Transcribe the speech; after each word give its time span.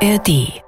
ARD 0.00 0.62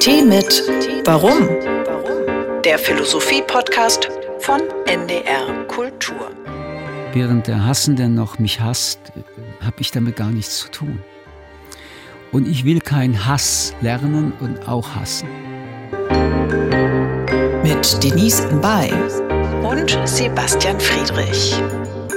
Tee 0.00 0.22
mit 0.24 0.62
Warum? 1.04 1.46
Der 2.64 2.78
Philosophie-Podcast 2.78 4.08
von 4.38 4.62
NDR 4.86 5.66
Kultur. 5.68 6.30
Während 7.12 7.48
der 7.48 7.66
Hassende 7.66 8.08
noch 8.08 8.38
mich 8.38 8.60
hasst, 8.60 8.98
habe 9.60 9.76
ich 9.80 9.90
damit 9.90 10.16
gar 10.16 10.30
nichts 10.30 10.60
zu 10.60 10.70
tun. 10.70 11.02
Und 12.32 12.48
ich 12.48 12.64
will 12.64 12.80
keinen 12.80 13.26
Hass 13.26 13.74
lernen 13.82 14.32
und 14.40 14.66
auch 14.66 14.94
hassen. 14.94 15.28
Mit 17.62 18.02
Denise 18.02 18.46
Mbay 18.52 18.90
und 19.62 19.98
Sebastian 20.06 20.80
Friedrich. 20.80 21.60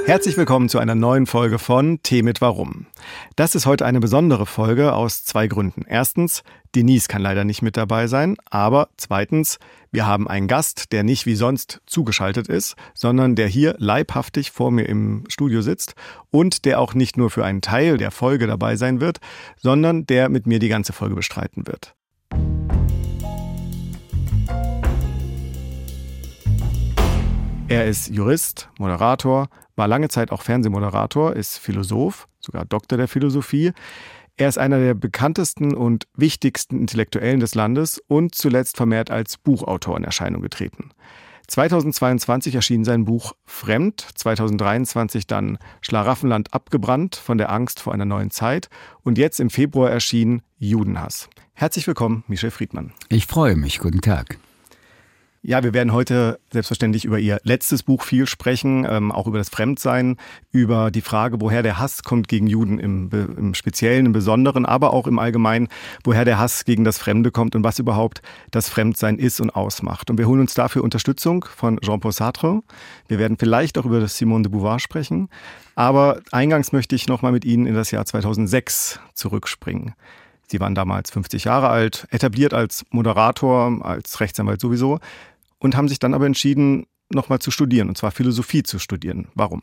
Herzlich 0.07 0.37
willkommen 0.37 0.69
zu 0.69 0.79
einer 0.79 0.95
neuen 0.95 1.25
Folge 1.25 1.59
von 1.59 2.01
Tee 2.01 2.21
mit 2.21 2.39
Warum. 2.39 2.85
Das 3.35 3.55
ist 3.55 3.65
heute 3.65 3.85
eine 3.85 3.99
besondere 3.99 4.45
Folge 4.45 4.93
aus 4.93 5.25
zwei 5.25 5.47
Gründen. 5.47 5.83
Erstens, 5.85 6.43
Denise 6.75 7.09
kann 7.09 7.21
leider 7.21 7.43
nicht 7.43 7.61
mit 7.61 7.75
dabei 7.75 8.07
sein, 8.07 8.37
aber 8.49 8.87
zweitens, 8.95 9.59
wir 9.91 10.05
haben 10.05 10.29
einen 10.29 10.47
Gast, 10.47 10.93
der 10.93 11.03
nicht 11.03 11.25
wie 11.25 11.35
sonst 11.35 11.81
zugeschaltet 11.87 12.47
ist, 12.47 12.77
sondern 12.93 13.35
der 13.35 13.49
hier 13.49 13.75
leibhaftig 13.79 14.51
vor 14.51 14.71
mir 14.71 14.83
im 14.83 15.25
Studio 15.27 15.61
sitzt 15.61 15.93
und 16.31 16.63
der 16.63 16.79
auch 16.79 16.93
nicht 16.93 17.17
nur 17.17 17.29
für 17.29 17.43
einen 17.43 17.59
Teil 17.59 17.97
der 17.97 18.11
Folge 18.11 18.47
dabei 18.47 18.77
sein 18.77 19.01
wird, 19.01 19.17
sondern 19.57 20.05
der 20.05 20.29
mit 20.29 20.47
mir 20.47 20.59
die 20.59 20.69
ganze 20.69 20.93
Folge 20.93 21.15
bestreiten 21.15 21.67
wird. 21.67 21.95
Er 27.67 27.85
ist 27.85 28.07
Jurist, 28.07 28.69
Moderator, 28.79 29.49
war 29.77 29.87
lange 29.87 30.09
Zeit 30.09 30.31
auch 30.31 30.41
Fernsehmoderator, 30.41 31.33
ist 31.35 31.57
Philosoph, 31.59 32.27
sogar 32.39 32.65
Doktor 32.65 32.97
der 32.97 33.07
Philosophie. 33.07 33.71
Er 34.35 34.49
ist 34.49 34.57
einer 34.57 34.79
der 34.79 34.93
bekanntesten 34.93 35.73
und 35.73 36.07
wichtigsten 36.15 36.79
Intellektuellen 36.79 37.39
des 37.39 37.55
Landes 37.55 37.99
und 38.07 38.35
zuletzt 38.35 38.77
vermehrt 38.77 39.09
als 39.09 39.37
Buchautor 39.37 39.97
in 39.97 40.03
Erscheinung 40.03 40.41
getreten. 40.41 40.89
2022 41.47 42.55
erschien 42.55 42.83
sein 42.83 43.05
Buch 43.05 43.33
Fremd, 43.45 44.05
2023 44.15 45.27
dann 45.27 45.57
Schlaraffenland 45.81 46.53
abgebrannt 46.53 47.15
von 47.15 47.37
der 47.37 47.51
Angst 47.51 47.79
vor 47.79 47.93
einer 47.93 48.05
neuen 48.05 48.31
Zeit 48.31 48.69
und 49.03 49.17
jetzt 49.17 49.39
im 49.39 49.49
Februar 49.49 49.89
erschien 49.89 50.41
Judenhass. 50.59 51.29
Herzlich 51.53 51.87
willkommen, 51.87 52.23
Michel 52.27 52.51
Friedmann. 52.51 52.91
Ich 53.09 53.27
freue 53.27 53.55
mich. 53.55 53.79
Guten 53.79 54.01
Tag. 54.01 54.37
Ja, 55.43 55.63
wir 55.63 55.73
werden 55.73 55.93
heute 55.93 56.39
selbstverständlich 56.51 57.05
über 57.05 57.19
Ihr 57.19 57.39
letztes 57.43 57.83
Buch 57.83 58.03
viel 58.03 58.25
sprechen, 58.25 58.85
ähm, 58.89 59.11
auch 59.11 59.27
über 59.27 59.37
das 59.37 59.49
Fremdsein, 59.49 60.17
über 60.51 60.89
die 60.91 61.01
Frage, 61.01 61.39
woher 61.39 61.63
der 61.63 61.77
Hass 61.77 62.03
kommt 62.03 62.27
gegen 62.27 62.47
Juden 62.47 62.79
im, 62.79 63.09
im 63.11 63.53
Speziellen, 63.53 64.07
im 64.07 64.13
Besonderen, 64.13 64.65
aber 64.65 64.93
auch 64.93 65.07
im 65.07 65.19
Allgemeinen, 65.19 65.67
woher 66.03 66.25
der 66.25 66.39
Hass 66.39 66.65
gegen 66.65 66.83
das 66.83 66.97
Fremde 66.97 67.31
kommt 67.31 67.55
und 67.55 67.63
was 67.63 67.79
überhaupt 67.79 68.21
das 68.51 68.67
Fremdsein 68.67 69.19
ist 69.19 69.39
und 69.39 69.51
ausmacht. 69.51 70.09
Und 70.09 70.17
wir 70.17 70.27
holen 70.27 70.41
uns 70.41 70.53
dafür 70.55 70.83
Unterstützung 70.83 71.45
von 71.55 71.79
Jean-Paul 71.81 72.11
Sartre. 72.11 72.61
Wir 73.07 73.19
werden 73.19 73.37
vielleicht 73.39 73.77
auch 73.77 73.85
über 73.85 73.99
das 73.99 74.17
Simone 74.17 74.43
de 74.43 74.51
Beauvoir 74.51 74.79
sprechen. 74.79 75.29
Aber 75.75 76.19
eingangs 76.31 76.71
möchte 76.71 76.95
ich 76.95 77.07
nochmal 77.07 77.31
mit 77.31 77.45
Ihnen 77.45 77.67
in 77.67 77.75
das 77.75 77.91
Jahr 77.91 78.05
2006 78.05 78.99
zurückspringen. 79.13 79.93
Sie 80.49 80.59
waren 80.59 80.75
damals 80.75 81.11
50 81.11 81.43
Jahre 81.43 81.69
alt, 81.69 82.07
etabliert 82.09 82.53
als 82.53 82.85
Moderator, 82.89 83.85
als 83.85 84.19
Rechtsanwalt 84.19 84.61
sowieso 84.61 84.99
und 85.59 85.75
haben 85.75 85.89
sich 85.89 85.99
dann 85.99 86.13
aber 86.13 86.25
entschieden, 86.25 86.85
nochmal 87.09 87.39
zu 87.39 87.51
studieren, 87.51 87.89
und 87.89 87.97
zwar 87.97 88.11
Philosophie 88.11 88.63
zu 88.63 88.79
studieren. 88.79 89.27
Warum? 89.35 89.61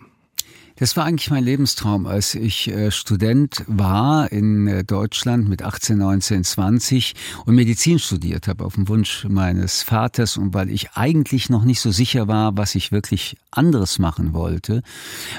Das 0.76 0.96
war 0.96 1.04
eigentlich 1.04 1.30
mein 1.30 1.44
Lebenstraum, 1.44 2.04
als 2.08 2.34
ich 2.34 2.66
äh, 2.66 2.90
Student 2.90 3.62
war 3.68 4.32
in 4.32 4.66
äh, 4.66 4.82
Deutschland 4.82 5.48
mit 5.48 5.62
18, 5.62 5.98
19, 5.98 6.42
20 6.42 7.14
und 7.46 7.54
Medizin 7.54 8.00
studiert 8.00 8.48
habe 8.48 8.64
auf 8.64 8.74
dem 8.74 8.88
Wunsch 8.88 9.24
meines 9.28 9.84
Vaters 9.84 10.36
und 10.36 10.52
weil 10.52 10.70
ich 10.70 10.90
eigentlich 10.94 11.48
noch 11.48 11.62
nicht 11.62 11.80
so 11.80 11.92
sicher 11.92 12.26
war, 12.26 12.56
was 12.56 12.74
ich 12.74 12.90
wirklich 12.90 13.36
anderes 13.52 14.00
machen 14.00 14.32
wollte, 14.32 14.82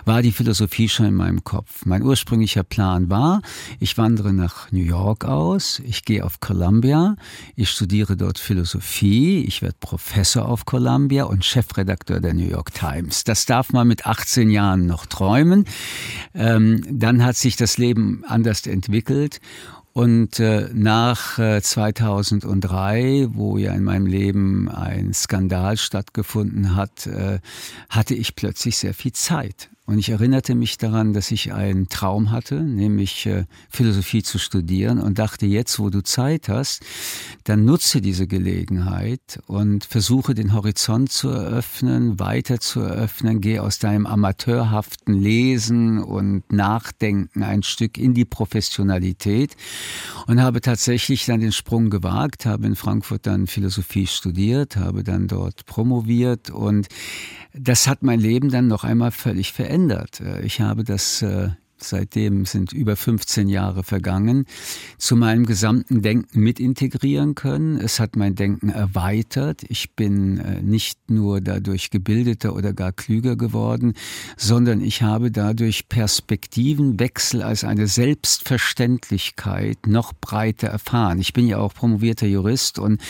war 0.05 0.21
die 0.21 0.31
Philosophie 0.31 0.87
schon 0.87 1.07
in 1.07 1.15
meinem 1.15 1.43
Kopf. 1.43 1.85
Mein 1.85 2.03
ursprünglicher 2.03 2.63
Plan 2.63 3.09
war, 3.09 3.41
ich 3.81 3.97
wandere 3.97 4.31
nach 4.31 4.71
New 4.71 4.85
York 4.85 5.25
aus, 5.25 5.81
ich 5.83 6.05
gehe 6.05 6.23
auf 6.23 6.39
Columbia, 6.39 7.17
ich 7.57 7.69
studiere 7.69 8.15
dort 8.15 8.39
Philosophie, 8.39 9.43
ich 9.43 9.61
werde 9.61 9.75
Professor 9.81 10.47
auf 10.47 10.63
Columbia 10.63 11.25
und 11.25 11.43
Chefredakteur 11.43 12.21
der 12.21 12.33
New 12.33 12.47
York 12.47 12.73
Times. 12.73 13.25
Das 13.25 13.45
darf 13.45 13.73
man 13.73 13.89
mit 13.89 14.05
18 14.05 14.49
Jahren 14.49 14.85
noch 14.85 15.05
träumen 15.05 15.24
träumen. 15.25 15.65
Ähm, 16.33 16.83
dann 16.89 17.23
hat 17.23 17.35
sich 17.35 17.55
das 17.55 17.77
Leben 17.77 18.23
anders 18.27 18.67
entwickelt 18.67 19.39
und 19.93 20.39
äh, 20.41 20.69
nach 20.73 21.39
äh, 21.39 21.61
2003, 21.61 23.29
wo 23.31 23.57
ja 23.57 23.71
in 23.73 23.83
meinem 23.83 24.05
Leben 24.05 24.69
ein 24.69 25.13
Skandal 25.13 25.77
stattgefunden 25.77 26.75
hat, 26.75 27.07
äh, 27.07 27.39
hatte 27.89 28.13
ich 28.13 28.35
plötzlich 28.35 28.77
sehr 28.77 28.93
viel 28.93 29.13
Zeit. 29.13 29.69
Und 29.87 29.99
ich 29.99 30.09
erinnerte 30.09 30.55
mich 30.55 30.79
daran, 30.79 31.13
dass 31.13 31.29
ich 31.29 31.53
einen 31.53 31.89
Traum 31.89 32.31
hatte, 32.31 32.63
nämlich 32.63 33.27
äh, 33.27 33.45
Philosophie 33.69 34.23
zu 34.23 34.39
studieren 34.39 34.99
und 34.99 35.19
dachte, 35.19 35.45
jetzt, 35.45 35.77
wo 35.77 35.91
du 35.91 36.01
Zeit 36.01 36.49
hast, 36.49 36.81
dann 37.43 37.65
nutze 37.65 38.01
diese 38.01 38.25
Gelegenheit 38.25 39.39
und 39.45 39.85
versuche 39.85 40.33
den 40.33 40.53
Horizont 40.53 41.11
zu 41.11 41.29
eröffnen, 41.29 42.19
weiter 42.19 42.59
zu 42.59 42.79
eröffnen, 42.79 43.41
geh 43.41 43.59
aus 43.59 43.77
deinem 43.77 44.07
amateurhaften 44.07 45.13
Lesen 45.21 45.99
und 45.99 46.51
Nachdenken 46.51 47.43
ein 47.43 47.61
Stück 47.61 47.99
in 47.99 48.15
die 48.15 48.25
Professionalität 48.25 49.55
und 50.25 50.41
habe 50.41 50.61
tatsächlich 50.61 51.27
dann 51.27 51.41
den 51.41 51.51
Sprung 51.51 51.91
gewagt, 51.91 52.47
habe 52.47 52.65
in 52.65 52.75
Frankfurt 52.75 53.27
dann 53.27 53.45
Philosophie 53.45 54.07
studiert, 54.07 54.77
habe 54.77 55.03
dann 55.03 55.27
dort 55.27 55.67
promoviert 55.67 56.49
und 56.49 56.87
das 57.53 57.87
hat 57.87 58.01
mein 58.01 58.19
Leben 58.19 58.49
dann 58.49 58.67
noch 58.67 58.83
einmal 58.83 59.11
völlig 59.11 59.53
verändert. 59.53 59.74
Äh, 60.21 60.41
ich 60.45 60.61
habe 60.61 60.83
das 60.83 61.21
äh, 61.21 61.49
seitdem 61.77 62.45
sind 62.45 62.73
über 62.73 62.95
15 62.95 63.49
Jahre 63.49 63.83
vergangen, 63.83 64.45
zu 64.97 65.15
meinem 65.15 65.45
gesamten 65.45 66.01
Denken 66.01 66.39
mit 66.39 66.59
integrieren 66.59 67.35
können. 67.35 67.77
Es 67.77 67.99
hat 67.99 68.15
mein 68.15 68.35
Denken 68.35 68.69
erweitert. 68.69 69.63
Ich 69.67 69.93
bin 69.93 70.39
äh, 70.39 70.61
nicht 70.61 71.09
nur 71.09 71.41
dadurch 71.41 71.89
gebildeter 71.89 72.55
oder 72.55 72.73
gar 72.73 72.91
klüger 72.91 73.35
geworden, 73.35 73.93
sondern 74.37 74.81
ich 74.81 75.01
habe 75.01 75.31
dadurch 75.31 75.89
Perspektivenwechsel 75.89 77.41
als 77.41 77.63
eine 77.63 77.87
Selbstverständlichkeit 77.87 79.87
noch 79.87 80.13
breiter 80.13 80.67
erfahren. 80.67 81.19
Ich 81.19 81.33
bin 81.33 81.47
ja 81.47 81.57
auch 81.57 81.73
promovierter 81.73 82.27
Jurist 82.27 82.79
und 82.79 83.01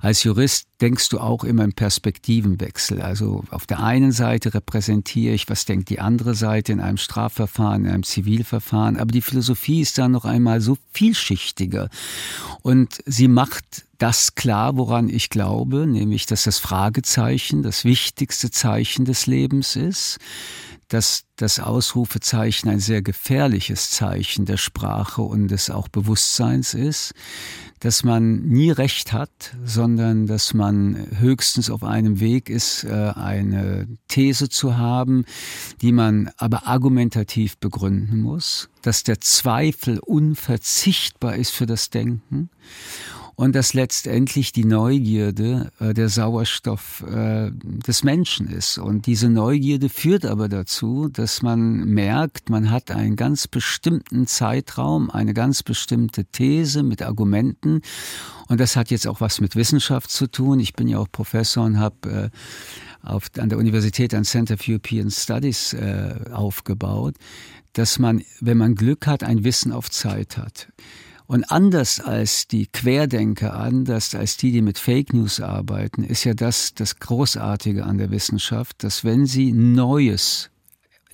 als 0.00 0.24
Jurist 0.24 0.66
denkst 0.82 1.08
du 1.10 1.20
auch 1.20 1.44
immer 1.44 1.64
im 1.64 1.72
Perspektivenwechsel. 1.72 3.00
Also 3.00 3.44
auf 3.50 3.66
der 3.66 3.80
einen 3.80 4.10
Seite 4.10 4.52
repräsentiere 4.52 5.32
ich, 5.32 5.48
was 5.48 5.64
denkt 5.64 5.88
die 5.90 6.00
andere 6.00 6.34
Seite 6.34 6.72
in 6.72 6.80
einem 6.80 6.96
Strafverfahren, 6.96 7.84
in 7.84 7.90
einem 7.90 8.02
Zivilverfahren. 8.12 8.96
Aber 8.98 9.10
die 9.10 9.22
Philosophie 9.22 9.80
ist 9.80 9.98
da 9.98 10.08
noch 10.08 10.24
einmal 10.24 10.60
so 10.60 10.76
vielschichtiger. 10.92 11.88
Und 12.62 13.02
sie 13.06 13.28
macht 13.28 13.84
das 13.98 14.34
klar, 14.34 14.76
woran 14.76 15.08
ich 15.08 15.30
glaube, 15.30 15.86
nämlich, 15.86 16.26
dass 16.26 16.44
das 16.44 16.58
Fragezeichen 16.58 17.62
das 17.62 17.84
wichtigste 17.84 18.50
Zeichen 18.50 19.04
des 19.04 19.26
Lebens 19.26 19.76
ist 19.76 20.18
dass 20.92 21.24
das 21.36 21.58
Ausrufezeichen 21.58 22.68
ein 22.68 22.78
sehr 22.78 23.00
gefährliches 23.00 23.90
Zeichen 23.90 24.44
der 24.44 24.58
Sprache 24.58 25.22
und 25.22 25.48
des 25.48 25.70
auch 25.70 25.88
Bewusstseins 25.88 26.74
ist, 26.74 27.14
dass 27.80 28.04
man 28.04 28.42
nie 28.42 28.70
recht 28.70 29.14
hat, 29.14 29.56
sondern 29.64 30.26
dass 30.26 30.52
man 30.52 31.06
höchstens 31.18 31.70
auf 31.70 31.82
einem 31.82 32.20
Weg 32.20 32.50
ist, 32.50 32.84
äh, 32.84 32.90
eine 32.90 33.88
These 34.08 34.50
zu 34.50 34.76
haben, 34.76 35.24
die 35.80 35.92
man 35.92 36.30
aber 36.36 36.66
argumentativ 36.66 37.56
begründen 37.56 38.20
muss, 38.20 38.68
dass 38.82 39.02
der 39.02 39.18
Zweifel 39.20 39.98
unverzichtbar 39.98 41.36
ist 41.36 41.52
für 41.52 41.66
das 41.66 41.88
Denken 41.88 42.50
und 43.34 43.54
dass 43.54 43.74
letztendlich 43.74 44.52
die 44.52 44.64
Neugierde 44.64 45.70
äh, 45.80 45.94
der 45.94 46.08
Sauerstoff 46.08 47.02
äh, 47.08 47.50
des 47.52 48.04
Menschen 48.04 48.48
ist. 48.48 48.78
Und 48.78 49.06
diese 49.06 49.28
Neugierde 49.28 49.88
führt 49.88 50.24
aber 50.24 50.48
dazu, 50.48 51.08
dass 51.08 51.42
man 51.42 51.84
merkt, 51.84 52.50
man 52.50 52.70
hat 52.70 52.90
einen 52.90 53.16
ganz 53.16 53.48
bestimmten 53.48 54.26
Zeitraum, 54.26 55.10
eine 55.10 55.34
ganz 55.34 55.62
bestimmte 55.62 56.24
These 56.26 56.82
mit 56.82 57.02
Argumenten. 57.02 57.80
Und 58.48 58.60
das 58.60 58.76
hat 58.76 58.90
jetzt 58.90 59.06
auch 59.06 59.20
was 59.20 59.40
mit 59.40 59.56
Wissenschaft 59.56 60.10
zu 60.10 60.26
tun. 60.26 60.60
Ich 60.60 60.74
bin 60.74 60.88
ja 60.88 60.98
auch 60.98 61.10
Professor 61.10 61.64
und 61.64 61.78
habe 61.78 62.30
äh, 62.32 63.06
auf, 63.06 63.30
an 63.38 63.48
der 63.48 63.58
Universität 63.58 64.14
ein 64.14 64.24
Center 64.24 64.56
for 64.56 64.68
European 64.68 65.10
Studies 65.10 65.72
äh, 65.72 66.14
aufgebaut, 66.32 67.16
dass 67.72 67.98
man, 67.98 68.22
wenn 68.40 68.58
man 68.58 68.74
Glück 68.74 69.06
hat, 69.06 69.24
ein 69.24 69.44
Wissen 69.44 69.72
auf 69.72 69.90
Zeit 69.90 70.36
hat. 70.36 70.68
Und 71.32 71.50
anders 71.50 71.98
als 71.98 72.46
die 72.46 72.66
Querdenker, 72.66 73.54
anders 73.54 74.14
als 74.14 74.36
die, 74.36 74.52
die 74.52 74.60
mit 74.60 74.76
Fake 74.76 75.14
News 75.14 75.40
arbeiten, 75.40 76.04
ist 76.04 76.24
ja 76.24 76.34
das 76.34 76.74
das 76.74 76.98
Großartige 76.98 77.84
an 77.84 77.96
der 77.96 78.10
Wissenschaft, 78.10 78.84
dass 78.84 79.02
wenn 79.02 79.24
sie 79.24 79.50
Neues 79.50 80.50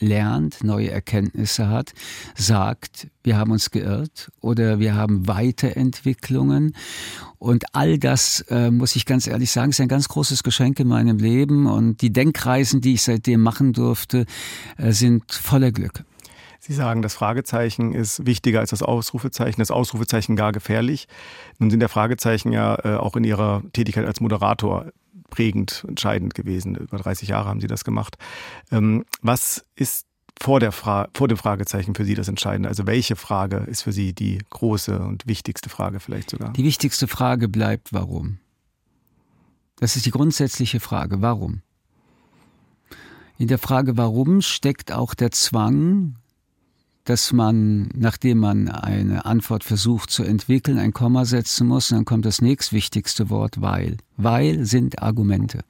lernt, 0.01 0.65
neue 0.65 0.91
Erkenntnisse 0.91 1.69
hat, 1.69 1.93
sagt, 2.35 3.07
wir 3.23 3.37
haben 3.37 3.53
uns 3.53 3.71
geirrt 3.71 4.33
oder 4.41 4.81
wir 4.81 4.97
haben 4.97 5.29
Weiterentwicklungen. 5.29 6.75
Und 7.39 7.73
all 7.73 7.97
das, 7.97 8.41
äh, 8.49 8.73
muss 8.73 8.97
ich 8.97 9.07
ganz 9.07 9.29
ehrlich 9.29 9.53
sagen, 9.53 9.71
ist 9.71 9.81
ein 9.81 9.87
ganz 9.87 10.09
großes 10.09 10.43
Geschenk 10.43 10.81
in 10.81 10.89
meinem 10.89 11.19
Leben. 11.19 11.67
Und 11.67 12.03
die 12.03 12.13
Denkreisen, 12.13 12.81
die 12.81 12.95
ich 12.95 13.03
seitdem 13.03 13.41
machen 13.41 13.73
durfte, 13.73 14.27
äh, 14.79 14.91
sind 14.91 15.31
voller 15.31 15.71
Glück. 15.71 16.03
Sie 16.61 16.73
sagen, 16.73 17.03
das 17.03 17.15
Fragezeichen 17.15 17.95
ist 17.95 18.27
wichtiger 18.27 18.61
als 18.61 18.71
das 18.71 18.83
Ausrufezeichen, 18.83 19.61
das 19.61 19.71
Ausrufezeichen 19.71 20.35
gar 20.37 20.53
gefährlich. 20.53 21.07
Nun 21.59 21.71
sind 21.71 21.81
der 21.81 21.89
Fragezeichen 21.89 22.53
ja 22.53 22.77
äh, 22.85 22.97
auch 22.97 23.15
in 23.17 23.25
Ihrer 23.25 23.63
Tätigkeit 23.73 24.07
als 24.07 24.21
Moderator 24.21 24.91
prägend, 25.31 25.85
entscheidend 25.87 26.35
gewesen. 26.35 26.75
Über 26.75 26.99
30 26.99 27.29
Jahre 27.29 27.49
haben 27.49 27.61
Sie 27.61 27.67
das 27.67 27.85
gemacht. 27.85 28.17
Ähm, 28.73 29.05
was 29.23 29.65
ist 29.77 30.07
vor, 30.41 30.61
der 30.61 30.73
vor 30.73 31.09
dem 31.13 31.37
Fragezeichen 31.37 31.95
für 31.95 32.05
Sie 32.05 32.15
das 32.15 32.29
Entscheidende? 32.29 32.69
Also 32.69 32.87
welche 32.87 33.17
Frage 33.17 33.59
ist 33.59 33.83
für 33.83 33.93
Sie 33.93 34.13
die 34.13 34.39
große 34.51 34.99
und 34.99 35.27
wichtigste 35.27 35.69
Frage 35.69 36.01
vielleicht 36.01 36.31
sogar? 36.31 36.53
Die 36.53 36.65
wichtigste 36.65 37.07
Frage 37.09 37.49
bleibt, 37.49 37.93
warum? 37.93 38.39
Das 39.77 39.97
ist 39.97 40.07
die 40.07 40.11
grundsätzliche 40.11 40.81
Frage, 40.81 41.23
warum? 41.23 41.63
In 43.37 43.47
der 43.47 43.59
Frage, 43.59 43.97
warum 43.97 44.43
steckt 44.43 44.91
auch 44.91 45.15
der 45.15 45.31
Zwang, 45.31 46.17
dass 47.09 47.33
man, 47.33 47.89
nachdem 47.95 48.39
man 48.39 48.69
eine 48.69 49.25
Antwort 49.25 49.65
versucht 49.65 50.11
zu 50.11 50.25
entwickeln, 50.25 50.79
ein 50.79 50.93
Komma 50.93 51.25
setzen 51.25 51.67
muss, 51.67 51.91
und 51.91 51.99
dann 51.99 52.05
kommt 52.05 52.27
das 52.27 52.43
nächstwichtigste 52.43 53.31
Wort, 53.31 53.63
weil. 53.63 53.97
Weil 54.19 54.67
sind 54.67 55.03
Argumente. 55.03 55.61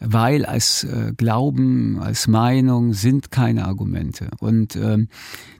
Weil 0.00 0.46
als 0.46 0.84
äh, 0.84 1.12
Glauben, 1.16 1.98
als 2.00 2.26
Meinung 2.26 2.94
sind 2.94 3.30
keine 3.30 3.66
Argumente. 3.66 4.30
Und 4.40 4.74
ähm, 4.76 5.08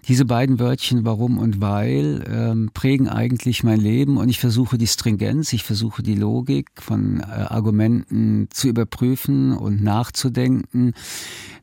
diese 0.09 0.25
beiden 0.25 0.59
Wörtchen 0.59 1.05
warum 1.05 1.39
und 1.39 1.61
weil 1.61 2.25
ähm, 2.29 2.71
prägen 2.73 3.09
eigentlich 3.09 3.63
mein 3.63 3.81
Leben 3.81 4.17
und 4.17 4.29
ich 4.29 4.41
versuche 4.41 4.79
die 4.79 4.87
Stringenz, 4.87 5.53
ich 5.53 5.63
versuche 5.63 6.03
die 6.03 6.15
Logik 6.15 6.69
von 6.77 7.21
äh, 7.21 7.25
Argumenten 7.25 8.49
zu 8.51 8.69
überprüfen 8.69 9.53
und 9.53 9.83
nachzudenken, 9.83 10.95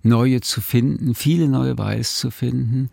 neue 0.04 0.42
zu 0.42 0.62
finden, 0.62 1.16
viele 1.16 1.48
neue 1.48 1.78
Weils 1.78 2.20
zu 2.20 2.30
finden. 2.30 2.90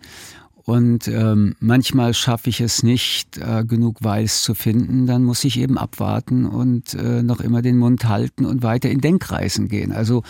Und 0.67 1.09
ähm, 1.09 1.57
manchmal 1.61 2.15
schaffe 2.15 2.49
ich 2.49 2.61
es 2.61 2.83
nicht, 2.83 3.37
äh, 3.37 3.65
genug 3.65 4.03
Weiß 4.03 4.43
zu 4.43 4.55
finden. 4.55 5.07
Dann 5.07 5.23
muss 5.23 5.45
ich 5.45 5.59
eben 5.59 5.77
abwarten 5.77 6.47
und 6.47 6.95
äh, 6.95 7.23
noch 7.23 7.41
immer 7.41 7.61
den 7.61 7.77
Mund 7.77 8.07
halten 8.07 8.47
und 8.47 8.63
weiter 8.63 8.91
in 8.91 9.01
Denkreisen 9.01 9.69
gehen. 9.69 9.93
Also 9.93 10.23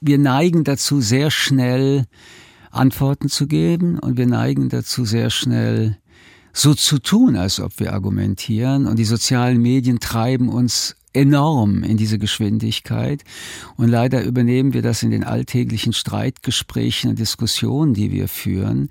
wir 0.00 0.18
neigen 0.18 0.62
dazu, 0.62 1.00
sehr 1.00 1.30
schnell 1.30 2.06
Antworten 2.70 3.28
zu 3.28 3.46
geben 3.46 3.98
und 3.98 4.16
wir 4.16 4.26
neigen 4.26 4.68
dazu 4.68 5.04
sehr 5.04 5.30
schnell 5.30 5.98
so 6.52 6.74
zu 6.74 6.98
tun, 6.98 7.36
als 7.36 7.60
ob 7.60 7.80
wir 7.80 7.92
argumentieren 7.92 8.86
und 8.86 8.98
die 8.98 9.04
sozialen 9.04 9.60
Medien 9.60 10.00
treiben 10.00 10.48
uns 10.48 10.96
enorm 11.12 11.82
in 11.82 11.96
diese 11.96 12.18
Geschwindigkeit 12.18 13.22
und 13.76 13.88
leider 13.88 14.22
übernehmen 14.24 14.72
wir 14.72 14.82
das 14.82 15.02
in 15.02 15.10
den 15.10 15.24
alltäglichen 15.24 15.92
Streitgesprächen 15.92 17.10
und 17.10 17.18
Diskussionen, 17.18 17.94
die 17.94 18.10
wir 18.10 18.28
führen. 18.28 18.88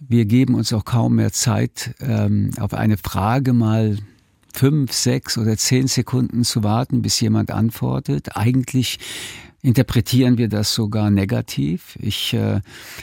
Wir 0.00 0.24
geben 0.24 0.54
uns 0.54 0.72
auch 0.72 0.84
kaum 0.84 1.16
mehr 1.16 1.32
Zeit, 1.32 1.94
ähm, 2.00 2.50
auf 2.58 2.74
eine 2.74 2.96
Frage 2.96 3.52
mal 3.52 3.98
fünf, 4.52 4.92
sechs 4.92 5.38
oder 5.38 5.56
zehn 5.56 5.86
Sekunden 5.86 6.44
zu 6.44 6.62
warten, 6.62 7.02
bis 7.02 7.20
jemand 7.20 7.50
antwortet. 7.50 8.36
Eigentlich 8.36 8.98
interpretieren 9.62 10.36
wir 10.36 10.48
das 10.48 10.74
sogar 10.74 11.10
negativ. 11.10 11.98
Ich 12.00 12.34
äh, 12.34 12.60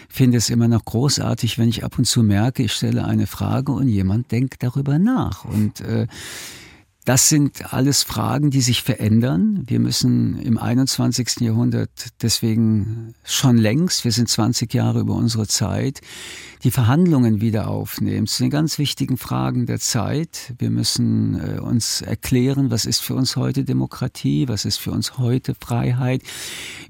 finde 0.08 0.38
es 0.38 0.50
immer 0.50 0.68
noch 0.68 0.86
großartig, 0.86 1.58
wenn 1.58 1.68
ich 1.68 1.84
ab 1.84 1.98
und 1.98 2.06
zu 2.06 2.22
merke, 2.22 2.64
ich 2.64 2.74
stelle 2.74 3.04
eine 3.04 3.26
Frage 3.26 3.72
und 3.72 3.88
jemand 3.88 4.32
denkt 4.32 4.62
darüber 4.62 5.00
nach. 5.00 5.44
Und 5.44 5.82
äh, 5.82 6.06
das 7.12 7.28
sind 7.28 7.74
alles 7.74 8.04
Fragen, 8.04 8.52
die 8.52 8.62
sich 8.62 8.84
verändern. 8.84 9.66
Wir 9.68 9.82
müssen 9.82 10.40
im 10.40 10.58
21. 10.58 11.42
Jahrhundert 11.42 11.90
deswegen 12.22 13.16
schon 13.26 13.58
längst, 13.58 14.06
wir 14.06 14.14
sind 14.14 14.30
20 14.30 14.74
Jahre 14.74 15.02
über 15.02 15.16
unsere 15.16 15.46
Zeit, 15.46 16.00
die 16.64 16.72
Verhandlungen 16.72 17.42
wieder 17.42 17.68
aufnehmen 17.68 18.28
zu 18.28 18.44
den 18.44 18.50
ganz 18.50 18.78
wichtigen 18.78 19.18
Fragen 19.18 19.66
der 19.66 19.82
Zeit. 19.82 20.54
Wir 20.58 20.70
müssen 20.70 21.36
äh, 21.36 21.60
uns 21.60 22.02
erklären, 22.02 22.72
was 22.72 22.86
ist 22.86 23.02
für 23.02 23.16
uns 23.16 23.36
heute 23.36 23.66
Demokratie, 23.66 24.48
was 24.48 24.64
ist 24.64 24.78
für 24.78 24.92
uns 24.92 25.18
heute 25.18 25.54
Freiheit. 25.54 26.22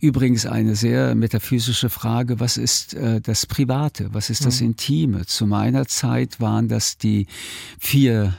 Übrigens 0.01 0.45
eine 0.45 0.75
sehr 0.75 1.15
metaphysische 1.15 1.89
Frage, 1.89 2.39
was 2.39 2.57
ist 2.57 2.93
äh, 2.93 3.21
das 3.21 3.47
Private, 3.47 4.13
was 4.13 4.29
ist 4.29 4.45
das 4.45 4.61
mhm. 4.61 4.67
Intime? 4.67 5.25
Zu 5.25 5.47
meiner 5.47 5.87
Zeit 5.87 6.39
waren 6.39 6.67
das 6.67 6.99
die 6.99 7.25
vier 7.79 8.35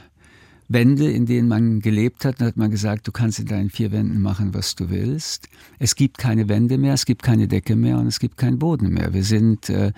Wände, 0.67 1.11
in 1.11 1.25
denen 1.25 1.47
man 1.47 1.79
gelebt 1.79 2.25
hat. 2.25 2.41
Da 2.41 2.45
hat 2.45 2.57
man 2.57 2.71
gesagt, 2.71 3.07
du 3.07 3.11
kannst 3.11 3.39
in 3.39 3.45
deinen 3.45 3.69
vier 3.69 3.91
Wänden 3.91 4.21
machen, 4.21 4.53
was 4.53 4.75
du 4.75 4.89
willst. 4.89 5.49
Es 5.79 5.95
gibt 5.95 6.17
keine 6.17 6.49
Wände 6.49 6.77
mehr, 6.77 6.93
es 6.93 7.05
gibt 7.05 7.23
keine 7.23 7.47
Decke 7.47 7.75
mehr 7.75 7.97
und 7.97 8.07
es 8.07 8.19
gibt 8.19 8.37
keinen 8.37 8.59
Boden 8.59 8.89
mehr. 8.89 9.13
Wir 9.13 9.23
sind, 9.23 9.69
äh, 9.69 9.91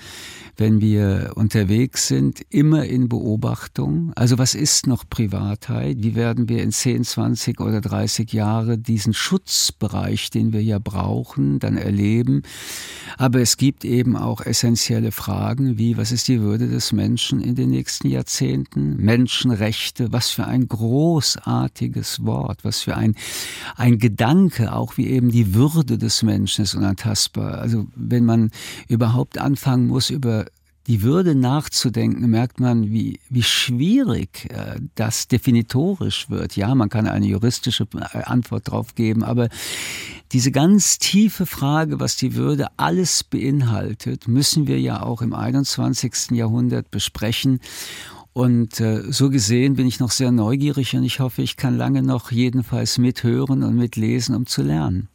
wenn 0.58 0.82
wir 0.82 1.34
unterwegs 1.36 2.08
sind, 2.08 2.42
immer 2.50 2.86
in 2.86 3.10
Beobachtung. 3.10 4.12
Also 4.16 4.38
was 4.38 4.56
ist 4.56 4.88
noch 4.88 5.08
Privatheit? 5.10 5.98
Wie 6.00 6.16
werden 6.16 6.50
wir 6.50 6.64
in 6.64 6.72
10, 6.72 7.04
20 7.04 7.60
oder 7.62 7.82
30 7.82 8.32
Jahre 8.34 8.78
diesen 8.78 9.14
Schutzbereich, 9.14 10.30
den 10.30 10.54
wir 10.54 10.64
ja 10.64 10.80
brauchen, 10.80 11.60
dann 11.60 11.78
erleben? 11.78 12.44
Aber 13.18 13.40
es 13.40 13.58
gibt 13.58 13.86
eben 13.86 14.16
auch 14.16 14.42
essentielle 14.42 15.12
Fragen 15.12 15.78
wie, 15.78 15.98
was 15.98 16.12
ist 16.12 16.28
die 16.28 16.42
Würde 16.42 16.68
des 16.68 16.92
Menschen 16.92 17.42
in 17.42 17.56
den 17.56 17.70
nächsten 17.70 18.08
Jahrzehnten? 18.08 18.98
Menschenrechte, 18.98 20.12
was 20.12 20.30
für 20.30 20.46
ein 20.46 20.68
großartiges 20.68 22.26
Wort, 22.26 22.64
was 22.64 22.82
für 22.82 22.96
ein, 22.96 23.16
ein 23.76 23.98
Gedanke, 23.98 24.74
auch 24.74 24.98
wie 24.98 25.08
eben 25.08 25.32
die 25.32 25.54
Würde 25.54 25.98
des 25.98 26.24
Menschen 26.24 26.64
ist 26.64 26.76
unantastbar. 26.76 27.60
Also 27.60 27.88
wenn 27.96 28.26
man 28.26 28.52
überhaupt 28.88 29.38
anfangen 29.38 29.88
muss, 29.88 30.10
über 30.10 30.46
die 30.88 31.02
Würde 31.02 31.34
nachzudenken, 31.34 32.30
merkt 32.30 32.60
man, 32.60 32.92
wie, 32.92 33.20
wie 33.30 33.44
schwierig 33.44 34.50
äh, 34.52 34.80
das 34.94 35.28
definitorisch 35.28 36.30
wird. 36.30 36.56
Ja, 36.56 36.76
man 36.76 36.90
kann 36.90 37.08
eine 37.08 37.26
juristische 37.26 37.88
äh, 37.96 38.24
Antwort 38.24 38.70
drauf 38.70 38.94
geben, 38.94 39.24
aber 39.24 39.50
diese 40.32 40.52
ganz 40.52 41.00
tiefe 41.00 41.46
Frage, 41.46 42.00
was 42.00 42.18
die 42.18 42.36
Würde 42.36 42.68
alles 42.78 43.24
beinhaltet, 43.24 44.28
müssen 44.28 44.68
wir 44.68 44.80
ja 44.80 45.02
auch 45.02 45.22
im 45.22 45.34
21. 45.34 46.32
Jahrhundert 46.32 46.92
besprechen. 46.92 47.60
Und 48.34 48.80
äh, 48.82 49.12
so 49.12 49.30
gesehen 49.30 49.76
bin 49.76 49.88
ich 49.88 50.00
noch 50.00 50.12
sehr 50.12 50.32
neugierig 50.32 50.96
und 50.96 51.04
ich 51.04 51.20
hoffe, 51.20 51.42
ich 51.42 51.58
kann 51.58 51.78
lange 51.78 52.04
noch 52.04 52.32
jedenfalls 52.32 52.98
mithören 52.98 53.64
und 53.64 53.76
mitlesen, 53.76 54.36
um 54.36 54.46
zu 54.46 54.62
lernen. 54.62 55.08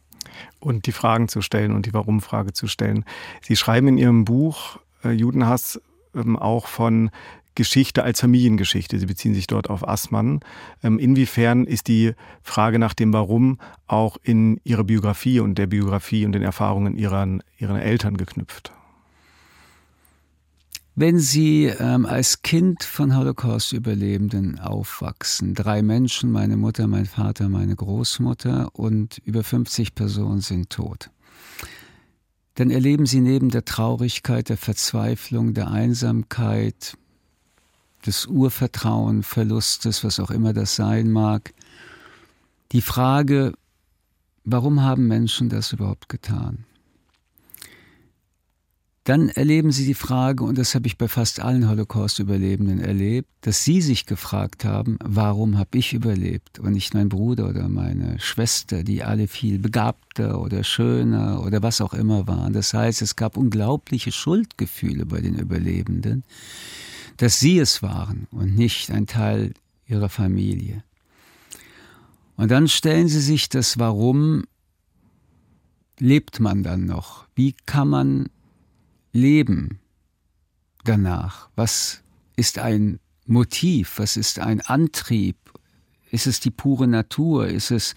Und 0.59 0.87
die 0.87 0.91
Fragen 0.91 1.27
zu 1.27 1.41
stellen 1.41 1.71
und 1.71 1.85
die 1.85 1.93
Warum-Frage 1.93 2.53
zu 2.53 2.67
stellen. 2.67 3.05
Sie 3.41 3.55
schreiben 3.55 3.89
in 3.89 3.97
Ihrem 3.97 4.25
Buch 4.25 4.79
Judenhass 5.09 5.81
ähm, 6.15 6.37
auch 6.37 6.67
von 6.67 7.09
Geschichte 7.55 8.03
als 8.03 8.21
Familiengeschichte. 8.21 8.97
Sie 8.97 9.05
beziehen 9.05 9.33
sich 9.33 9.47
dort 9.47 9.69
auf 9.69 9.87
Assmann. 9.87 10.39
Ähm, 10.83 10.99
inwiefern 10.99 11.65
ist 11.65 11.87
die 11.87 12.13
Frage 12.41 12.79
nach 12.79 12.93
dem 12.93 13.11
Warum 13.11 13.59
auch 13.87 14.17
in 14.23 14.59
Ihre 14.63 14.83
Biografie 14.83 15.39
und 15.39 15.57
der 15.57 15.67
Biografie 15.67 16.25
und 16.25 16.31
den 16.31 16.43
Erfahrungen 16.43 16.95
Ihrer, 16.95 17.27
Ihrer 17.57 17.81
Eltern 17.81 18.15
geknüpft? 18.15 18.71
Wenn 20.95 21.19
Sie 21.19 21.65
ähm, 21.65 22.05
als 22.05 22.41
Kind 22.41 22.83
von 22.83 23.15
Holocaust-Überlebenden 23.15 24.59
aufwachsen, 24.59 25.55
drei 25.55 25.81
Menschen, 25.81 26.31
meine 26.31 26.57
Mutter, 26.57 26.85
mein 26.87 27.05
Vater, 27.05 27.47
meine 27.47 27.75
Großmutter 27.75 28.69
und 28.73 29.17
über 29.19 29.43
50 29.43 29.95
Personen 29.95 30.41
sind 30.41 30.69
tot, 30.69 31.09
dann 32.55 32.69
erleben 32.69 33.05
Sie 33.05 33.21
neben 33.21 33.49
der 33.49 33.65
Traurigkeit, 33.65 34.49
der 34.49 34.57
Verzweiflung, 34.57 35.53
der 35.53 35.71
Einsamkeit, 35.71 36.97
des 38.05 38.25
Urvertrauen, 38.25 39.23
Verlustes, 39.23 40.03
was 40.03 40.19
auch 40.19 40.31
immer 40.31 40.53
das 40.53 40.75
sein 40.75 41.11
mag, 41.11 41.53
die 42.71 42.81
Frage, 42.81 43.53
warum 44.43 44.81
haben 44.81 45.07
Menschen 45.07 45.49
das 45.49 45.71
überhaupt 45.73 46.09
getan? 46.09 46.65
Dann 49.03 49.29
erleben 49.29 49.71
sie 49.71 49.85
die 49.85 49.95
Frage, 49.95 50.43
und 50.43 50.59
das 50.59 50.75
habe 50.75 50.85
ich 50.85 50.95
bei 50.95 51.07
fast 51.07 51.39
allen 51.39 51.67
Holocaust-Überlebenden 51.67 52.79
erlebt, 52.79 53.29
dass 53.41 53.63
sie 53.63 53.81
sich 53.81 54.05
gefragt 54.05 54.63
haben, 54.63 54.99
warum 55.03 55.57
habe 55.57 55.79
ich 55.79 55.93
überlebt 55.93 56.59
und 56.59 56.73
nicht 56.73 56.93
mein 56.93 57.09
Bruder 57.09 57.49
oder 57.49 57.67
meine 57.67 58.19
Schwester, 58.19 58.83
die 58.83 59.03
alle 59.03 59.27
viel 59.27 59.57
begabter 59.57 60.39
oder 60.39 60.63
schöner 60.63 61.43
oder 61.43 61.63
was 61.63 61.81
auch 61.81 61.95
immer 61.95 62.27
waren. 62.27 62.53
Das 62.53 62.75
heißt, 62.75 63.01
es 63.01 63.15
gab 63.15 63.37
unglaubliche 63.37 64.11
Schuldgefühle 64.11 65.07
bei 65.07 65.19
den 65.19 65.39
Überlebenden, 65.39 66.23
dass 67.17 67.39
sie 67.39 67.57
es 67.57 67.81
waren 67.81 68.27
und 68.29 68.55
nicht 68.55 68.91
ein 68.91 69.07
Teil 69.07 69.55
ihrer 69.87 70.09
Familie. 70.09 70.83
Und 72.37 72.51
dann 72.51 72.67
stellen 72.67 73.07
sie 73.07 73.19
sich 73.19 73.49
das, 73.49 73.79
warum 73.79 74.43
lebt 75.97 76.39
man 76.39 76.61
dann 76.61 76.85
noch? 76.85 77.25
Wie 77.33 77.55
kann 77.65 77.87
man 77.87 78.29
Leben 79.11 79.79
danach? 80.83 81.49
Was 81.55 82.01
ist 82.35 82.59
ein 82.59 82.99
Motiv? 83.25 83.93
Was 83.97 84.17
ist 84.17 84.39
ein 84.39 84.61
Antrieb? 84.61 85.37
Ist 86.09 86.27
es 86.27 86.39
die 86.39 86.51
pure 86.51 86.87
Natur? 86.87 87.47
Ist 87.47 87.71
es 87.71 87.95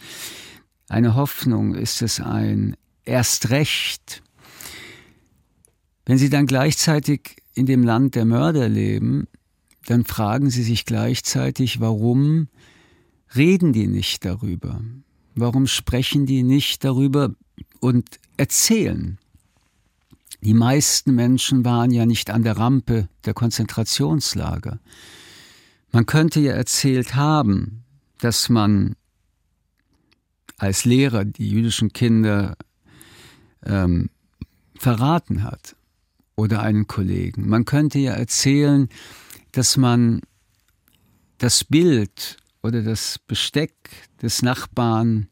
eine 0.88 1.14
Hoffnung? 1.14 1.74
Ist 1.74 2.02
es 2.02 2.20
ein 2.20 2.76
Erstrecht? 3.04 4.22
Wenn 6.06 6.18
Sie 6.18 6.30
dann 6.30 6.46
gleichzeitig 6.46 7.42
in 7.54 7.66
dem 7.66 7.82
Land 7.82 8.14
der 8.14 8.24
Mörder 8.24 8.68
leben, 8.68 9.26
dann 9.86 10.04
fragen 10.04 10.50
Sie 10.50 10.62
sich 10.62 10.84
gleichzeitig, 10.84 11.80
warum 11.80 12.48
reden 13.34 13.72
die 13.72 13.86
nicht 13.86 14.24
darüber? 14.24 14.82
Warum 15.34 15.66
sprechen 15.66 16.26
die 16.26 16.42
nicht 16.42 16.84
darüber 16.84 17.34
und 17.80 18.20
erzählen? 18.36 19.18
Die 20.44 20.52
meisten 20.52 21.14
Menschen 21.14 21.64
waren 21.64 21.90
ja 21.90 22.04
nicht 22.04 22.28
an 22.28 22.42
der 22.42 22.58
Rampe 22.58 23.08
der 23.24 23.32
Konzentrationslager. 23.32 24.78
Man 25.90 26.04
könnte 26.04 26.38
ja 26.40 26.52
erzählt 26.52 27.14
haben, 27.14 27.84
dass 28.18 28.50
man 28.50 28.94
als 30.58 30.84
Lehrer 30.84 31.24
die 31.24 31.48
jüdischen 31.48 31.94
Kinder 31.94 32.58
ähm, 33.64 34.10
verraten 34.78 35.44
hat 35.44 35.76
oder 36.36 36.60
einen 36.60 36.86
Kollegen. 36.86 37.48
Man 37.48 37.64
könnte 37.64 37.98
ja 37.98 38.12
erzählen, 38.12 38.90
dass 39.52 39.78
man 39.78 40.20
das 41.38 41.64
Bild 41.64 42.36
oder 42.62 42.82
das 42.82 43.18
Besteck 43.18 43.72
des 44.20 44.42
Nachbarn, 44.42 45.28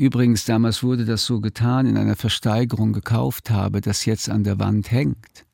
übrigens 0.00 0.46
damals 0.46 0.82
wurde 0.82 1.04
das 1.04 1.26
so 1.26 1.40
getan, 1.42 1.84
in 1.84 1.98
einer 1.98 2.16
Versteigerung 2.16 2.94
gekauft 2.94 3.50
habe, 3.50 3.82
das 3.82 4.06
jetzt 4.06 4.30
an 4.30 4.44
der 4.44 4.58
Wand 4.58 4.90
hängt. 4.90 5.44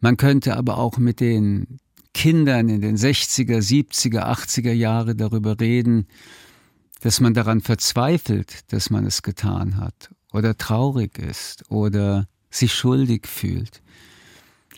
Man 0.00 0.16
könnte 0.16 0.56
aber 0.56 0.78
auch 0.78 0.96
mit 0.98 1.18
den 1.18 1.78
Kindern 2.14 2.68
in 2.68 2.80
den 2.80 2.96
60er, 2.96 3.58
70er, 3.58 4.22
80er 4.22 4.72
Jahre 4.72 5.16
darüber 5.16 5.58
reden, 5.58 6.06
dass 7.00 7.18
man 7.18 7.34
daran 7.34 7.60
verzweifelt, 7.62 8.72
dass 8.72 8.90
man 8.90 9.04
es 9.04 9.22
getan 9.22 9.76
hat 9.76 10.14
oder 10.32 10.56
traurig 10.56 11.18
ist 11.18 11.68
oder 11.68 12.28
sich 12.48 12.72
schuldig 12.72 13.26
fühlt. 13.26 13.82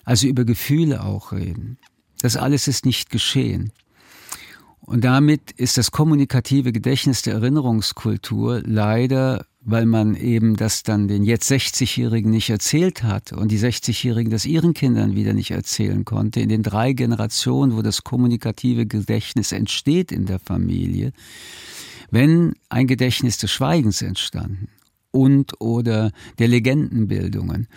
Also 0.04 0.26
über 0.26 0.46
Gefühle 0.46 1.04
auch 1.04 1.32
reden. 1.32 1.76
Das 2.22 2.36
alles 2.36 2.66
ist 2.66 2.86
nicht 2.86 3.10
geschehen. 3.10 3.72
Und 4.88 5.04
damit 5.04 5.50
ist 5.52 5.76
das 5.76 5.90
kommunikative 5.90 6.72
Gedächtnis 6.72 7.20
der 7.22 7.34
Erinnerungskultur 7.34 8.62
leider 8.64 9.44
weil 9.70 9.84
man 9.84 10.14
eben 10.14 10.56
das 10.56 10.82
dann 10.82 11.08
den 11.08 11.24
jetzt 11.24 11.50
60-Jährigen 11.50 12.30
nicht 12.30 12.48
erzählt 12.48 13.02
hat 13.02 13.32
und 13.32 13.52
die 13.52 13.58
60-Jährigen 13.58 14.30
das 14.30 14.46
ihren 14.46 14.72
Kindern 14.72 15.14
wieder 15.14 15.34
nicht 15.34 15.50
erzählen 15.50 16.06
konnte, 16.06 16.40
in 16.40 16.48
den 16.48 16.62
drei 16.62 16.94
Generationen, 16.94 17.76
wo 17.76 17.82
das 17.82 18.02
kommunikative 18.02 18.86
Gedächtnis 18.86 19.52
entsteht 19.52 20.10
in 20.10 20.24
der 20.24 20.38
Familie, 20.38 21.12
wenn 22.10 22.54
ein 22.70 22.86
Gedächtnis 22.86 23.36
des 23.36 23.50
Schweigens 23.50 24.00
entstanden 24.00 24.68
und 25.10 25.60
oder 25.60 26.12
der 26.38 26.48
Legendenbildungen 26.48 27.68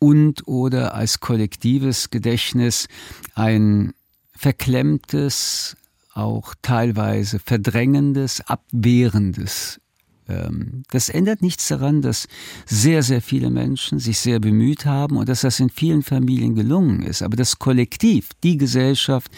und 0.00 0.48
oder 0.48 0.94
als 0.94 1.20
kollektives 1.20 2.10
Gedächtnis 2.10 2.88
ein 3.36 3.92
verklemmtes, 4.32 5.76
auch 6.16 6.54
teilweise 6.62 7.38
verdrängendes, 7.38 8.40
abwehrendes 8.46 9.80
ähm, 10.28 10.82
das 10.90 11.08
ändert 11.08 11.42
nichts 11.42 11.68
daran, 11.68 12.02
dass 12.02 12.28
sehr, 12.66 13.02
sehr 13.02 13.22
viele 13.22 13.50
Menschen 13.50 13.98
sich 13.98 14.18
sehr 14.18 14.40
bemüht 14.40 14.84
haben 14.84 15.16
und 15.16 15.28
dass 15.28 15.42
das 15.42 15.60
in 15.60 15.70
vielen 15.70 16.02
Familien 16.02 16.54
gelungen 16.54 17.02
ist. 17.02 17.22
Aber 17.22 17.36
das 17.36 17.58
Kollektiv, 17.58 18.30
die 18.42 18.56
Gesellschaft 18.56 19.30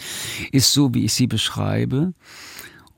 ist 0.51 0.73
so, 0.73 0.93
wie 0.93 1.05
ich 1.05 1.13
sie 1.13 1.27
beschreibe. 1.27 2.13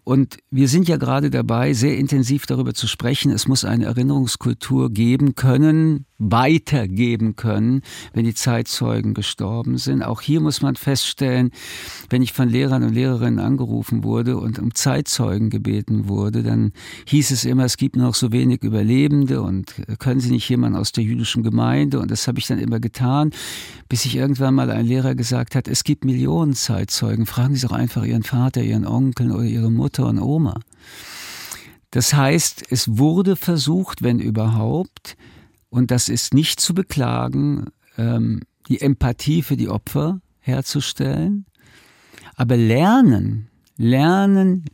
Und 0.04 0.38
wir 0.50 0.68
sind 0.68 0.88
ja 0.88 0.98
gerade 0.98 1.30
dabei, 1.30 1.74
sehr 1.74 1.98
intensiv 1.98 2.46
darüber 2.46 2.74
zu 2.74 2.88
sprechen. 2.88 3.32
Es 3.32 3.48
muss 3.48 3.66
eine 3.66 3.86
Erinnerungskultur 3.86 4.92
geben 4.92 5.36
können, 5.36 6.06
weitergeben 6.22 7.36
können, 7.36 7.82
wenn 8.14 8.26
die 8.26 8.36
Zeitzeugen 8.36 9.14
gestorben 9.16 9.78
sind. 9.78 10.04
Auch 10.04 10.22
hier 10.22 10.40
muss 10.40 10.62
man 10.62 10.76
feststellen, 10.76 11.50
wenn 12.10 12.22
ich 12.22 12.32
von 12.32 12.48
Lehrern 12.48 12.84
und 12.84 12.94
Lehrerinnen 12.94 13.40
angerufen 13.40 14.04
wurde 14.04 14.38
und 14.38 14.60
um 14.60 14.76
Zeitzeugen 14.76 15.50
gebeten 15.50 16.08
wurde, 16.08 16.44
dann 16.44 16.74
hieß 17.08 17.32
es 17.32 17.44
immer, 17.44 17.66
es 17.66 17.78
gibt 17.78 17.96
noch 17.96 18.14
so 18.14 18.32
wenig 18.32 18.62
Überlebende 18.62 19.42
und 19.42 19.74
können 19.98 20.20
Sie 20.20 20.32
nicht 20.32 20.48
jemanden 20.48 20.78
aus 20.78 20.92
der 20.92 21.04
jüdischen 21.04 21.42
Gemeinde? 21.42 22.00
Und 22.00 22.12
das 22.12 22.28
habe 22.28 22.38
ich 22.38 22.46
dann 22.46 22.60
immer 22.60 22.80
getan, 22.80 23.32
bis 23.90 24.06
ich 24.06 24.16
irgendwann 24.16 24.54
mal 24.54 24.70
ein 24.70 24.86
Lehrer 24.86 25.16
gesagt 25.16 25.56
hat, 25.56 25.68
es 25.68 25.84
gibt 25.84 26.06
Millionen 26.06 26.54
Zeitzeugen. 26.54 27.26
Fragen 27.26 27.56
Sie 27.56 27.66
doch 27.66 27.74
einfach 27.74 28.04
Ihren 28.04 28.24
Vater, 28.24 28.62
Ihren 28.62 28.86
Onkel 28.86 29.32
oder 29.32 29.44
Ihre 29.44 29.72
Mutter 29.72 30.08
und 30.08 30.20
Oma. 30.20 30.60
Das 31.90 32.14
heißt, 32.14 32.64
es 32.70 32.98
wurde 32.98 33.36
versucht, 33.36 34.02
wenn 34.02 34.20
überhaupt, 34.20 35.18
und 35.72 35.90
das 35.90 36.10
ist 36.10 36.34
nicht 36.36 36.60
zu 36.60 36.76
beklagen, 36.76 37.68
ähm, 37.98 38.42
die 38.68 38.82
Empathie 38.82 39.42
für 39.42 39.58
die 39.58 39.70
Opfer 39.70 40.22
herzustellen. 40.40 41.46
Aber 42.36 42.58
lernen, 42.58 43.50
lernen, 43.78 44.66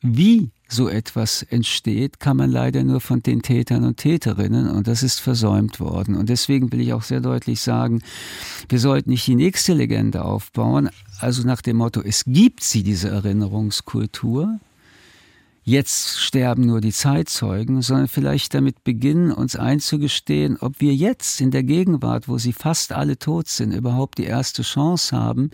wie 0.00 0.50
so 0.68 0.88
etwas 0.88 1.42
entsteht, 1.42 2.18
kann 2.20 2.36
man 2.36 2.50
leider 2.50 2.82
nur 2.82 3.00
von 3.00 3.22
den 3.22 3.42
Tätern 3.42 3.84
und 3.84 3.98
Täterinnen 3.98 4.68
und 4.68 4.86
das 4.86 5.02
ist 5.02 5.20
versäumt 5.20 5.80
worden. 5.80 6.14
Und 6.14 6.28
deswegen 6.28 6.72
will 6.72 6.80
ich 6.80 6.92
auch 6.92 7.02
sehr 7.02 7.20
deutlich 7.20 7.60
sagen, 7.60 8.02
wir 8.68 8.78
sollten 8.78 9.10
nicht 9.10 9.26
die 9.26 9.34
nächste 9.34 9.74
Legende 9.74 10.24
aufbauen, 10.24 10.90
also 11.20 11.42
nach 11.42 11.62
dem 11.62 11.78
Motto, 11.78 12.02
es 12.02 12.24
gibt 12.26 12.62
sie, 12.62 12.82
diese 12.82 13.08
Erinnerungskultur, 13.08 14.60
jetzt 15.68 16.18
sterben 16.18 16.66
nur 16.66 16.80
die 16.80 16.92
Zeitzeugen, 16.92 17.82
sondern 17.82 18.08
vielleicht 18.08 18.54
damit 18.54 18.84
beginnen, 18.84 19.30
uns 19.30 19.54
einzugestehen, 19.54 20.56
ob 20.60 20.80
wir 20.80 20.94
jetzt 20.94 21.40
in 21.40 21.50
der 21.50 21.62
Gegenwart, 21.62 22.26
wo 22.26 22.38
sie 22.38 22.52
fast 22.52 22.92
alle 22.92 23.18
tot 23.18 23.48
sind, 23.48 23.72
überhaupt 23.72 24.18
die 24.18 24.24
erste 24.24 24.62
Chance 24.62 25.16
haben, 25.16 25.50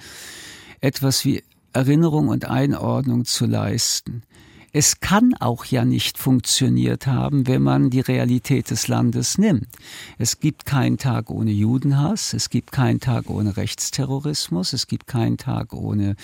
etwas 0.81 1.25
wie 1.25 1.43
Erinnerung 1.73 2.29
und 2.29 2.45
Einordnung 2.45 3.25
zu 3.25 3.47
leisten. 3.47 4.23
Es 4.77 4.99
kann 4.99 5.35
auch 5.39 5.67
ja 5.67 5.85
nicht 5.85 6.19
funktioniert 6.19 7.07
haben, 7.07 7.47
wenn 7.47 7.63
man 7.63 7.91
die 7.91 8.01
Realität 8.01 8.73
des 8.73 8.89
Landes 8.89 9.39
nimmt. 9.39 9.69
Es 10.19 10.41
gibt 10.41 10.67
keinen 10.67 10.99
Tag 10.99 11.31
ohne 11.31 11.53
Judenhass, 11.53 12.35
es 12.35 12.51
gibt 12.51 12.73
keinen 12.73 12.99
Tag 12.99 13.31
ohne 13.31 13.57
Rechtsterrorismus, 13.57 14.73
es 14.73 14.89
gibt 14.89 15.07
keinen 15.07 15.37
Tag 15.37 15.75
ohne 15.75 16.17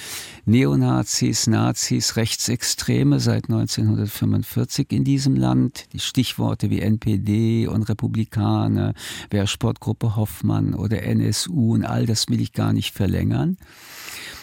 Neonazis, 0.47 1.47
Nazis, 1.47 2.17
Rechtsextreme 2.17 3.21
seit 3.21 3.45
1945 3.45 4.91
in 4.91 5.05
diesem 5.05 5.37
Land. 5.37 5.87
Die 5.93 6.01
Stichworte 6.01 6.71
wie 6.71 6.81
NPD 6.81 7.69
und 7.69 7.85
Republikaner, 7.85 8.95
Wehrsportgruppe 9.31 10.17
Hoffmann 10.17 10.75
oder 10.75 11.05
NSU 11.05 11.75
und 11.75 11.85
all 11.85 12.05
das 12.05 12.29
will 12.29 12.41
ich 12.41 12.53
gar 12.53 12.73
nicht 12.73 12.97
verlängern 12.97 13.59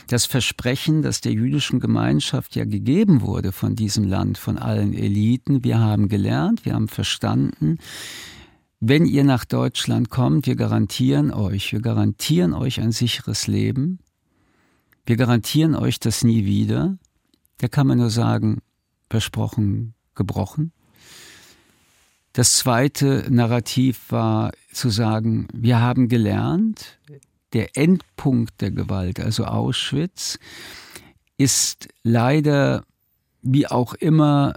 das 0.08 0.26
Versprechen, 0.26 1.02
das 1.02 1.22
der 1.22 1.34
jüdischen 1.34 1.80
Gemeinschaft 1.80 2.56
ja 2.56 2.66
gegeben 2.66 3.22
wurde 3.22 3.52
von 3.52 3.76
diesem 3.76 4.06
Land, 4.06 4.38
von 4.38 4.58
allen 4.58 4.94
Eliten. 4.94 5.64
Wir 5.64 5.80
haben 5.80 6.08
gelernt, 6.08 6.66
wir 6.66 6.74
haben 6.74 6.88
verstanden, 6.88 7.78
wenn 8.80 9.06
ihr 9.06 9.24
nach 9.24 9.44
Deutschland 9.44 10.10
kommt, 10.10 10.46
wir 10.46 10.56
garantieren 10.56 11.32
euch, 11.32 11.74
wir 11.74 11.82
garantieren 11.82 12.54
euch 12.54 12.80
ein 12.80 12.92
sicheres 12.92 13.48
Leben, 13.48 14.00
wir 15.06 15.18
garantieren 15.18 15.76
euch 15.76 16.00
das 16.00 16.24
nie 16.24 16.46
wieder. 16.46 16.98
Da 17.58 17.68
kann 17.68 17.88
man 17.88 17.98
nur 17.98 18.12
sagen, 18.12 18.60
versprochen, 19.10 19.96
gebrochen. 20.16 20.72
Das 22.34 22.54
zweite 22.54 23.26
Narrativ 23.30 24.12
war 24.12 24.52
zu 24.72 24.90
sagen, 24.90 25.48
wir 25.54 25.82
haben 25.82 26.08
gelernt, 26.08 27.00
der 27.54 27.78
Endpunkt 27.78 28.62
der 28.62 28.72
Gewalt, 28.72 29.20
also 29.20 29.46
Auschwitz, 29.46 30.40
ist 31.38 31.88
leider 32.04 32.84
wie 33.42 33.68
auch 33.68 33.94
immer 33.94 34.56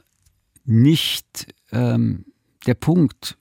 nicht 0.65 1.55
ähm, 1.73 2.25
der 2.67 2.75
Punkt, 2.75 3.37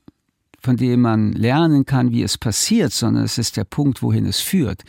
von 0.62 0.76
dem 0.76 1.02
man 1.02 1.32
lernen 1.32 1.86
kann, 1.86 2.12
wie 2.12 2.22
es 2.22 2.38
passiert, 2.38 2.92
sondern 2.92 3.24
es 3.24 3.38
ist 3.38 3.56
der 3.56 3.64
Punkt, 3.64 4.02
wohin 4.02 4.26
es 4.26 4.42
führt. 4.42 4.84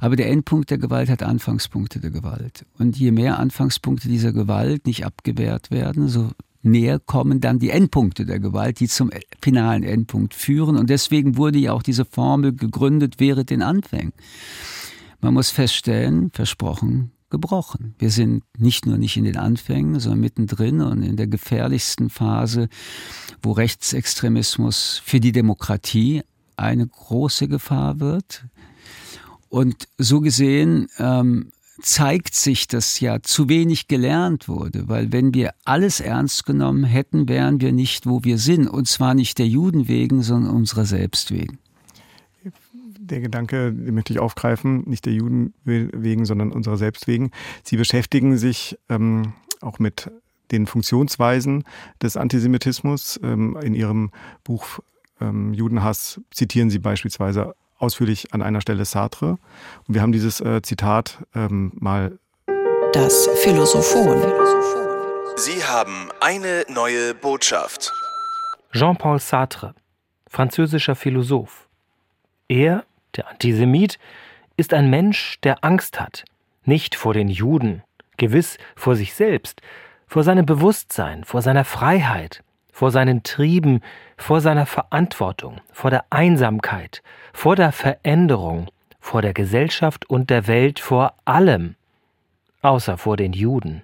Aber 0.00 0.16
der 0.16 0.28
Endpunkt 0.28 0.70
der 0.70 0.78
Gewalt 0.78 1.10
hat 1.10 1.22
Anfangspunkte 1.22 2.00
der 2.00 2.10
Gewalt. 2.10 2.64
Und 2.78 2.96
je 2.96 3.10
mehr 3.10 3.38
Anfangspunkte 3.38 4.08
dieser 4.08 4.32
Gewalt 4.32 4.86
nicht 4.86 5.04
abgewehrt 5.04 5.70
werden, 5.70 6.08
so 6.08 6.30
näher 6.62 6.98
kommen 6.98 7.40
dann 7.40 7.58
die 7.58 7.70
Endpunkte 7.70 8.26
der 8.26 8.38
Gewalt, 8.38 8.80
die 8.80 8.88
zum 8.88 9.10
finalen 9.40 9.82
Endpunkt 9.82 10.34
führen. 10.34 10.76
Und 10.76 10.90
deswegen 10.90 11.36
wurde 11.36 11.58
ja 11.58 11.72
auch 11.72 11.82
diese 11.82 12.04
Formel 12.04 12.54
gegründet, 12.54 13.20
wäre 13.20 13.44
den 13.44 13.62
Anfängen. 13.62 14.12
Man 15.20 15.34
muss 15.34 15.50
feststellen, 15.50 16.30
versprochen, 16.32 17.12
gebrochen. 17.30 17.94
Wir 17.98 18.10
sind 18.10 18.42
nicht 18.58 18.86
nur 18.86 18.98
nicht 18.98 19.16
in 19.16 19.24
den 19.24 19.36
Anfängen, 19.36 20.00
sondern 20.00 20.20
mittendrin 20.20 20.80
und 20.80 21.02
in 21.02 21.16
der 21.16 21.26
gefährlichsten 21.26 22.10
Phase, 22.10 22.68
wo 23.42 23.52
Rechtsextremismus 23.52 25.00
für 25.04 25.20
die 25.20 25.32
Demokratie 25.32 26.22
eine 26.56 26.86
große 26.86 27.48
Gefahr 27.48 28.00
wird. 28.00 28.44
Und 29.48 29.88
so 29.98 30.20
gesehen 30.20 30.88
ähm, 30.98 31.52
zeigt 31.82 32.34
sich, 32.34 32.68
dass 32.68 33.00
ja 33.00 33.22
zu 33.22 33.48
wenig 33.48 33.88
gelernt 33.88 34.48
wurde, 34.48 34.88
weil 34.88 35.12
wenn 35.12 35.34
wir 35.34 35.52
alles 35.64 36.00
ernst 36.00 36.46
genommen 36.46 36.84
hätten, 36.84 37.28
wären 37.28 37.60
wir 37.60 37.72
nicht, 37.72 38.06
wo 38.06 38.24
wir 38.24 38.38
sind. 38.38 38.68
Und 38.68 38.88
zwar 38.88 39.14
nicht 39.14 39.38
der 39.38 39.46
Juden 39.46 39.88
wegen, 39.88 40.22
sondern 40.22 40.54
unserer 40.54 40.84
selbst 40.84 41.30
wegen. 41.30 41.58
Der 42.98 43.20
Gedanke, 43.20 43.72
den 43.72 43.94
möchte 43.94 44.12
ich 44.12 44.20
aufgreifen, 44.20 44.84
nicht 44.86 45.04
der 45.04 45.12
Juden 45.12 45.52
wegen, 45.64 46.24
sondern 46.24 46.52
unserer 46.52 46.76
selbst 46.76 47.08
wegen. 47.08 47.32
Sie 47.64 47.76
beschäftigen 47.76 48.38
sich 48.38 48.78
ähm, 48.88 49.32
auch 49.60 49.78
mit 49.78 50.10
den 50.52 50.66
Funktionsweisen 50.66 51.64
des 52.02 52.16
Antisemitismus. 52.16 53.18
Ähm, 53.22 53.56
in 53.62 53.74
Ihrem 53.74 54.10
Buch 54.44 54.80
ähm, 55.20 55.54
Judenhass 55.54 56.20
zitieren 56.30 56.70
Sie 56.70 56.78
beispielsweise 56.78 57.54
ausführlich 57.80 58.32
an 58.32 58.42
einer 58.42 58.60
Stelle 58.60 58.84
Sartre. 58.84 59.38
Und 59.86 59.94
wir 59.94 60.02
haben 60.02 60.12
dieses 60.12 60.40
äh, 60.40 60.62
Zitat 60.62 61.18
ähm, 61.34 61.72
mal. 61.74 62.18
Das 62.92 63.28
Philosophon. 63.42 64.20
Sie 65.36 65.64
haben 65.64 66.08
eine 66.20 66.64
neue 66.68 67.14
Botschaft. 67.14 67.92
Jean-Paul 68.72 69.18
Sartre, 69.18 69.74
französischer 70.28 70.94
Philosoph. 70.94 71.68
Er, 72.48 72.84
der 73.16 73.28
Antisemit, 73.28 73.98
ist 74.56 74.74
ein 74.74 74.90
Mensch, 74.90 75.40
der 75.42 75.64
Angst 75.64 76.00
hat. 76.00 76.24
Nicht 76.64 76.94
vor 76.94 77.14
den 77.14 77.28
Juden, 77.28 77.82
gewiss 78.16 78.58
vor 78.76 78.96
sich 78.96 79.14
selbst, 79.14 79.62
vor 80.06 80.22
seinem 80.24 80.44
Bewusstsein, 80.44 81.24
vor 81.24 81.42
seiner 81.42 81.64
Freiheit, 81.64 82.42
vor 82.80 82.90
seinen 82.90 83.22
Trieben, 83.22 83.82
vor 84.16 84.40
seiner 84.40 84.64
Verantwortung, 84.64 85.60
vor 85.70 85.90
der 85.90 86.06
Einsamkeit, 86.08 87.02
vor 87.34 87.54
der 87.54 87.72
Veränderung, 87.72 88.68
vor 89.00 89.20
der 89.20 89.34
Gesellschaft 89.34 90.08
und 90.08 90.30
der 90.30 90.46
Welt, 90.46 90.80
vor 90.80 91.12
allem, 91.26 91.74
außer 92.62 92.96
vor 92.96 93.18
den 93.18 93.34
Juden. 93.34 93.82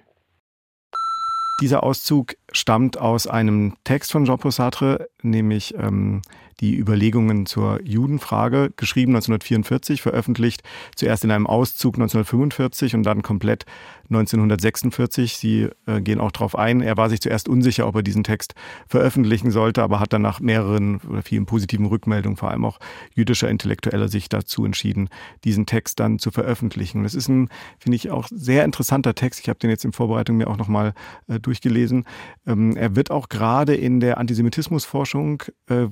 Dieser 1.61 1.83
Auszug 1.83 2.37
stammt 2.51 2.97
aus 2.97 3.27
einem 3.27 3.75
Text 3.83 4.11
von 4.11 4.25
Jean-Paul 4.25 4.51
Sartre, 4.51 5.07
nämlich 5.21 5.75
ähm, 5.75 6.23
die 6.59 6.75
Überlegungen 6.75 7.45
zur 7.45 7.81
Judenfrage, 7.83 8.71
geschrieben 8.75 9.11
1944, 9.11 10.01
veröffentlicht 10.01 10.63
zuerst 10.95 11.23
in 11.23 11.31
einem 11.31 11.47
Auszug 11.47 11.95
1945 11.95 12.95
und 12.95 13.03
dann 13.03 13.21
komplett 13.21 13.65
1946. 14.09 15.37
Sie 15.37 15.69
äh, 15.85 16.01
gehen 16.01 16.19
auch 16.19 16.31
darauf 16.31 16.57
ein. 16.57 16.81
Er 16.81 16.97
war 16.97 17.09
sich 17.09 17.21
zuerst 17.21 17.47
unsicher, 17.49 17.87
ob 17.87 17.95
er 17.95 18.03
diesen 18.03 18.23
Text 18.23 18.55
veröffentlichen 18.87 19.51
sollte, 19.51 19.83
aber 19.83 19.99
hat 19.99 20.13
dann 20.13 20.21
nach 20.21 20.39
mehreren 20.39 20.97
oder 21.01 21.21
vielen 21.21 21.45
positiven 21.45 21.85
Rückmeldungen, 21.85 22.37
vor 22.37 22.49
allem 22.49 22.65
auch 22.65 22.79
jüdischer 23.13 23.49
Intellektueller, 23.49 24.07
sich 24.07 24.29
dazu 24.29 24.65
entschieden, 24.65 25.09
diesen 25.43 25.65
Text 25.65 25.99
dann 25.99 26.19
zu 26.19 26.31
veröffentlichen. 26.31 27.05
Es 27.05 27.13
ist 27.13 27.27
ein, 27.27 27.49
finde 27.79 27.97
ich, 27.97 28.09
auch 28.09 28.27
sehr 28.31 28.65
interessanter 28.65 29.13
Text. 29.13 29.41
Ich 29.41 29.49
habe 29.49 29.59
den 29.59 29.69
jetzt 29.69 29.85
in 29.85 29.93
Vorbereitung 29.93 30.37
mir 30.37 30.47
auch 30.47 30.57
nochmal 30.57 30.93
äh, 31.27 31.39
durchgelesen. 31.39 32.05
Ähm, 32.45 32.75
er 32.75 32.95
wird 32.95 33.11
auch 33.11 33.29
gerade 33.29 33.75
in 33.75 33.99
der 33.99 34.17
Antisemitismusforschung 34.17 35.43
äh, 35.67 35.87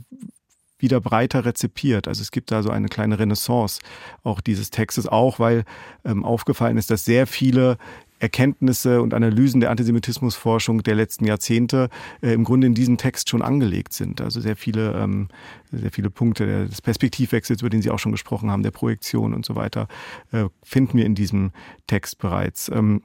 wieder 0.78 1.00
breiter 1.00 1.46
rezipiert. 1.46 2.08
Also 2.08 2.22
es 2.22 2.32
gibt 2.32 2.52
da 2.52 2.64
so 2.64 2.70
eine 2.70 2.88
kleine 2.88 3.20
Renaissance 3.20 3.80
auch 4.24 4.42
dieses 4.42 4.70
Textes, 4.70 5.08
auch 5.08 5.40
weil 5.40 5.64
ähm, 6.04 6.24
aufgefallen 6.24 6.78
ist, 6.78 6.90
dass 6.90 7.06
sehr 7.06 7.28
viele 7.28 7.78
Erkenntnisse 8.20 9.02
und 9.02 9.14
Analysen 9.14 9.60
der 9.60 9.72
Antisemitismusforschung 9.72 10.84
der 10.84 10.96
letzten 10.96 11.26
Jahrzehnte 11.26 11.90
äh, 12.22 12.34
im 12.34 12.44
Grunde 12.44 12.68
in 12.68 12.74
diesen 12.74 12.98
Text 12.98 13.30
schon 13.30 13.42
angelegt 13.42 13.94
sind. 13.94 14.22
Also 14.22 14.40
sehr 14.40 14.56
viele, 14.56 14.94
ähm, 14.94 15.28
sehr 15.72 15.92
viele 15.92 16.10
Punkte 16.10 16.68
des 16.68 16.82
Perspektivwechsels, 16.82 17.62
über 17.62 17.70
den 17.70 17.82
Sie 17.82 17.92
auch 17.92 18.00
schon 18.00 18.14
gesprochen 18.14 18.50
haben, 18.50 18.64
der 18.64 18.72
Projektion 18.72 19.34
und 19.34 19.46
so 19.46 19.56
weiter, 19.56 19.88
äh, 20.32 20.46
finden 20.64 20.98
wir 20.98 21.06
in 21.06 21.16
diesem 21.16 21.52
Text 21.88 22.18
bereits. 22.18 22.70
Ähm, 22.70 23.02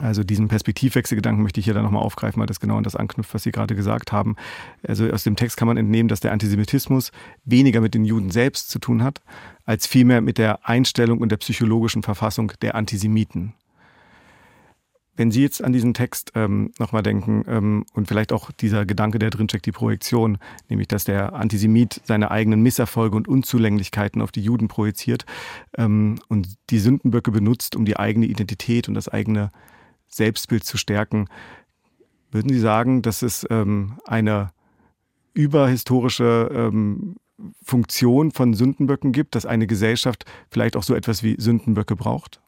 also 0.00 0.24
diesen 0.24 0.48
Perspektivwechselgedanken 0.48 1.42
möchte 1.42 1.60
ich 1.60 1.66
hier 1.66 1.74
dann 1.74 1.84
nochmal 1.84 2.02
aufgreifen, 2.02 2.40
weil 2.40 2.46
das 2.46 2.60
genau 2.60 2.76
an 2.76 2.84
das 2.84 2.96
anknüpft, 2.96 3.32
was 3.32 3.44
Sie 3.44 3.52
gerade 3.52 3.76
gesagt 3.76 4.12
haben. 4.12 4.34
Also 4.86 5.08
aus 5.10 5.22
dem 5.22 5.36
Text 5.36 5.56
kann 5.56 5.68
man 5.68 5.76
entnehmen, 5.76 6.08
dass 6.08 6.20
der 6.20 6.32
Antisemitismus 6.32 7.12
weniger 7.44 7.80
mit 7.80 7.94
den 7.94 8.04
Juden 8.04 8.30
selbst 8.30 8.70
zu 8.70 8.78
tun 8.78 9.04
hat, 9.04 9.22
als 9.64 9.86
vielmehr 9.86 10.20
mit 10.20 10.38
der 10.38 10.68
Einstellung 10.68 11.18
und 11.18 11.30
der 11.30 11.36
psychologischen 11.36 12.02
Verfassung 12.02 12.52
der 12.60 12.74
Antisemiten. 12.74 13.54
Wenn 15.16 15.30
Sie 15.30 15.42
jetzt 15.42 15.62
an 15.62 15.72
diesen 15.72 15.94
Text 15.94 16.32
ähm, 16.34 16.72
nochmal 16.80 17.04
denken 17.04 17.44
ähm, 17.46 17.84
und 17.92 18.08
vielleicht 18.08 18.32
auch 18.32 18.50
dieser 18.50 18.84
Gedanke, 18.84 19.20
der 19.20 19.30
drinsteckt, 19.30 19.64
die 19.64 19.70
Projektion, 19.70 20.38
nämlich 20.68 20.88
dass 20.88 21.04
der 21.04 21.34
Antisemit 21.34 22.00
seine 22.02 22.32
eigenen 22.32 22.62
Misserfolge 22.62 23.16
und 23.16 23.28
Unzulänglichkeiten 23.28 24.20
auf 24.20 24.32
die 24.32 24.42
Juden 24.42 24.66
projiziert 24.66 25.24
ähm, 25.78 26.18
und 26.26 26.48
die 26.70 26.80
Sündenböcke 26.80 27.30
benutzt, 27.30 27.76
um 27.76 27.84
die 27.84 27.96
eigene 27.96 28.26
Identität 28.26 28.88
und 28.88 28.94
das 28.94 29.08
eigene 29.08 29.52
Selbstbild 30.16 30.64
zu 30.64 30.76
stärken. 30.76 31.28
Würden 32.30 32.52
Sie 32.52 32.60
sagen, 32.60 33.02
dass 33.02 33.22
es 33.22 33.46
ähm, 33.50 33.98
eine 34.04 34.50
überhistorische 35.34 36.50
ähm, 36.52 37.16
Funktion 37.62 38.30
von 38.30 38.54
Sündenböcken 38.54 39.12
gibt, 39.12 39.34
dass 39.34 39.46
eine 39.46 39.66
Gesellschaft 39.66 40.24
vielleicht 40.50 40.76
auch 40.76 40.82
so 40.82 40.94
etwas 40.94 41.22
wie 41.22 41.36
Sündenböcke 41.38 41.96
braucht? 41.96 42.40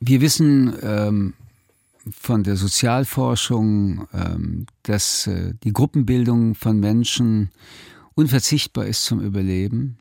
Wir 0.00 0.20
wissen 0.20 0.74
ähm, 0.82 1.34
von 2.10 2.42
der 2.42 2.56
Sozialforschung, 2.56 4.06
ähm, 4.12 4.66
dass 4.82 5.26
äh, 5.26 5.54
die 5.64 5.72
Gruppenbildung 5.72 6.54
von 6.54 6.78
Menschen 6.78 7.50
unverzichtbar 8.14 8.86
ist 8.86 9.04
zum 9.04 9.20
Überleben. 9.20 9.98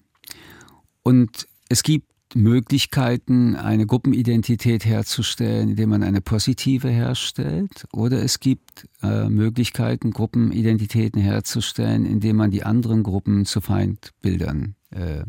Und 1.04 1.48
es 1.70 1.84
gibt 1.84 2.08
Möglichkeiten, 2.36 3.56
eine 3.56 3.86
Gruppenidentität 3.86 4.86
herzustellen, 4.86 5.70
indem 5.70 5.90
man 5.90 6.04
eine 6.04 6.20
positive 6.20 6.90
herstellt. 6.90 7.86
Oder 7.94 8.22
es 8.24 8.42
gibt 8.42 8.88
äh, 9.02 9.30
Möglichkeiten, 9.30 10.12
Gruppenidentitäten 10.12 11.22
herzustellen, 11.22 12.06
indem 12.06 12.36
man 12.36 12.52
die 12.52 12.64
anderen 12.64 13.04
Gruppen 13.04 13.46
zu 13.46 13.62
Feindbildern 13.62 14.76
äh, 14.92 15.24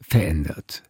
verändert. 0.00 0.82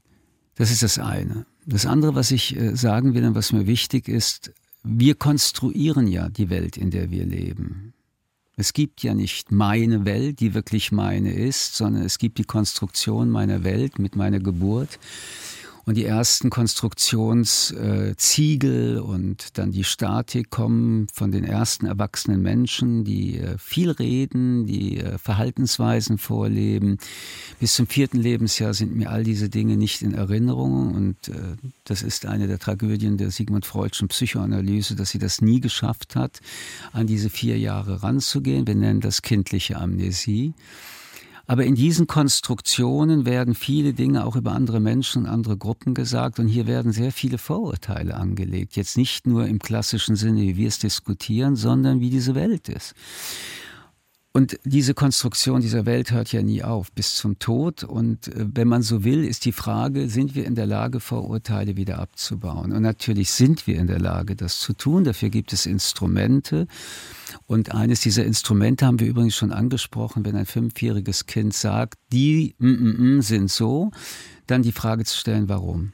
Das 0.55 0.71
ist 0.71 0.83
das 0.83 0.99
eine. 0.99 1.45
Das 1.67 1.87
andere, 1.87 2.15
was 2.15 2.31
ich 2.31 2.57
äh, 2.57 2.75
sagen 2.75 3.15
will 3.15 3.25
und 3.25 3.35
was 3.35 3.53
mir 3.53 3.67
wichtig 3.67 4.09
ist, 4.09 4.53
wir 4.83 5.15
konstruieren 5.15 6.07
ja 6.07 6.29
die 6.29 6.51
Welt, 6.51 6.77
in 6.77 6.91
der 6.91 7.11
wir 7.11 7.25
leben. 7.25 7.94
Es 8.57 8.73
gibt 8.73 9.03
ja 9.03 9.15
nicht 9.15 9.51
meine 9.51 10.05
Welt, 10.05 10.41
die 10.41 10.55
wirklich 10.55 10.93
meine 10.93 11.33
ist, 11.33 11.75
sondern 11.75 12.05
es 12.05 12.19
gibt 12.19 12.39
die 12.39 12.45
Konstruktion 12.45 13.31
meiner 13.31 13.65
Welt 13.65 13.99
mit 13.99 14.15
meiner 14.15 14.39
Geburt 14.39 14.99
und 15.87 15.97
die 15.97 16.05
ersten 16.05 16.51
Konstruktionsziegel 16.51 19.01
und 19.01 19.57
dann 19.59 19.73
die 19.73 19.85
Statik 19.85 20.51
kommen 20.51 21.07
von 21.13 21.31
den 21.31 21.45
ersten 21.45 21.87
erwachsenen 21.87 22.43
Menschen, 22.43 23.05
die 23.05 23.39
äh, 23.39 23.57
viel 23.59 23.91
reden, 23.91 24.67
die 24.67 24.99
äh, 24.99 25.19
Verhaltensweisen 25.19 26.19
vorleben. 26.19 26.99
Bis 27.61 27.75
zum 27.75 27.87
vierten 27.87 28.19
Lebensjahr 28.19 28.75
sind 28.75 28.97
mir 28.97 29.11
all 29.11 29.23
diese 29.25 29.49
Dinge 29.49 29.77
nicht 29.77 30.03
in 30.03 30.15
Erinnerung 30.15 30.95
und 30.95 31.29
äh, 31.29 31.35
das 31.85 32.03
ist 32.03 32.27
eine 32.27 32.47
der 32.47 32.59
Tragödien 32.59 33.19
der 33.19 33.31
Sigmund 33.31 33.67
Freudschen 33.67 34.09
Psychoanalyse, 34.09 34.97
dass 34.97 35.11
sie 35.11 35.19
das 35.19 35.41
nie 35.41 35.61
geschafft 35.61 36.17
hat, 36.17 36.41
an 36.93 37.07
diese 37.07 37.31
vier 37.31 37.59
Jahre 37.59 38.03
ranzugehen. 38.03 38.67
Wir 38.67 38.75
nennen 38.75 39.01
das 39.01 39.23
kindliche 39.23 39.77
Amnesie. 39.77 40.55
Aber 41.47 41.65
in 41.65 41.75
diesen 41.75 42.07
Konstruktionen 42.07 43.27
werden 43.27 43.55
viele 43.55 43.93
Dinge 43.93 44.25
auch 44.25 44.35
über 44.35 44.53
andere 44.53 44.81
Menschen 44.81 45.25
und 45.25 45.29
andere 45.29 45.57
Gruppen 45.59 45.95
gesagt 45.95 46.39
und 46.39 46.49
hier 46.49 46.67
werden 46.67 46.93
sehr 46.93 47.13
viele 47.13 47.37
Vorurteile 47.37 48.15
angelegt. 48.15 48.77
Jetzt 48.77 48.97
nicht 48.97 49.27
nur 49.27 49.47
im 49.47 49.59
klassischen 49.59 50.17
Sinne, 50.17 50.41
wie 50.41 50.57
wir 50.57 50.69
es 50.69 50.79
diskutieren, 50.79 51.57
sondern 51.57 52.01
wie 52.01 52.11
diese 52.11 52.35
Welt 52.35 52.69
ist. 52.69 52.95
Und 54.37 54.59
diese 54.65 54.95
Konstruktion 54.95 55.61
dieser 55.61 55.87
Welt 55.87 56.11
hört 56.11 56.33
ja 56.33 56.43
nie 56.43 56.65
auf, 56.65 56.91
bis 56.91 57.15
zum 57.15 57.39
Tod. 57.39 57.85
Und 57.85 58.27
äh, 58.27 58.47
wenn 58.53 58.67
man 58.67 58.83
so 58.83 59.05
will, 59.05 59.25
ist 59.25 59.45
die 59.45 59.53
Frage, 59.53 60.09
sind 60.09 60.35
wir 60.35 60.45
in 60.45 60.57
der 60.57 60.67
Lage, 60.67 60.99
Vorurteile 60.99 61.77
wieder 61.77 62.01
abzubauen? 62.01 62.73
Und 62.73 62.83
natürlich 62.83 63.31
sind 63.31 63.69
wir 63.69 63.79
in 63.79 63.87
der 63.87 64.01
Lage, 64.01 64.35
das 64.35 64.59
zu 64.59 64.73
tun. 64.73 65.05
Dafür 65.05 65.31
gibt 65.31 65.53
es 65.53 65.67
Instrumente. 65.67 66.67
Und 67.47 67.77
eines 67.77 68.01
dieser 68.01 68.25
Instrumente 68.25 68.87
haben 68.87 68.99
wir 68.99 69.07
übrigens 69.07 69.37
schon 69.37 69.53
angesprochen, 69.53 70.25
wenn 70.25 70.35
ein 70.35 70.47
fünfjähriges 70.47 71.27
Kind 71.27 71.55
sagt, 71.55 72.01
die 72.13 72.57
mm, 72.59 72.67
mm, 72.67 73.17
mm 73.19 73.21
sind 73.23 73.53
so, 73.53 73.93
dann 74.49 74.63
die 74.63 74.73
Frage 74.73 75.05
zu 75.05 75.17
stellen, 75.17 75.49
warum? 75.49 75.93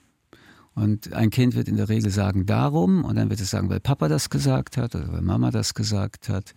Und 0.75 1.13
ein 1.13 1.29
Kind 1.29 1.55
wird 1.57 1.69
in 1.69 1.77
der 1.77 1.91
Regel 1.91 2.11
sagen, 2.11 2.47
darum, 2.47 3.05
und 3.05 3.17
dann 3.17 3.29
wird 3.29 3.41
es 3.43 3.51
sagen, 3.51 3.69
weil 3.69 3.81
Papa 3.81 4.09
das 4.09 4.31
gesagt 4.31 4.79
hat 4.79 4.95
oder 4.95 5.13
weil 5.13 5.21
Mama 5.21 5.51
das 5.51 5.75
gesagt 5.75 6.31
hat. 6.31 6.55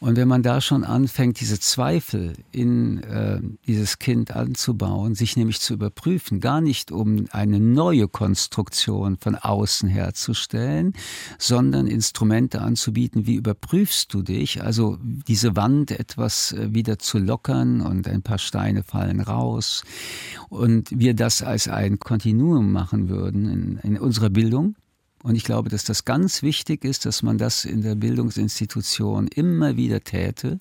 Und 0.00 0.16
wenn 0.16 0.28
man 0.28 0.42
da 0.42 0.62
schon 0.62 0.82
anfängt, 0.82 1.40
diese 1.40 1.60
Zweifel 1.60 2.32
in 2.52 3.02
äh, 3.02 3.38
dieses 3.66 3.98
Kind 3.98 4.34
anzubauen, 4.34 5.14
sich 5.14 5.36
nämlich 5.36 5.60
zu 5.60 5.74
überprüfen, 5.74 6.40
gar 6.40 6.62
nicht 6.62 6.90
um 6.90 7.26
eine 7.32 7.60
neue 7.60 8.08
Konstruktion 8.08 9.18
von 9.18 9.34
außen 9.34 9.90
herzustellen, 9.90 10.94
sondern 11.38 11.86
Instrumente 11.86 12.62
anzubieten, 12.62 13.26
wie 13.26 13.34
überprüfst 13.34 14.06
du 14.08 14.22
dich, 14.22 14.62
also 14.62 14.96
diese 15.02 15.54
Wand 15.54 15.90
etwas 15.90 16.52
äh, 16.52 16.72
wieder 16.72 16.98
zu 16.98 17.18
lockern 17.18 17.82
und 17.82 18.08
ein 18.08 18.22
paar 18.22 18.38
Steine 18.38 18.82
fallen 18.82 19.20
raus. 19.20 19.84
Und 20.48 20.98
wir 20.98 21.12
das 21.12 21.42
als 21.42 21.68
ein 21.68 21.98
Kontinuum 21.98 22.72
machen 22.72 23.10
würden 23.10 23.50
in, 23.50 23.76
in 23.82 23.98
unserer 23.98 24.30
Bildung, 24.30 24.76
und 25.22 25.34
ich 25.34 25.44
glaube, 25.44 25.68
dass 25.68 25.84
das 25.84 26.04
ganz 26.04 26.42
wichtig 26.42 26.84
ist, 26.84 27.04
dass 27.06 27.22
man 27.22 27.38
das 27.38 27.64
in 27.64 27.82
der 27.82 27.94
Bildungsinstitution 27.94 29.28
immer 29.28 29.76
wieder 29.76 30.00
täte. 30.00 30.58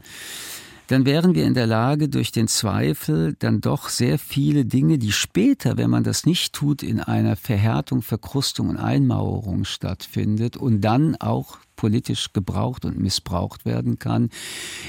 Dann 0.87 1.05
wären 1.05 1.35
wir 1.35 1.45
in 1.45 1.53
der 1.53 1.67
Lage, 1.67 2.09
durch 2.09 2.31
den 2.31 2.47
Zweifel 2.47 3.35
dann 3.37 3.61
doch 3.61 3.89
sehr 3.89 4.17
viele 4.17 4.65
Dinge, 4.65 4.97
die 4.97 5.11
später, 5.11 5.77
wenn 5.77 5.91
man 5.91 6.03
das 6.03 6.25
nicht 6.25 6.51
tut, 6.53 6.81
in 6.81 6.99
einer 6.99 7.35
Verhärtung, 7.35 8.01
Verkrustung 8.01 8.69
und 8.69 8.77
Einmauerung 8.77 9.65
stattfindet 9.65 10.57
und 10.57 10.81
dann 10.81 11.15
auch 11.15 11.59
politisch 11.75 12.33
gebraucht 12.33 12.85
und 12.85 12.99
missbraucht 12.99 13.65
werden 13.65 13.99
kann, 13.99 14.31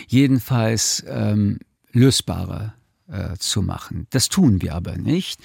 jedenfalls 0.08 1.04
ähm, 1.06 1.58
lösbarer 1.92 2.72
äh, 3.10 3.36
zu 3.38 3.62
machen. 3.62 4.06
Das 4.10 4.28
tun 4.28 4.62
wir 4.62 4.74
aber 4.74 4.96
nicht, 4.96 5.40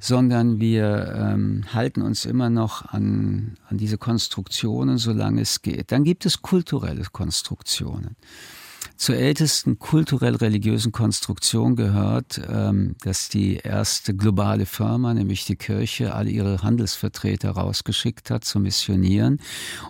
sondern 0.00 0.60
wir 0.60 1.14
ähm, 1.16 1.64
halten 1.72 2.02
uns 2.02 2.24
immer 2.24 2.50
noch 2.50 2.86
an, 2.86 3.56
an 3.68 3.78
diese 3.78 3.98
Konstruktionen, 3.98 4.98
solange 4.98 5.40
es 5.40 5.62
geht. 5.62 5.92
Dann 5.92 6.04
gibt 6.04 6.26
es 6.26 6.42
kulturelle 6.42 7.04
Konstruktionen 7.12 8.16
zur 9.02 9.16
ältesten 9.16 9.80
kulturell-religiösen 9.80 10.92
Konstruktion 10.92 11.74
gehört, 11.74 12.40
ähm, 12.48 12.94
dass 13.02 13.28
die 13.28 13.56
erste 13.56 14.14
globale 14.14 14.64
Firma, 14.64 15.12
nämlich 15.12 15.44
die 15.44 15.56
Kirche, 15.56 16.14
alle 16.14 16.30
ihre 16.30 16.62
Handelsvertreter 16.62 17.50
rausgeschickt 17.50 18.30
hat 18.30 18.44
zu 18.44 18.60
missionieren 18.60 19.40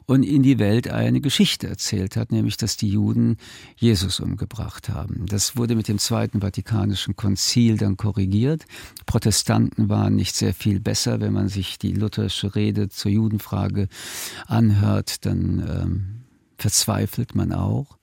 und 0.07 0.23
in 0.23 0.43
die 0.43 0.59
Welt 0.59 0.89
eine 0.89 1.21
Geschichte 1.21 1.69
erzählt 1.69 2.17
hat, 2.17 2.33
nämlich 2.33 2.57
dass 2.57 2.79
die 2.79 2.89
Juden 2.89 3.37
Jesus 3.77 4.19
umgebracht 4.19 4.89
haben. 4.89 5.27
Das 5.27 5.59
wurde 5.59 5.75
mit 5.77 5.89
dem 5.89 5.99
Zweiten 5.99 6.41
Vatikanischen 6.41 7.15
Konzil 7.15 7.77
dann 7.77 7.99
korrigiert. 7.99 8.65
Protestanten 9.05 9.91
waren 9.91 10.17
nicht 10.17 10.35
sehr 10.35 10.55
viel 10.55 10.81
besser, 10.81 11.21
wenn 11.21 11.35
man 11.35 11.49
sich 11.49 11.79
die 11.79 11.93
lutherische 11.93 12.55
Rede 12.55 12.89
zur 12.89 13.11
Judenfrage 13.11 13.89
anhört, 14.47 15.27
dann 15.27 15.59
ähm, 15.69 16.23
verzweifelt 16.57 17.35
man 17.35 17.53
auch. 17.53 17.99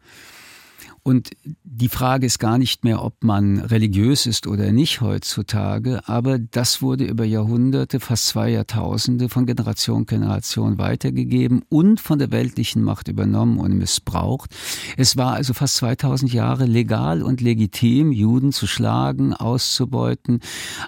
Und 1.04 1.32
die 1.64 1.90
Frage 1.90 2.26
ist 2.26 2.40
gar 2.40 2.58
nicht 2.58 2.84
mehr, 2.84 3.04
ob 3.04 3.24
man 3.24 3.60
religiös 3.60 4.26
ist 4.26 4.48
oder 4.48 4.72
nicht 4.72 5.02
heutzutage, 5.02 6.08
aber 6.08 6.40
das 6.40 6.82
wurde 6.82 7.06
über 7.06 7.26
Jahrhunderte, 7.26 8.00
fast 8.00 8.28
zwei 8.28 8.50
Jahrtausende 8.50 9.30
von 9.30 9.46
Generation 9.46 10.06
zu 10.06 10.06
Generation 10.06 10.78
weitergegeben 10.78 11.64
und 11.70 12.00
von 12.00 12.20
der 12.20 12.32
weltlichen 12.32 12.84
Macht 12.84 13.08
übernommen 13.08 13.60
und 13.60 13.78
missbraucht. 13.78 14.56
Es 14.98 15.18
war 15.18 15.34
also 15.34 15.54
fast 15.54 15.76
2000 15.78 16.32
Jahre 16.34 16.66
legal 16.66 17.24
und 17.24 17.42
legitim, 17.42 18.12
Juden 18.12 18.52
zu 18.52 18.68
schlagen, 18.68 19.34
auszubeuten, 19.34 20.42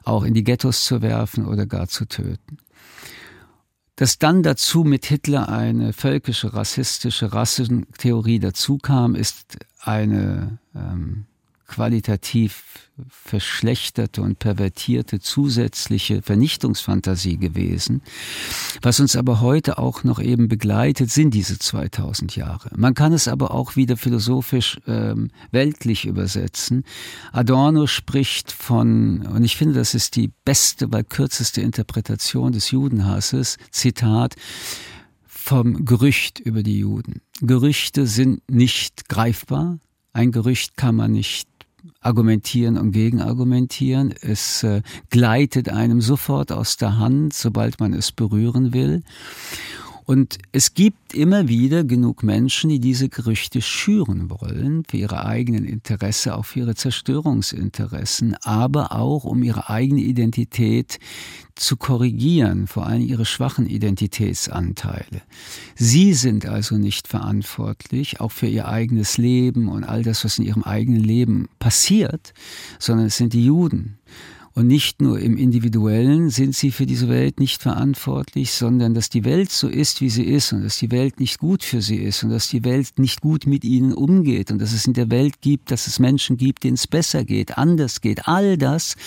auch 0.03 0.23
in 0.23 0.33
die 0.33 0.43
Ghettos 0.43 0.85
zu 0.85 1.01
werfen 1.01 1.45
oder 1.45 1.65
gar 1.65 1.87
zu 1.87 2.05
töten. 2.05 2.57
Dass 3.95 4.17
dann 4.17 4.41
dazu 4.41 4.83
mit 4.83 5.05
Hitler 5.05 5.49
eine 5.49 5.93
völkische, 5.93 6.53
rassistische 6.53 7.33
Rassentheorie 7.33 8.39
dazukam, 8.39 9.15
ist 9.15 9.57
eine 9.81 10.59
ähm, 10.75 11.25
qualitativ 11.71 12.91
verschlechterte 13.09 14.21
und 14.21 14.39
pervertierte 14.39 15.21
zusätzliche 15.21 16.21
Vernichtungsfantasie 16.21 17.37
gewesen. 17.37 18.01
Was 18.81 18.99
uns 18.99 19.15
aber 19.15 19.39
heute 19.39 19.77
auch 19.77 20.03
noch 20.03 20.19
eben 20.19 20.49
begleitet, 20.49 21.09
sind 21.09 21.33
diese 21.33 21.57
2000 21.57 22.35
Jahre. 22.35 22.69
Man 22.75 22.93
kann 22.93 23.13
es 23.13 23.29
aber 23.29 23.51
auch 23.51 23.77
wieder 23.77 23.95
philosophisch 23.95 24.79
ähm, 24.85 25.31
weltlich 25.51 26.05
übersetzen. 26.05 26.83
Adorno 27.31 27.87
spricht 27.87 28.51
von, 28.51 29.25
und 29.25 29.45
ich 29.45 29.55
finde, 29.55 29.73
das 29.75 29.93
ist 29.95 30.17
die 30.17 30.29
beste, 30.43 30.91
weil 30.91 31.05
kürzeste 31.05 31.61
Interpretation 31.61 32.51
des 32.51 32.71
Judenhasses, 32.71 33.57
Zitat, 33.71 34.35
vom 35.41 35.85
Gerücht 35.85 36.39
über 36.39 36.61
die 36.61 36.79
Juden. 36.79 37.21
Gerüchte 37.41 38.05
sind 38.05 38.41
nicht 38.49 39.09
greifbar, 39.09 39.79
ein 40.13 40.31
Gerücht 40.31 40.77
kann 40.77 40.95
man 40.95 41.11
nicht 41.11 41.49
argumentieren 41.99 42.77
und 42.77 42.91
gegenargumentieren. 42.91 44.13
Es 44.21 44.61
äh, 44.63 44.81
gleitet 45.09 45.69
einem 45.69 45.99
sofort 45.99 46.51
aus 46.51 46.77
der 46.77 46.99
Hand, 46.99 47.33
sobald 47.33 47.79
man 47.79 47.93
es 47.93 48.11
berühren 48.11 48.73
will. 48.73 49.01
Und 50.11 50.39
es 50.51 50.73
gibt 50.73 51.13
immer 51.13 51.47
wieder 51.47 51.85
genug 51.85 52.21
Menschen, 52.21 52.69
die 52.69 52.81
diese 52.81 53.07
Gerüchte 53.07 53.61
schüren 53.61 54.29
wollen, 54.29 54.83
für 54.83 54.97
ihre 54.97 55.25
eigenen 55.25 55.63
Interesse, 55.63 56.35
auch 56.35 56.43
für 56.43 56.59
ihre 56.59 56.75
Zerstörungsinteressen, 56.75 58.35
aber 58.43 58.91
auch 58.91 59.23
um 59.23 59.41
ihre 59.41 59.69
eigene 59.69 60.01
Identität 60.01 60.99
zu 61.55 61.77
korrigieren, 61.77 62.67
vor 62.67 62.87
allem 62.87 63.03
ihre 63.03 63.23
schwachen 63.23 63.65
Identitätsanteile. 63.65 65.21
Sie 65.75 66.13
sind 66.13 66.45
also 66.45 66.77
nicht 66.77 67.07
verantwortlich, 67.07 68.19
auch 68.19 68.33
für 68.33 68.47
ihr 68.47 68.67
eigenes 68.67 69.17
Leben 69.17 69.69
und 69.69 69.85
all 69.85 70.03
das, 70.03 70.25
was 70.25 70.39
in 70.39 70.45
ihrem 70.45 70.63
eigenen 70.63 71.05
Leben 71.05 71.47
passiert, 71.57 72.33
sondern 72.79 73.05
es 73.05 73.15
sind 73.15 73.31
die 73.31 73.45
Juden. 73.45 73.97
Und 74.53 74.67
nicht 74.67 75.01
nur 75.01 75.19
im 75.19 75.37
Individuellen 75.37 76.29
sind 76.29 76.55
sie 76.55 76.71
für 76.71 76.85
diese 76.85 77.07
Welt 77.07 77.39
nicht 77.39 77.61
verantwortlich, 77.61 78.51
sondern 78.51 78.93
dass 78.93 79.09
die 79.09 79.23
Welt 79.23 79.49
so 79.49 79.69
ist, 79.69 80.01
wie 80.01 80.09
sie 80.09 80.25
ist 80.25 80.51
und 80.51 80.63
dass 80.63 80.77
die 80.77 80.91
Welt 80.91 81.21
nicht 81.21 81.39
gut 81.39 81.63
für 81.63 81.81
sie 81.81 81.95
ist 81.95 82.23
und 82.23 82.31
dass 82.31 82.49
die 82.49 82.65
Welt 82.65 82.99
nicht 82.99 83.21
gut 83.21 83.45
mit 83.45 83.63
ihnen 83.63 83.93
umgeht 83.93 84.51
und 84.51 84.59
dass 84.59 84.73
es 84.73 84.85
in 84.85 84.93
der 84.93 85.09
Welt 85.09 85.39
gibt, 85.39 85.71
dass 85.71 85.87
es 85.87 85.99
Menschen 85.99 86.35
gibt, 86.35 86.65
denen 86.65 86.73
es 86.73 86.85
besser 86.85 87.23
geht, 87.23 87.57
anders 87.57 88.01
geht. 88.01 88.27
All 88.27 88.57
das 88.57 88.97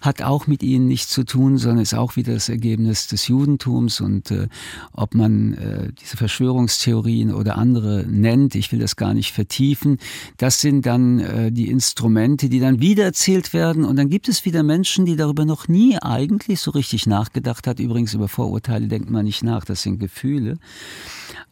hat 0.00 0.22
auch 0.22 0.46
mit 0.46 0.62
ihnen 0.62 0.88
nichts 0.88 1.10
zu 1.10 1.24
tun, 1.24 1.58
sondern 1.58 1.82
ist 1.82 1.94
auch 1.94 2.16
wieder 2.16 2.32
das 2.32 2.48
Ergebnis 2.48 3.08
des 3.08 3.28
Judentums 3.28 4.00
und 4.00 4.30
äh, 4.30 4.48
ob 4.92 5.14
man 5.14 5.52
äh, 5.54 5.92
diese 6.00 6.16
Verschwörungstheorien 6.16 7.34
oder 7.34 7.58
andere 7.58 8.06
nennt, 8.08 8.54
ich 8.54 8.72
will 8.72 8.78
das 8.78 8.96
gar 8.96 9.12
nicht 9.12 9.32
vertiefen, 9.32 9.98
das 10.38 10.62
sind 10.62 10.86
dann 10.86 11.18
äh, 11.18 11.52
die 11.52 11.68
Instrumente, 11.68 12.48
die 12.48 12.60
dann 12.60 12.80
wieder 12.80 13.04
erzählt 13.04 13.52
werden 13.52 13.84
und 13.84 13.96
dann 13.96 14.08
gibt 14.08 14.28
es 14.28 14.46
wieder 14.46 14.62
Menschen, 14.62 14.77
Menschen, 14.78 15.06
die 15.06 15.16
darüber 15.16 15.44
noch 15.44 15.66
nie 15.66 15.98
eigentlich 16.00 16.60
so 16.60 16.70
richtig 16.70 17.08
nachgedacht 17.08 17.66
hat. 17.66 17.80
Übrigens 17.80 18.14
über 18.14 18.28
Vorurteile 18.28 18.86
denkt 18.86 19.10
man 19.10 19.24
nicht 19.24 19.42
nach, 19.42 19.64
das 19.64 19.82
sind 19.82 19.98
Gefühle. 19.98 20.56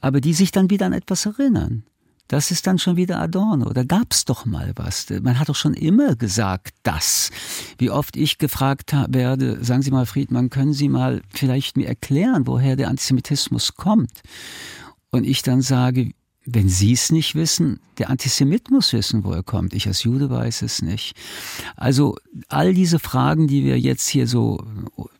Aber 0.00 0.20
die 0.20 0.32
sich 0.32 0.52
dann 0.52 0.70
wieder 0.70 0.86
an 0.86 0.92
etwas 0.92 1.26
erinnern. 1.26 1.82
Das 2.28 2.52
ist 2.52 2.68
dann 2.68 2.78
schon 2.78 2.96
wieder 2.96 3.18
Adorno. 3.18 3.72
Da 3.72 3.82
gab's 3.82 4.24
doch 4.24 4.46
mal 4.46 4.70
was. 4.76 5.08
Man 5.22 5.40
hat 5.40 5.48
doch 5.48 5.56
schon 5.56 5.74
immer 5.74 6.14
gesagt, 6.14 6.76
das. 6.84 7.32
Wie 7.78 7.90
oft 7.90 8.16
ich 8.16 8.38
gefragt 8.38 8.92
werde, 9.08 9.64
sagen 9.64 9.82
Sie 9.82 9.90
mal, 9.90 10.06
Friedmann, 10.06 10.48
können 10.48 10.72
Sie 10.72 10.88
mal 10.88 11.20
vielleicht 11.30 11.76
mir 11.76 11.88
erklären, 11.88 12.46
woher 12.46 12.76
der 12.76 12.90
Antisemitismus 12.90 13.74
kommt? 13.74 14.22
Und 15.10 15.24
ich 15.24 15.42
dann 15.42 15.62
sage, 15.62 16.12
wenn 16.46 16.68
Sie 16.68 16.92
es 16.92 17.11
nicht 17.11 17.35
wissen, 17.35 17.80
der 17.98 18.09
Antisemit 18.09 18.70
muss 18.70 18.92
wissen, 18.92 19.24
wo 19.24 19.32
er 19.32 19.42
kommt. 19.42 19.74
Ich 19.74 19.87
als 19.88 20.04
Jude 20.04 20.30
weiß 20.30 20.62
es 20.62 20.80
nicht. 20.80 21.16
Also 21.76 22.16
all 22.48 22.72
diese 22.72 23.00
Fragen, 23.00 23.48
die 23.48 23.64
wir 23.64 23.78
jetzt 23.78 24.06
hier 24.06 24.28
so 24.28 24.64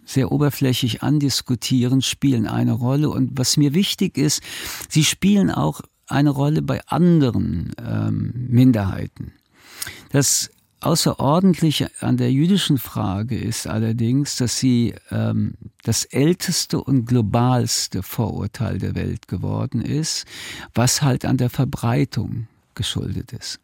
sehr 0.04 0.30
oberflächlich 0.30 1.02
andiskutieren, 1.02 2.00
spielen 2.00 2.46
eine 2.46 2.72
Rolle. 2.72 3.10
Und 3.10 3.36
was 3.36 3.56
mir 3.56 3.74
wichtig 3.74 4.16
ist, 4.16 4.40
sie 4.88 5.04
spielen 5.04 5.50
auch 5.50 5.80
eine 6.06 6.30
Rolle 6.30 6.62
bei 6.62 6.80
anderen 6.86 7.72
ähm, 7.84 8.32
Minderheiten. 8.48 9.32
Das 10.10 10.50
Außerordentliche 10.80 11.90
an 12.00 12.16
der 12.16 12.30
jüdischen 12.30 12.78
Frage 12.78 13.36
ist 13.36 13.66
allerdings, 13.66 14.36
dass 14.36 14.58
sie 14.58 14.94
ähm, 15.10 15.54
das 15.87 16.05
älteste 16.05 16.83
und 16.83 17.07
globalste 17.07 18.03
Vorurteil 18.03 18.79
der 18.79 18.94
Welt 18.96 19.29
geworden 19.29 19.81
ist, 19.81 20.27
was 20.75 21.03
halt 21.03 21.25
an 21.25 21.37
der 21.37 21.51
Verbreitung 21.51 22.49
geschuldet 22.75 23.33
ist 23.33 23.61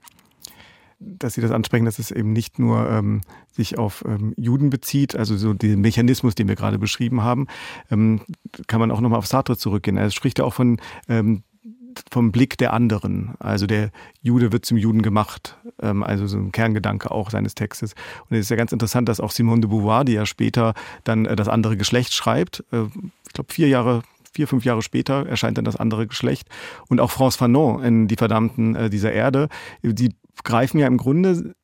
dass 1.18 1.34
Sie 1.34 1.40
das 1.40 1.50
ansprechen, 1.50 1.84
dass 1.84 1.98
es 1.98 2.12
eben 2.12 2.32
nicht 2.32 2.60
nur 2.60 2.88
ähm, 2.88 3.22
sich 3.50 3.76
auf 3.76 4.04
ähm, 4.06 4.34
Juden 4.36 4.70
bezieht, 4.70 5.16
also 5.16 5.36
so 5.36 5.52
den 5.52 5.80
Mechanismus, 5.80 6.36
den 6.36 6.46
wir 6.46 6.54
gerade 6.54 6.78
beschrieben 6.78 7.22
haben, 7.22 7.48
ähm, 7.90 8.20
kann 8.68 8.78
man 8.78 8.92
auch 8.92 9.00
nochmal 9.00 9.18
auf 9.18 9.26
Sartre 9.26 9.56
zurückgehen. 9.56 9.96
Er 9.96 10.12
spricht 10.12 10.38
ja 10.38 10.44
auch 10.44 10.54
von 10.54 10.80
ähm, 11.08 11.42
vom 12.10 12.32
Blick 12.32 12.58
der 12.58 12.72
anderen. 12.72 13.34
Also 13.38 13.66
der 13.66 13.90
Jude 14.20 14.52
wird 14.52 14.64
zum 14.64 14.76
Juden 14.76 15.02
gemacht. 15.02 15.56
Ähm, 15.80 16.02
also 16.02 16.26
so 16.26 16.38
ein 16.38 16.52
Kerngedanke 16.52 17.10
auch 17.10 17.30
seines 17.30 17.54
Textes. 17.54 17.94
Und 18.28 18.36
es 18.36 18.46
ist 18.46 18.50
ja 18.50 18.56
ganz 18.56 18.72
interessant, 18.72 19.08
dass 19.08 19.20
auch 19.20 19.30
Simone 19.30 19.60
de 19.60 19.70
Beauvoir, 19.70 20.04
die 20.04 20.12
ja 20.12 20.26
später 20.26 20.74
dann 21.04 21.26
äh, 21.26 21.36
das 21.36 21.48
andere 21.48 21.76
Geschlecht 21.76 22.12
schreibt, 22.12 22.64
äh, 22.72 22.84
ich 23.26 23.32
glaube 23.32 23.52
vier 23.52 23.68
Jahre 23.68 24.02
vier, 24.34 24.48
fünf 24.48 24.64
Jahre 24.64 24.80
später 24.80 25.26
erscheint 25.26 25.58
dann 25.58 25.64
das 25.66 25.76
andere 25.76 26.06
Geschlecht. 26.06 26.48
Und 26.88 27.00
auch 27.00 27.10
France 27.10 27.36
Fanon 27.36 27.82
in 27.84 28.08
Die 28.08 28.16
Verdammten 28.16 28.74
äh, 28.74 28.90
dieser 28.90 29.12
Erde, 29.12 29.48
die 29.82 30.14
greifen 30.42 30.78
ja 30.78 30.86
im 30.86 30.96
Grunde 30.96 31.54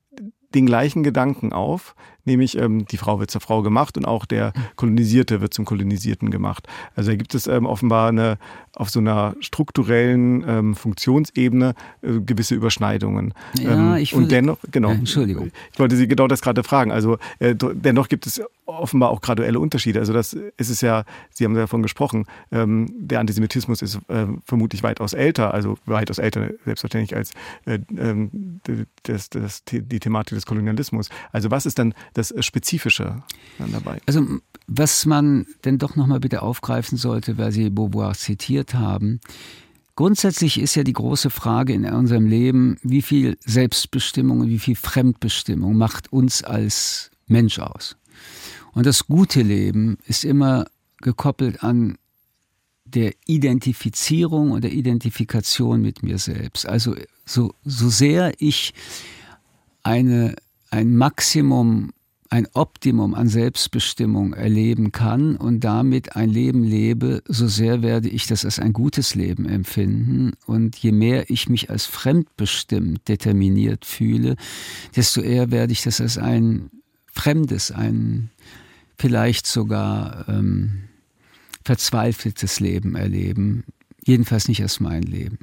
den 0.54 0.66
gleichen 0.66 1.02
Gedanken 1.02 1.52
auf, 1.52 1.94
nämlich 2.28 2.56
ähm, 2.56 2.86
die 2.86 2.96
Frau 2.96 3.18
wird 3.18 3.30
zur 3.30 3.40
Frau 3.40 3.62
gemacht 3.62 3.96
und 3.96 4.04
auch 4.04 4.24
der 4.24 4.52
Kolonisierte 4.76 5.40
wird 5.40 5.52
zum 5.52 5.64
Kolonisierten 5.64 6.30
gemacht. 6.30 6.68
Also 6.94 7.10
da 7.10 7.16
gibt 7.16 7.34
es 7.34 7.46
ähm, 7.46 7.66
offenbar 7.66 8.08
eine, 8.08 8.38
auf 8.74 8.90
so 8.90 9.00
einer 9.00 9.34
strukturellen 9.40 10.44
ähm, 10.46 10.74
Funktionsebene 10.76 11.74
äh, 12.02 12.20
gewisse 12.20 12.54
Überschneidungen. 12.54 13.34
Ja, 13.58 13.94
ähm, 13.94 14.02
ich 14.02 14.14
und 14.14 14.30
dennoch, 14.30 14.58
genau. 14.70 14.90
Entschuldigung. 14.90 15.50
Ich 15.72 15.78
wollte 15.78 15.96
Sie 15.96 16.06
genau 16.06 16.28
das 16.28 16.40
gerade 16.40 16.62
fragen. 16.62 16.92
Also 16.92 17.18
äh, 17.40 17.54
dennoch 17.56 18.08
gibt 18.08 18.26
es 18.26 18.40
offenbar 18.68 19.10
auch 19.10 19.20
graduelle 19.20 19.58
Unterschiede. 19.58 19.98
Also 19.98 20.12
das 20.12 20.34
ist 20.34 20.70
es 20.70 20.80
ja, 20.80 21.04
Sie 21.30 21.44
haben 21.44 21.54
davon 21.54 21.82
gesprochen, 21.82 22.26
ähm, 22.52 22.86
der 22.98 23.20
Antisemitismus 23.20 23.82
ist 23.82 23.98
äh, 24.08 24.26
vermutlich 24.44 24.82
weitaus 24.82 25.14
älter, 25.14 25.54
also 25.54 25.78
weitaus 25.86 26.18
älter 26.18 26.50
selbstverständlich 26.64 27.16
als 27.16 27.32
äh, 27.64 27.78
ähm, 27.96 28.60
das, 29.04 29.30
das, 29.30 29.64
die 29.64 30.00
Thematik 30.00 30.36
des 30.36 30.46
Kolonialismus. 30.46 31.08
Also 31.32 31.50
was 31.50 31.66
ist 31.66 31.78
dann 31.78 31.94
das 32.14 32.34
Spezifische 32.40 33.22
dann 33.58 33.72
dabei? 33.72 34.00
Also 34.06 34.24
was 34.66 35.06
man 35.06 35.46
denn 35.64 35.78
doch 35.78 35.96
nochmal 35.96 36.20
bitte 36.20 36.42
aufgreifen 36.42 36.98
sollte, 36.98 37.38
weil 37.38 37.52
Sie 37.52 37.70
Beauvoir 37.70 38.14
zitiert 38.14 38.74
haben, 38.74 39.20
Grundsätzlich 39.96 40.60
ist 40.60 40.76
ja 40.76 40.84
die 40.84 40.92
große 40.92 41.28
Frage 41.28 41.72
in 41.72 41.84
unserem 41.84 42.26
Leben, 42.26 42.76
wie 42.84 43.02
viel 43.02 43.36
Selbstbestimmung 43.44 44.38
und 44.38 44.48
wie 44.48 44.60
viel 44.60 44.76
Fremdbestimmung 44.76 45.76
macht 45.76 46.12
uns 46.12 46.44
als 46.44 47.10
Mensch 47.26 47.58
aus? 47.58 47.96
Und 48.72 48.86
das 48.86 49.06
gute 49.06 49.42
Leben 49.42 49.98
ist 50.06 50.24
immer 50.24 50.66
gekoppelt 50.98 51.62
an 51.62 51.98
der 52.84 53.12
Identifizierung 53.26 54.52
und 54.52 54.64
der 54.64 54.72
Identifikation 54.72 55.82
mit 55.82 56.02
mir 56.02 56.18
selbst. 56.18 56.66
Also 56.66 56.94
so, 57.24 57.54
so 57.64 57.88
sehr 57.88 58.32
ich 58.38 58.72
eine, 59.82 60.36
ein 60.70 60.96
Maximum, 60.96 61.92
ein 62.30 62.46
Optimum 62.52 63.14
an 63.14 63.28
Selbstbestimmung 63.28 64.32
erleben 64.32 64.92
kann 64.92 65.36
und 65.36 65.60
damit 65.60 66.16
ein 66.16 66.30
Leben 66.30 66.62
lebe, 66.62 67.22
so 67.26 67.46
sehr 67.46 67.82
werde 67.82 68.08
ich 68.08 68.26
das 68.26 68.44
als 68.44 68.58
ein 68.58 68.72
gutes 68.72 69.14
Leben 69.14 69.46
empfinden. 69.46 70.32
Und 70.46 70.76
je 70.76 70.92
mehr 70.92 71.30
ich 71.30 71.48
mich 71.48 71.70
als 71.70 71.86
fremdbestimmt 71.86 73.08
determiniert 73.08 73.84
fühle, 73.84 74.36
desto 74.96 75.20
eher 75.20 75.50
werde 75.50 75.72
ich 75.72 75.82
das 75.82 76.00
als 76.00 76.18
ein 76.18 76.70
fremdes, 77.18 77.70
ein 77.70 78.30
vielleicht 78.96 79.46
sogar 79.46 80.28
ähm, 80.28 80.84
verzweifeltes 81.64 82.60
Leben 82.60 82.96
erleben. 82.96 83.64
Jedenfalls 84.04 84.48
nicht 84.48 84.62
als 84.62 84.80
mein 84.80 85.02
Leben. 85.02 85.38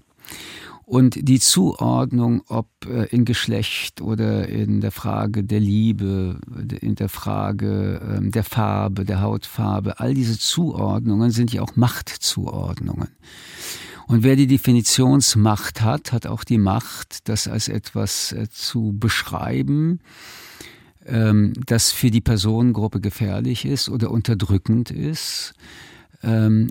Und 0.85 1.17
die 1.27 1.39
Zuordnung, 1.39 2.43
ob 2.47 2.67
äh, 2.85 3.05
in 3.07 3.25
Geschlecht 3.25 4.01
oder 4.01 4.47
in 4.47 4.81
der 4.81 4.91
Frage 4.91 5.43
der 5.43 5.59
Liebe, 5.59 6.39
in 6.79 6.93
der 6.95 7.09
Frage 7.09 8.21
äh, 8.21 8.29
der 8.29 8.43
Farbe, 8.43 9.03
der 9.03 9.21
Hautfarbe, 9.21 9.99
all 9.99 10.13
diese 10.13 10.37
Zuordnungen 10.37 11.31
sind 11.31 11.51
ja 11.51 11.63
auch 11.63 11.75
Machtzuordnungen. 11.75 13.09
Und 14.07 14.21
wer 14.21 14.35
die 14.35 14.45
Definitionsmacht 14.45 15.81
hat, 15.81 16.11
hat 16.11 16.27
auch 16.27 16.43
die 16.43 16.59
Macht, 16.59 17.27
das 17.27 17.47
als 17.47 17.67
etwas 17.67 18.31
äh, 18.31 18.47
zu 18.51 18.95
beschreiben, 18.95 19.99
ähm, 21.05 21.53
das 21.65 21.91
für 21.91 22.11
die 22.11 22.21
Personengruppe 22.21 22.99
gefährlich 22.99 23.65
ist 23.65 23.89
oder 23.89 24.11
unterdrückend 24.11 24.91
ist. 24.91 25.53
Ähm, 26.23 26.69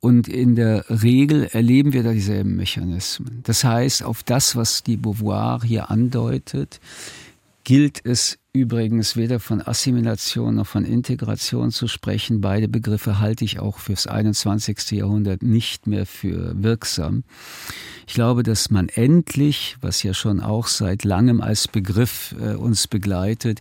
und 0.00 0.26
in 0.26 0.56
der 0.56 0.84
Regel 0.90 1.44
erleben 1.44 1.92
wir 1.92 2.02
da 2.02 2.12
dieselben 2.12 2.56
Mechanismen. 2.56 3.40
Das 3.44 3.62
heißt, 3.62 4.02
auf 4.02 4.24
das, 4.24 4.56
was 4.56 4.82
die 4.82 4.96
Beauvoir 4.96 5.62
hier 5.62 5.90
andeutet, 5.90 6.80
gilt 7.62 8.04
es 8.04 8.38
übrigens 8.54 9.16
weder 9.16 9.40
von 9.40 9.62
Assimilation 9.62 10.56
noch 10.56 10.66
von 10.66 10.84
Integration 10.84 11.70
zu 11.70 11.88
sprechen. 11.88 12.42
Beide 12.42 12.68
Begriffe 12.68 13.18
halte 13.18 13.44
ich 13.44 13.60
auch 13.60 13.78
fürs 13.78 14.06
21. 14.06 14.90
Jahrhundert 14.90 15.42
nicht 15.42 15.86
mehr 15.86 16.04
für 16.04 16.52
wirksam. 16.62 17.24
Ich 18.06 18.14
glaube, 18.14 18.42
dass 18.42 18.70
man 18.70 18.88
endlich, 18.90 19.76
was 19.80 20.02
ja 20.02 20.12
schon 20.12 20.40
auch 20.40 20.66
seit 20.66 21.04
langem 21.04 21.40
als 21.40 21.66
Begriff 21.66 22.34
äh, 22.38 22.54
uns 22.54 22.88
begleitet, 22.88 23.60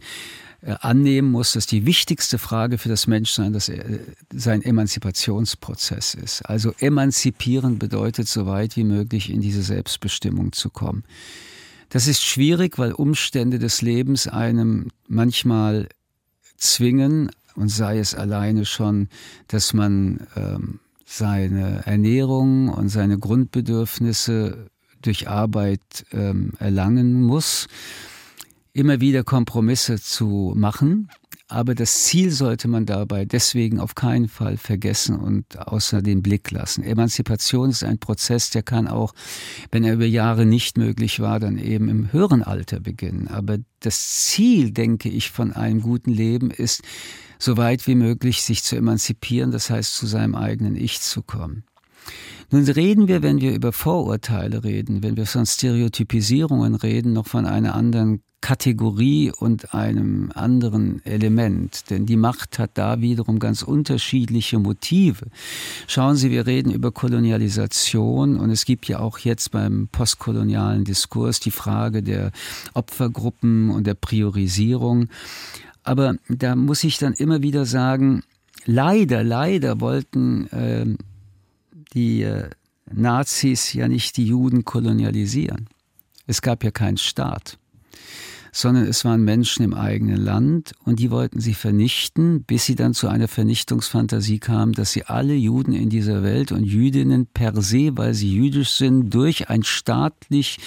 äh, 0.62 0.76
annehmen 0.82 1.32
muss, 1.32 1.54
dass 1.54 1.68
die 1.68 1.86
wichtigste 1.86 2.38
Frage 2.38 2.78
für 2.78 2.90
das 2.90 3.08
Menschsein 3.08 3.54
dass 3.54 3.70
er, 3.70 3.86
sein 4.34 4.62
Emanzipationsprozess 4.62 6.16
ist. 6.16 6.42
Also 6.42 6.74
emanzipieren 6.80 7.80
bedeutet, 7.80 8.28
so 8.28 8.46
weit 8.46 8.76
wie 8.76 8.84
möglich 8.84 9.30
in 9.30 9.40
diese 9.40 9.64
Selbstbestimmung 9.64 10.52
zu 10.52 10.70
kommen. 10.70 11.06
Das 11.92 12.08
ist 12.08 12.24
schwierig, 12.24 12.80
weil 12.80 12.94
Umstände 12.94 13.60
des 13.60 13.82
Lebens 13.82 14.26
einem 14.28 14.88
manchmal 15.10 15.90
zwingen, 16.58 17.32
und 17.56 17.68
sei 17.68 18.00
es 18.00 18.16
alleine 18.16 18.66
schon, 18.66 19.10
dass 19.50 19.74
man 19.74 20.26
ähm, 20.38 20.80
seine 21.06 21.86
Ernährung 21.86 22.70
und 22.70 22.88
seine 22.88 23.20
Grundbedürfnisse 23.20 24.70
durch 25.02 25.28
Arbeit 25.28 26.06
ähm, 26.14 26.54
erlangen 26.60 27.22
muss, 27.24 27.68
immer 28.74 29.02
wieder 29.02 29.24
Kompromisse 29.24 30.02
zu 30.02 30.54
machen. 30.56 31.10
Aber 31.48 31.76
das 31.76 32.06
Ziel 32.06 32.32
sollte 32.32 32.70
man 32.70 32.86
dabei 32.86 33.26
deswegen 33.26 33.82
auf 33.82 33.94
keinen 33.94 34.30
Fall 34.30 34.56
vergessen 34.56 35.20
und 35.20 35.60
außer 35.60 36.02
den 36.02 36.24
Blick 36.24 36.50
lassen. 36.50 36.82
Emanzipation 36.82 37.70
ist 37.70 37.84
ein 37.84 38.00
Prozess, 38.00 38.52
der 38.52 38.64
kann 38.64 38.88
auch, 38.88 39.14
wenn 39.70 39.84
er 39.84 39.96
über 39.96 40.06
Jahre 40.06 40.46
nicht 40.46 40.78
möglich 40.78 41.20
war, 41.20 41.42
dann 41.42 41.58
eben 41.58 41.90
im 41.90 42.14
höheren 42.14 42.42
Alter 42.42 42.80
beginnen. 42.80 43.28
Aber 43.28 43.58
das 43.82 44.28
Ziel, 44.28 44.72
denke 44.72 45.10
ich, 45.10 45.32
von 45.32 45.52
einem 45.52 45.82
guten 45.82 46.12
Leben 46.12 46.52
ist, 46.52 46.84
so 47.38 47.58
weit 47.58 47.86
wie 47.86 47.96
möglich 47.96 48.44
sich 48.44 48.64
zu 48.64 48.78
emanzipieren, 48.78 49.52
das 49.52 49.70
heißt 49.70 49.94
zu 49.94 50.06
seinem 50.06 50.36
eigenen 50.36 50.78
Ich 50.78 51.02
zu 51.02 51.22
kommen. 51.22 51.66
Nun 52.50 52.64
reden 52.64 53.10
wir, 53.10 53.24
wenn 53.24 53.42
wir 53.42 53.54
über 53.54 53.74
Vorurteile 53.74 54.64
reden, 54.64 55.04
wenn 55.04 55.18
wir 55.18 55.26
von 55.26 55.46
Stereotypisierungen 55.46 56.76
reden, 56.76 57.14
noch 57.14 57.28
von 57.28 57.46
einer 57.46 57.76
anderen 57.76 58.22
Kategorie 58.42 59.32
und 59.32 59.74
einem 59.74 60.32
anderen 60.34 61.06
Element. 61.06 61.90
Denn 61.92 62.08
die 62.08 62.18
Macht 62.18 62.58
hat 62.60 62.72
da 62.74 63.00
wiederum 63.00 63.38
ganz 63.40 63.62
unterschiedliche 63.62 64.58
Motive. 64.58 65.28
Schauen 65.88 66.16
Sie, 66.16 66.32
wir 66.32 66.48
reden 66.48 66.72
über 66.72 66.92
Kolonialisation 66.92 68.38
und 68.38 68.50
es 68.50 68.66
gibt 68.66 68.88
ja 68.88 69.00
auch 69.00 69.20
jetzt 69.20 69.52
beim 69.52 69.88
postkolonialen 69.92 70.84
Diskurs 70.84 71.40
die 71.40 71.52
Frage 71.52 72.02
der 72.02 72.32
Opfergruppen 72.74 73.70
und 73.70 73.86
der 73.86 73.94
Priorisierung. 73.94 75.08
Aber 75.84 76.16
da 76.28 76.56
muss 76.56 76.84
ich 76.84 76.98
dann 76.98 77.14
immer 77.14 77.44
wieder 77.44 77.66
sagen, 77.66 78.24
leider, 78.66 79.24
leider 79.24 79.80
wollten 79.80 80.48
äh, 80.48 80.86
die 81.94 82.24
äh, 82.24 82.50
Nazis 82.92 83.74
ja 83.74 83.88
nicht 83.88 84.18
die 84.18 84.26
Juden 84.26 84.66
kolonialisieren. 84.66 85.68
Es 86.28 86.42
gab 86.42 86.64
ja 86.64 86.72
keinen 86.72 86.98
Staat 86.98 87.58
sondern 88.52 88.86
es 88.86 89.06
waren 89.06 89.24
Menschen 89.24 89.64
im 89.64 89.74
eigenen 89.74 90.18
Land 90.18 90.74
und 90.84 91.00
die 91.00 91.12
wollten 91.12 91.40
sie 91.40 91.54
vernichten, 91.54 92.44
bis 92.44 92.66
sie 92.66 92.76
dann 92.76 92.94
zu 92.94 93.08
einer 93.08 93.28
Vernichtungsfantasie 93.28 94.40
kamen, 94.40 94.74
dass 94.74 94.92
sie 94.92 95.06
alle 95.06 95.34
Juden 95.34 95.74
in 95.74 95.90
dieser 95.90 96.24
Welt 96.24 96.52
und 96.52 96.64
Jüdinnen 96.64 97.28
per 97.28 97.60
se, 97.62 97.92
weil 97.98 98.14
sie 98.14 98.34
jüdisch 98.34 98.72
sind, 98.72 99.14
durch 99.14 99.50
ein 99.50 99.64
staatlich 99.64 100.58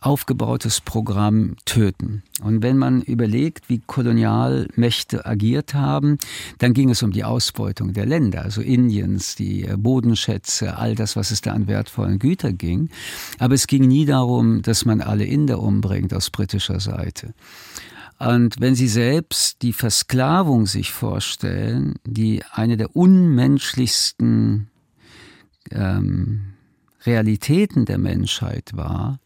aufgebautes 0.00 0.80
Programm 0.80 1.56
töten. 1.64 2.22
Und 2.42 2.62
wenn 2.62 2.78
man 2.78 3.02
überlegt, 3.02 3.68
wie 3.68 3.82
Kolonialmächte 3.84 5.26
agiert 5.26 5.74
haben, 5.74 6.18
dann 6.58 6.72
ging 6.72 6.90
es 6.90 7.02
um 7.02 7.10
die 7.10 7.24
Ausbeutung 7.24 7.92
der 7.92 8.06
Länder, 8.06 8.42
also 8.42 8.60
Indiens, 8.60 9.34
die 9.34 9.64
äh, 9.64 9.76
Bodenschätze, 9.76 10.76
all 10.76 10.94
das, 10.94 11.16
was 11.16 11.32
es 11.32 11.40
da 11.40 11.52
an 11.52 11.66
wertvollen 11.66 12.20
Gütern 12.20 12.56
ging. 12.56 12.90
Aber 13.40 13.54
es 13.54 13.66
ging 13.66 13.88
nie 13.88 14.06
darum, 14.06 14.62
dass 14.62 14.84
man 14.84 15.00
alle 15.00 15.24
Inder 15.24 15.60
umbringt 15.60 16.14
aus 16.14 16.30
britischer 16.30 16.78
Seite. 16.78 17.34
Und 18.20 18.60
wenn 18.60 18.74
Sie 18.74 18.88
selbst 18.88 19.62
die 19.62 19.72
Versklavung 19.72 20.66
sich 20.66 20.92
vorstellen, 20.92 21.96
die 22.04 22.42
eine 22.52 22.76
der 22.76 22.94
unmenschlichsten 22.94 24.68
ähm, 25.70 26.54
Realitäten 27.04 27.84
der 27.84 27.98
Menschheit 27.98 28.70
war, 28.74 29.20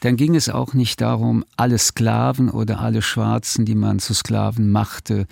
dann 0.00 0.16
ging 0.16 0.34
es 0.34 0.48
auch 0.48 0.74
nicht 0.74 1.00
darum, 1.00 1.44
alle 1.56 1.78
Sklaven 1.78 2.50
oder 2.50 2.80
alle 2.80 3.02
Schwarzen, 3.02 3.64
die 3.64 3.74
man 3.74 3.98
zu 3.98 4.14
Sklaven 4.14 4.70
machte, 4.70 5.26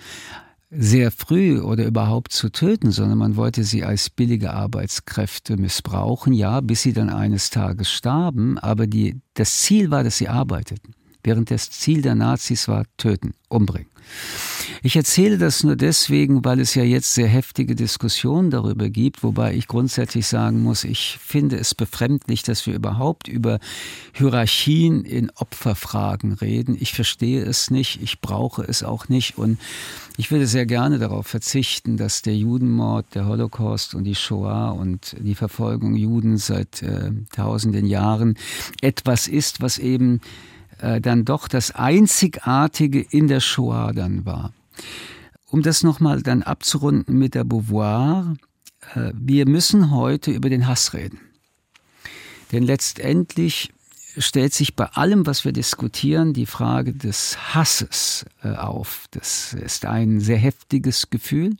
sehr 0.69 1.11
früh 1.11 1.61
oder 1.61 1.85
überhaupt 1.85 2.33
zu 2.33 2.49
töten, 2.49 2.91
sondern 2.91 3.17
man 3.17 3.35
wollte 3.37 3.63
sie 3.63 3.85
als 3.85 4.09
billige 4.09 4.53
Arbeitskräfte 4.53 5.55
missbrauchen, 5.55 6.33
ja, 6.33 6.59
bis 6.59 6.81
sie 6.81 6.93
dann 6.93 7.09
eines 7.09 7.49
Tages 7.49 7.89
starben, 7.89 8.57
aber 8.57 8.85
die, 8.85 9.21
das 9.33 9.59
Ziel 9.59 9.91
war, 9.91 10.03
dass 10.03 10.17
sie 10.17 10.27
arbeiteten, 10.27 10.93
während 11.23 11.51
das 11.51 11.69
Ziel 11.69 12.01
der 12.01 12.15
Nazis 12.15 12.67
war, 12.67 12.83
töten, 12.97 13.33
umbringen. 13.47 13.89
Ich 14.83 14.95
erzähle 14.95 15.37
das 15.37 15.63
nur 15.63 15.75
deswegen, 15.75 16.45
weil 16.45 16.59
es 16.59 16.75
ja 16.75 16.83
jetzt 16.83 17.13
sehr 17.13 17.27
heftige 17.27 17.75
Diskussionen 17.75 18.51
darüber 18.51 18.89
gibt, 18.89 19.23
wobei 19.23 19.53
ich 19.53 19.67
grundsätzlich 19.67 20.27
sagen 20.27 20.61
muss, 20.61 20.83
ich 20.83 21.17
finde 21.21 21.57
es 21.57 21.73
befremdlich, 21.73 22.43
dass 22.43 22.65
wir 22.67 22.75
überhaupt 22.75 23.27
über 23.27 23.59
Hierarchien 24.13 25.03
in 25.03 25.31
Opferfragen 25.35 26.33
reden. 26.33 26.77
Ich 26.79 26.93
verstehe 26.93 27.43
es 27.43 27.71
nicht, 27.71 28.01
ich 28.01 28.21
brauche 28.21 28.63
es 28.63 28.83
auch 28.83 29.09
nicht 29.09 29.37
und 29.37 29.57
ich 30.17 30.31
würde 30.31 30.47
sehr 30.47 30.65
gerne 30.65 30.97
darauf 30.97 31.27
verzichten, 31.27 31.95
dass 31.97 32.23
der 32.23 32.35
Judenmord, 32.35 33.13
der 33.13 33.27
Holocaust 33.27 33.93
und 33.93 34.03
die 34.03 34.15
Shoah 34.15 34.71
und 34.71 35.15
die 35.19 35.35
Verfolgung 35.35 35.95
Juden 35.95 36.37
seit 36.37 36.81
äh, 36.81 37.11
tausenden 37.35 37.85
Jahren 37.85 38.35
etwas 38.81 39.27
ist, 39.27 39.61
was 39.61 39.77
eben 39.77 40.21
äh, 40.79 41.01
dann 41.01 41.25
doch 41.25 41.47
das 41.47 41.71
Einzigartige 41.71 43.01
in 43.01 43.27
der 43.27 43.39
Shoah 43.39 43.93
dann 43.93 44.25
war. 44.25 44.53
Um 45.45 45.61
das 45.61 45.83
nochmal 45.83 46.21
dann 46.21 46.43
abzurunden 46.43 47.17
mit 47.17 47.35
der 47.35 47.43
Beauvoir, 47.43 48.35
äh, 48.95 49.11
wir 49.13 49.47
müssen 49.47 49.91
heute 49.91 50.31
über 50.31 50.49
den 50.49 50.67
Hass 50.67 50.93
reden. 50.93 51.19
Denn 52.51 52.63
letztendlich 52.63 53.73
stellt 54.17 54.53
sich 54.53 54.75
bei 54.75 54.85
allem, 54.85 55.25
was 55.25 55.45
wir 55.45 55.51
diskutieren, 55.51 56.33
die 56.33 56.45
Frage 56.45 56.93
des 56.93 57.53
Hasses 57.53 58.25
äh, 58.43 58.53
auf. 58.53 59.05
Das 59.11 59.53
ist 59.53 59.85
ein 59.85 60.19
sehr 60.19 60.37
heftiges 60.37 61.09
Gefühl. 61.09 61.55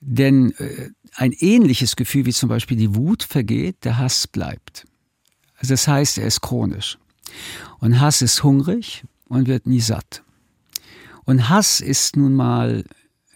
Denn 0.00 0.52
äh, 0.58 0.90
ein 1.14 1.32
ähnliches 1.32 1.96
Gefühl 1.96 2.26
wie 2.26 2.32
zum 2.32 2.48
Beispiel 2.48 2.76
die 2.76 2.94
Wut 2.94 3.22
vergeht, 3.22 3.84
der 3.84 3.98
Hass 3.98 4.26
bleibt. 4.26 4.86
Also 5.56 5.74
das 5.74 5.88
heißt, 5.88 6.18
er 6.18 6.26
ist 6.26 6.42
chronisch. 6.42 6.98
Und 7.80 8.00
Hass 8.00 8.22
ist 8.22 8.42
hungrig 8.42 9.04
und 9.28 9.46
wird 9.46 9.66
nie 9.66 9.80
satt. 9.80 10.22
Und 11.24 11.48
Hass 11.48 11.80
ist 11.80 12.16
nun 12.16 12.34
mal 12.34 12.84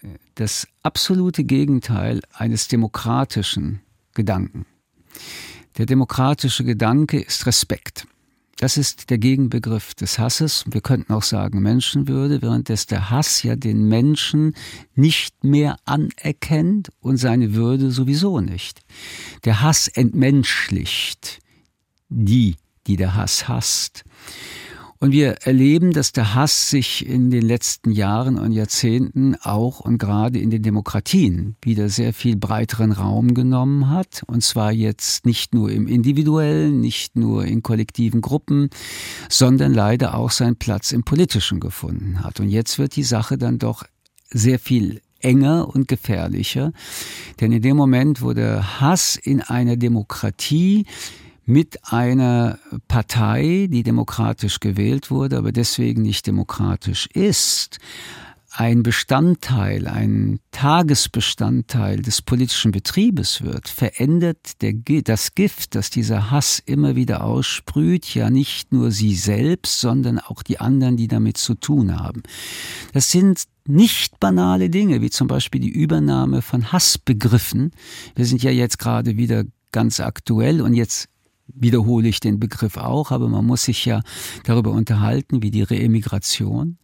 äh, 0.01 0.07
das 0.35 0.67
absolute 0.83 1.43
Gegenteil 1.43 2.21
eines 2.33 2.67
demokratischen 2.67 3.81
Gedanken. 4.13 4.65
Der 5.77 5.85
demokratische 5.85 6.63
Gedanke 6.63 7.19
ist 7.19 7.45
Respekt. 7.45 8.07
Das 8.61 8.77
ist 8.77 9.09
der 9.09 9.17
Gegenbegriff 9.17 9.95
des 9.95 10.19
Hasses. 10.19 10.65
Wir 10.69 10.81
könnten 10.81 11.13
auch 11.13 11.23
sagen 11.23 11.63
Menschenwürde, 11.63 12.43
während 12.43 12.69
es 12.69 12.85
der 12.85 13.09
Hass 13.09 13.41
ja 13.41 13.55
den 13.55 13.87
Menschen 13.87 14.53
nicht 14.93 15.43
mehr 15.43 15.77
anerkennt 15.85 16.91
und 16.99 17.17
seine 17.17 17.55
Würde 17.55 17.89
sowieso 17.89 18.39
nicht. 18.39 18.81
Der 19.45 19.61
Hass 19.61 19.87
entmenschlicht 19.87 21.39
die, 22.09 22.55
die 22.87 22.95
der 22.95 23.15
Hass 23.15 23.47
hasst. 23.47 24.03
Und 25.03 25.13
wir 25.13 25.37
erleben, 25.41 25.93
dass 25.93 26.11
der 26.11 26.35
Hass 26.35 26.69
sich 26.69 27.07
in 27.07 27.31
den 27.31 27.41
letzten 27.41 27.89
Jahren 27.89 28.37
und 28.37 28.51
Jahrzehnten 28.51 29.35
auch 29.41 29.79
und 29.79 29.97
gerade 29.97 30.37
in 30.37 30.51
den 30.51 30.61
Demokratien 30.61 31.55
wieder 31.63 31.89
sehr 31.89 32.13
viel 32.13 32.35
breiteren 32.35 32.91
Raum 32.91 33.33
genommen 33.33 33.89
hat. 33.89 34.21
Und 34.27 34.43
zwar 34.43 34.71
jetzt 34.71 35.25
nicht 35.25 35.55
nur 35.55 35.71
im 35.71 35.87
individuellen, 35.87 36.81
nicht 36.81 37.15
nur 37.15 37.45
in 37.45 37.63
kollektiven 37.63 38.21
Gruppen, 38.21 38.69
sondern 39.27 39.73
leider 39.73 40.13
auch 40.13 40.29
seinen 40.29 40.57
Platz 40.57 40.91
im 40.91 41.01
politischen 41.01 41.59
gefunden 41.59 42.23
hat. 42.23 42.39
Und 42.39 42.49
jetzt 42.49 42.77
wird 42.77 42.95
die 42.95 43.01
Sache 43.01 43.39
dann 43.39 43.57
doch 43.57 43.85
sehr 44.29 44.59
viel 44.59 45.01
enger 45.19 45.67
und 45.67 45.87
gefährlicher. 45.87 46.73
Denn 47.39 47.51
in 47.51 47.63
dem 47.63 47.75
Moment, 47.75 48.21
wo 48.21 48.33
der 48.33 48.79
Hass 48.79 49.15
in 49.15 49.41
einer 49.41 49.77
Demokratie 49.77 50.85
mit 51.51 51.79
einer 51.91 52.59
Partei, 52.87 53.67
die 53.69 53.83
demokratisch 53.83 54.59
gewählt 54.59 55.11
wurde, 55.11 55.37
aber 55.37 55.51
deswegen 55.51 56.01
nicht 56.01 56.25
demokratisch 56.25 57.07
ist, 57.07 57.79
ein 58.53 58.83
Bestandteil, 58.83 59.87
ein 59.87 60.39
Tagesbestandteil 60.51 62.01
des 62.01 62.21
politischen 62.21 62.71
Betriebes 62.71 63.41
wird, 63.43 63.69
verändert 63.69 64.61
der, 64.61 64.73
das 65.03 65.35
Gift, 65.35 65.75
das 65.75 65.89
dieser 65.89 66.31
Hass 66.31 66.61
immer 66.65 66.97
wieder 66.97 67.23
aussprüht, 67.23 68.13
ja 68.13 68.29
nicht 68.29 68.73
nur 68.73 68.91
sie 68.91 69.15
selbst, 69.15 69.79
sondern 69.79 70.19
auch 70.19 70.43
die 70.43 70.59
anderen, 70.59 70.97
die 70.97 71.07
damit 71.07 71.37
zu 71.37 71.55
tun 71.55 71.97
haben. 71.97 72.23
Das 72.93 73.09
sind 73.09 73.43
nicht 73.65 74.19
banale 74.19 74.69
Dinge, 74.69 75.01
wie 75.01 75.09
zum 75.09 75.27
Beispiel 75.27 75.61
die 75.61 75.69
Übernahme 75.69 76.41
von 76.41 76.73
Hassbegriffen. 76.73 77.71
Wir 78.15 78.25
sind 78.25 78.43
ja 78.43 78.51
jetzt 78.51 78.79
gerade 78.79 79.15
wieder 79.15 79.45
ganz 79.71 80.01
aktuell 80.01 80.61
und 80.61 80.73
jetzt 80.73 81.10
wiederhole 81.55 82.07
ich 82.07 82.19
den 82.19 82.39
Begriff 82.39 82.77
auch, 82.77 83.11
aber 83.11 83.27
man 83.27 83.45
muss 83.45 83.63
sich 83.63 83.85
ja 83.85 84.01
darüber 84.43 84.71
unterhalten, 84.71 85.43
wie 85.43 85.51
die 85.51 85.63
Reemigration. 85.63 86.77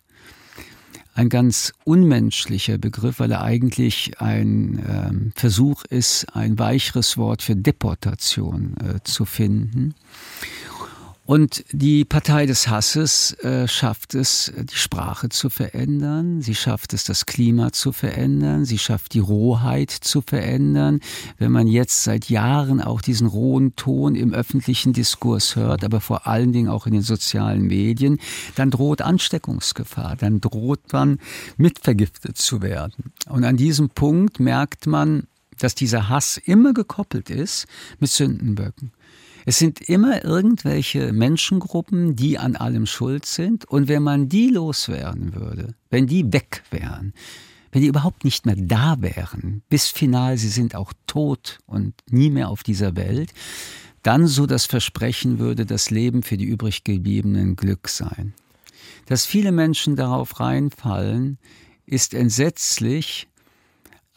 Ein 1.14 1.30
ganz 1.30 1.74
unmenschlicher 1.84 2.78
Begriff, 2.78 3.20
weil 3.20 3.32
er 3.32 3.42
eigentlich 3.42 4.22
ein 4.22 4.80
ähm, 4.88 5.32
Versuch 5.36 5.84
ist, 5.86 6.36
ein 6.36 6.60
weicheres 6.60 7.18
Wort 7.18 7.42
für 7.42 7.56
Deportation 7.56 8.76
äh, 8.78 9.00
zu 9.04 9.26
finden. 9.26 9.96
Und 11.28 11.66
die 11.74 12.06
Partei 12.06 12.46
des 12.46 12.70
Hasses 12.70 13.34
äh, 13.44 13.68
schafft 13.68 14.16
es, 14.16 14.50
die 14.56 14.78
Sprache 14.78 15.28
zu 15.28 15.50
verändern, 15.50 16.42
sie 16.42 16.56
schafft 16.56 16.94
es, 16.94 17.04
das 17.04 17.26
Klima 17.26 17.74
zu 17.74 17.92
verändern, 17.92 18.64
sie 18.64 18.78
schafft 18.78 19.14
die 19.14 19.20
Rohheit 19.20 19.92
zu 19.92 20.22
verändern. 20.22 21.02
Wenn 21.38 21.52
man 21.52 21.68
jetzt 21.68 22.06
seit 22.06 22.30
Jahren 22.30 22.82
auch 22.82 23.02
diesen 23.02 23.28
rohen 23.28 23.76
Ton 23.76 24.16
im 24.16 24.34
öffentlichen 24.34 24.94
Diskurs 24.94 25.58
hört, 25.58 25.84
aber 25.84 26.00
vor 26.00 26.28
allen 26.28 26.54
Dingen 26.54 26.70
auch 26.70 26.88
in 26.88 26.94
den 26.94 27.02
sozialen 27.02 27.64
Medien, 27.64 28.20
dann 28.56 28.72
droht 28.72 29.02
Ansteckungsgefahr, 29.02 30.16
dann 30.16 30.40
droht 30.40 30.94
man 30.94 31.20
mitvergiftet 31.58 32.38
zu 32.38 32.62
werden. 32.62 33.12
Und 33.28 33.44
an 33.44 33.58
diesem 33.58 33.90
Punkt 33.90 34.40
merkt 34.40 34.88
man, 34.88 35.28
dass 35.60 35.76
dieser 35.76 36.08
Hass 36.08 36.38
immer 36.38 36.74
gekoppelt 36.74 37.30
ist 37.30 37.68
mit 38.00 38.12
Sündenböcken. 38.12 38.94
Es 39.50 39.60
sind 39.60 39.80
immer 39.80 40.26
irgendwelche 40.26 41.14
Menschengruppen, 41.14 42.18
die 42.18 42.38
an 42.38 42.58
allem 42.58 42.86
schuld 42.86 43.26
sind. 43.26 43.64
Und 43.64 43.88
wenn 43.88 44.04
man 44.04 44.28
die 44.28 44.50
loswerden 44.50 45.34
würde, 45.36 45.74
wenn 45.90 46.06
die 46.06 46.34
weg 46.34 46.64
wären, 46.70 47.14
wenn 47.72 47.82
die 47.82 47.88
überhaupt 47.88 48.26
nicht 48.26 48.46
mehr 48.46 48.58
da 48.58 48.98
wären, 49.00 49.62
bis 49.70 49.88
final 49.88 50.38
sie 50.38 50.50
sind 50.50 50.76
auch 50.76 50.92
tot 51.06 51.60
und 51.66 51.94
nie 52.10 52.30
mehr 52.30 52.50
auf 52.50 52.62
dieser 52.62 52.98
Welt, 52.98 53.34
dann 54.04 54.28
so 54.28 54.48
das 54.48 54.66
Versprechen 54.66 55.40
würde 55.40 55.66
das 55.66 55.92
Leben 55.92 56.24
für 56.24 56.36
die 56.36 56.44
übrig 56.44 56.84
gebliebenen 56.84 57.56
Glück 57.56 57.88
sein. 57.88 58.34
Dass 59.06 59.26
viele 59.26 59.54
Menschen 59.54 59.96
darauf 59.96 60.42
reinfallen, 60.42 61.38
ist 61.86 62.14
entsetzlich, 62.14 63.30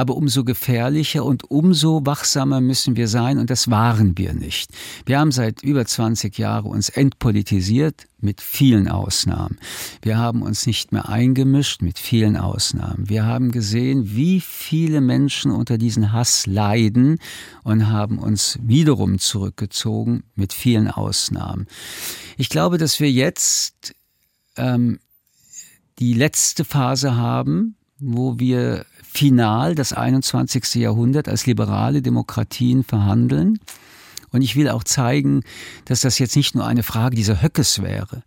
aber 0.01 0.17
umso 0.17 0.45
gefährlicher 0.45 1.27
und 1.27 1.51
umso 1.51 2.07
wachsamer 2.07 2.63
müssen 2.63 2.97
wir 2.97 3.07
sein 3.07 3.37
und 3.37 3.51
das 3.51 3.71
waren 3.71 4.17
wir 4.17 4.33
nicht. 4.33 4.71
Wir 5.05 5.19
haben 5.19 5.31
seit 5.31 5.63
über 5.63 5.85
20 5.85 6.39
Jahren 6.39 6.65
uns 6.65 6.89
entpolitisiert 6.89 8.07
mit 8.19 8.41
vielen 8.41 8.89
Ausnahmen. 8.89 9.59
Wir 10.01 10.17
haben 10.17 10.41
uns 10.41 10.65
nicht 10.65 10.91
mehr 10.93 11.11
eingemischt 11.11 11.83
mit 11.83 11.99
vielen 11.99 12.39
Ausnahmen. 12.39 13.11
Wir 13.11 13.27
haben 13.27 13.51
gesehen, 13.51 14.17
wie 14.17 14.41
viele 14.41 15.03
Menschen 15.03 15.51
unter 15.51 15.77
diesen 15.77 16.15
Hass 16.15 16.47
leiden 16.47 17.19
und 17.63 17.89
haben 17.89 18.19
uns 18.19 18.59
wiederum 18.63 19.19
zurückgezogen 19.19 20.23
mit 20.35 20.55
vielen 20.55 20.89
Ausnahmen. 20.89 21.67
Ich 22.39 22.49
glaube, 22.49 22.79
dass 22.79 23.01
wir 23.01 23.13
jetzt 23.13 23.95
ähm, 24.57 24.99
die 25.99 26.15
letzte 26.15 26.65
Phase 26.65 27.17
haben, 27.17 27.77
wo 27.99 28.39
wir 28.39 28.87
final 29.13 29.75
das 29.75 29.93
21. 29.93 30.77
Jahrhundert 30.77 31.29
als 31.29 31.47
liberale 31.47 32.03
Demokratien 32.03 32.85
verhandeln. 32.85 33.59
Und 34.33 34.43
ich 34.43 34.55
will 34.55 34.69
auch 34.69 34.85
zeigen, 34.85 35.43
dass 35.87 36.03
das 36.03 36.19
jetzt 36.21 36.37
nicht 36.37 36.55
nur 36.55 36.65
eine 36.65 36.85
Frage 36.85 37.17
dieser 37.17 37.43
Höckes 37.43 37.83
wäre. 37.83 38.23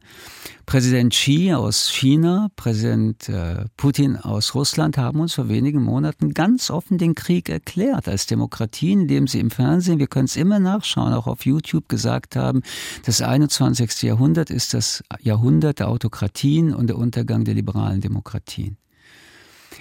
Präsident 0.66 1.14
Xi 1.14 1.54
aus 1.54 1.90
China, 1.90 2.50
Präsident 2.56 3.28
äh, 3.30 3.66
Putin 3.78 4.18
aus 4.18 4.56
Russland 4.56 4.98
haben 4.98 5.20
uns 5.20 5.34
vor 5.34 5.50
wenigen 5.50 5.82
Monaten 5.82 6.34
ganz 6.34 6.70
offen 6.70 6.98
den 6.98 7.16
Krieg 7.16 7.50
erklärt 7.50 8.08
als 8.08 8.28
Demokratien, 8.28 9.02
indem 9.02 9.28
sie 9.28 9.40
im 9.40 9.52
Fernsehen, 9.52 10.00
wir 10.00 10.08
können 10.08 10.26
es 10.26 10.36
immer 10.36 10.60
nachschauen, 10.60 11.14
auch 11.14 11.28
auf 11.28 11.46
YouTube 11.46 11.90
gesagt 11.90 12.36
haben, 12.36 12.62
das 13.06 13.22
21. 13.22 14.04
Jahrhundert 14.04 14.50
ist 14.50 14.74
das 14.74 15.04
Jahrhundert 15.22 15.80
der 15.80 15.90
Autokratien 15.90 16.74
und 16.74 16.88
der 16.88 16.98
Untergang 16.98 17.44
der 17.44 17.56
liberalen 17.56 18.00
Demokratien. 18.02 18.78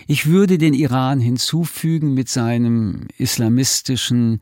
Ich 0.07 0.27
würde 0.27 0.59
den 0.59 0.75
Iran 0.75 1.21
hinzufügen 1.21 2.15
mit 2.15 2.29
seinem 2.29 3.07
islamistischen, 3.19 4.41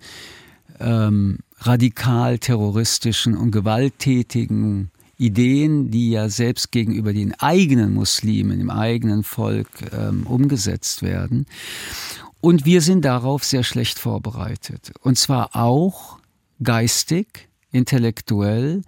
ähm, 0.79 1.38
radikal 1.58 2.38
terroristischen 2.38 3.37
und 3.37 3.50
gewalttätigen 3.50 4.90
Ideen, 5.19 5.90
die 5.90 6.11
ja 6.11 6.31
selbst 6.31 6.73
gegenüber 6.73 7.13
den 7.13 7.35
eigenen 7.38 7.92
Muslimen 7.92 8.58
im 8.61 8.71
eigenen 8.71 9.23
Volk 9.23 9.69
ähm, 9.92 10.27
umgesetzt 10.27 11.02
werden. 11.02 11.46
Und 12.40 12.65
wir 12.65 12.81
sind 12.81 13.04
darauf 13.04 13.44
sehr 13.44 13.63
schlecht 13.63 13.98
vorbereitet. 13.98 14.92
Und 15.02 15.19
zwar 15.19 15.54
auch 15.54 16.19
geistig, 16.63 17.48
intellektuell, 17.71 18.81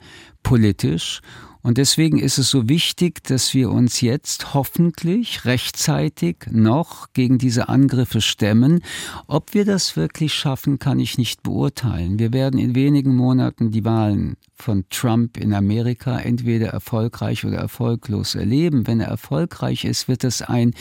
politisch 0.42 1.20
Und 1.62 1.78
deswegen 1.78 2.18
ist 2.18 2.38
es 2.38 2.50
so 2.50 2.68
wichtig, 2.68 3.22
dass 3.22 3.54
wir 3.54 3.70
uns 3.70 4.00
jetzt 4.00 4.52
hoffentlich 4.52 5.44
rechtzeitig 5.44 6.38
noch 6.50 7.12
gegen 7.12 7.38
diese 7.38 7.68
Angriffe 7.68 8.20
stemmen. 8.20 8.82
Ob 9.28 9.54
wir 9.54 9.64
das 9.64 9.96
wirklich 9.96 10.34
schaffen, 10.34 10.80
kann 10.80 10.98
ich 10.98 11.18
nicht 11.18 11.42
beurteilen. 11.42 12.18
Wir 12.18 12.32
werden 12.32 12.58
in 12.58 12.74
wenigen 12.74 13.14
Monaten 13.14 13.70
die 13.70 13.84
Wahlen 13.84 14.36
von 14.56 14.84
Trump 14.90 15.36
in 15.36 15.54
Amerika 15.54 16.18
entweder 16.18 16.68
erfolgreich 16.68 17.44
oder 17.44 17.58
erfolglos 17.58 18.34
erleben. 18.34 18.86
Wenn 18.88 19.00
er 19.00 19.08
erfolgreich 19.08 19.84
ist, 19.84 20.08
wird 20.08 20.24
es 20.24 20.42
ein 20.42 20.74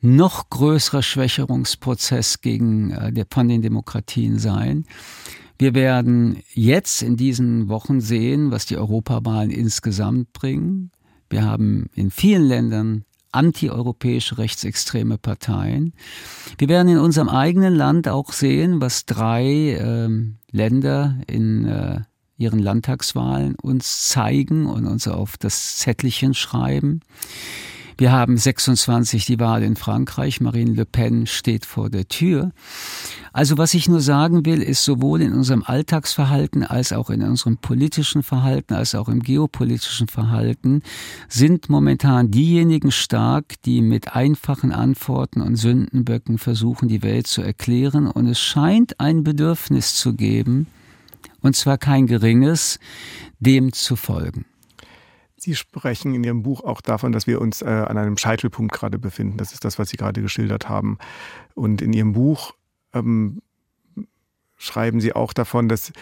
noch 0.00 0.48
größerer 0.48 1.02
Schwächerungsprozess 1.02 2.40
gegen 2.40 2.90
äh, 2.90 3.24
von 3.30 3.48
den 3.48 3.60
Demokratien 3.60 4.38
sein. 4.38 4.86
Wir 5.60 5.74
werden 5.74 6.38
jetzt 6.54 7.02
in 7.02 7.18
diesen 7.18 7.68
Wochen 7.68 8.00
sehen, 8.00 8.50
was 8.50 8.64
die 8.64 8.78
Europawahlen 8.78 9.50
insgesamt 9.50 10.32
bringen. 10.32 10.90
Wir 11.28 11.44
haben 11.44 11.90
in 11.94 12.10
vielen 12.10 12.44
Ländern 12.44 13.04
antieuropäische 13.30 14.38
rechtsextreme 14.38 15.18
Parteien. 15.18 15.92
Wir 16.56 16.70
werden 16.70 16.88
in 16.88 16.96
unserem 16.96 17.28
eigenen 17.28 17.74
Land 17.74 18.08
auch 18.08 18.32
sehen, 18.32 18.80
was 18.80 19.04
drei 19.04 19.44
äh, 19.72 20.08
Länder 20.50 21.18
in 21.26 21.66
äh, 21.66 22.00
ihren 22.38 22.60
Landtagswahlen 22.60 23.54
uns 23.56 24.08
zeigen 24.08 24.64
und 24.64 24.86
uns 24.86 25.06
auf 25.08 25.36
das 25.36 25.76
Zettelchen 25.76 26.32
schreiben. 26.32 27.00
Wir 28.00 28.12
haben 28.12 28.38
26 28.38 29.26
die 29.26 29.38
Wahl 29.38 29.62
in 29.62 29.76
Frankreich. 29.76 30.40
Marine 30.40 30.72
Le 30.72 30.86
Pen 30.86 31.26
steht 31.26 31.66
vor 31.66 31.90
der 31.90 32.08
Tür. 32.08 32.50
Also 33.32 33.58
was 33.58 33.74
ich 33.74 33.88
nur 33.88 34.00
sagen 34.00 34.44
will, 34.44 34.62
ist 34.62 34.84
sowohl 34.84 35.22
in 35.22 35.32
unserem 35.32 35.62
Alltagsverhalten 35.62 36.64
als 36.64 36.92
auch 36.92 37.10
in 37.10 37.22
unserem 37.22 37.58
politischen 37.58 38.22
Verhalten, 38.22 38.74
als 38.74 38.94
auch 38.94 39.08
im 39.08 39.20
geopolitischen 39.20 40.08
Verhalten 40.08 40.82
sind 41.28 41.68
momentan 41.68 42.30
diejenigen 42.30 42.90
stark, 42.90 43.60
die 43.62 43.82
mit 43.82 44.16
einfachen 44.16 44.72
Antworten 44.72 45.40
und 45.42 45.56
Sündenböcken 45.56 46.38
versuchen, 46.38 46.88
die 46.88 47.02
Welt 47.02 47.26
zu 47.26 47.42
erklären. 47.42 48.08
Und 48.08 48.26
es 48.26 48.40
scheint 48.40 48.98
ein 48.98 49.22
Bedürfnis 49.22 49.94
zu 49.94 50.14
geben, 50.14 50.66
und 51.40 51.56
zwar 51.56 51.78
kein 51.78 52.06
geringes, 52.06 52.78
dem 53.38 53.72
zu 53.72 53.96
folgen. 53.96 54.44
Sie 55.36 55.54
sprechen 55.54 56.14
in 56.14 56.22
Ihrem 56.22 56.42
Buch 56.42 56.64
auch 56.64 56.82
davon, 56.82 57.12
dass 57.12 57.26
wir 57.26 57.40
uns 57.40 57.62
äh, 57.62 57.64
an 57.64 57.96
einem 57.96 58.18
Scheitelpunkt 58.18 58.74
gerade 58.74 58.98
befinden. 58.98 59.38
Das 59.38 59.52
ist 59.52 59.64
das, 59.64 59.78
was 59.78 59.88
Sie 59.88 59.96
gerade 59.96 60.20
geschildert 60.20 60.68
haben. 60.68 60.98
Und 61.54 61.80
in 61.80 61.94
Ihrem 61.94 62.12
Buch 62.12 62.52
ähm, 62.94 63.42
schreiben 64.56 65.00
Sie 65.00 65.14
auch 65.14 65.32
davon, 65.32 65.68
dass 65.68 65.92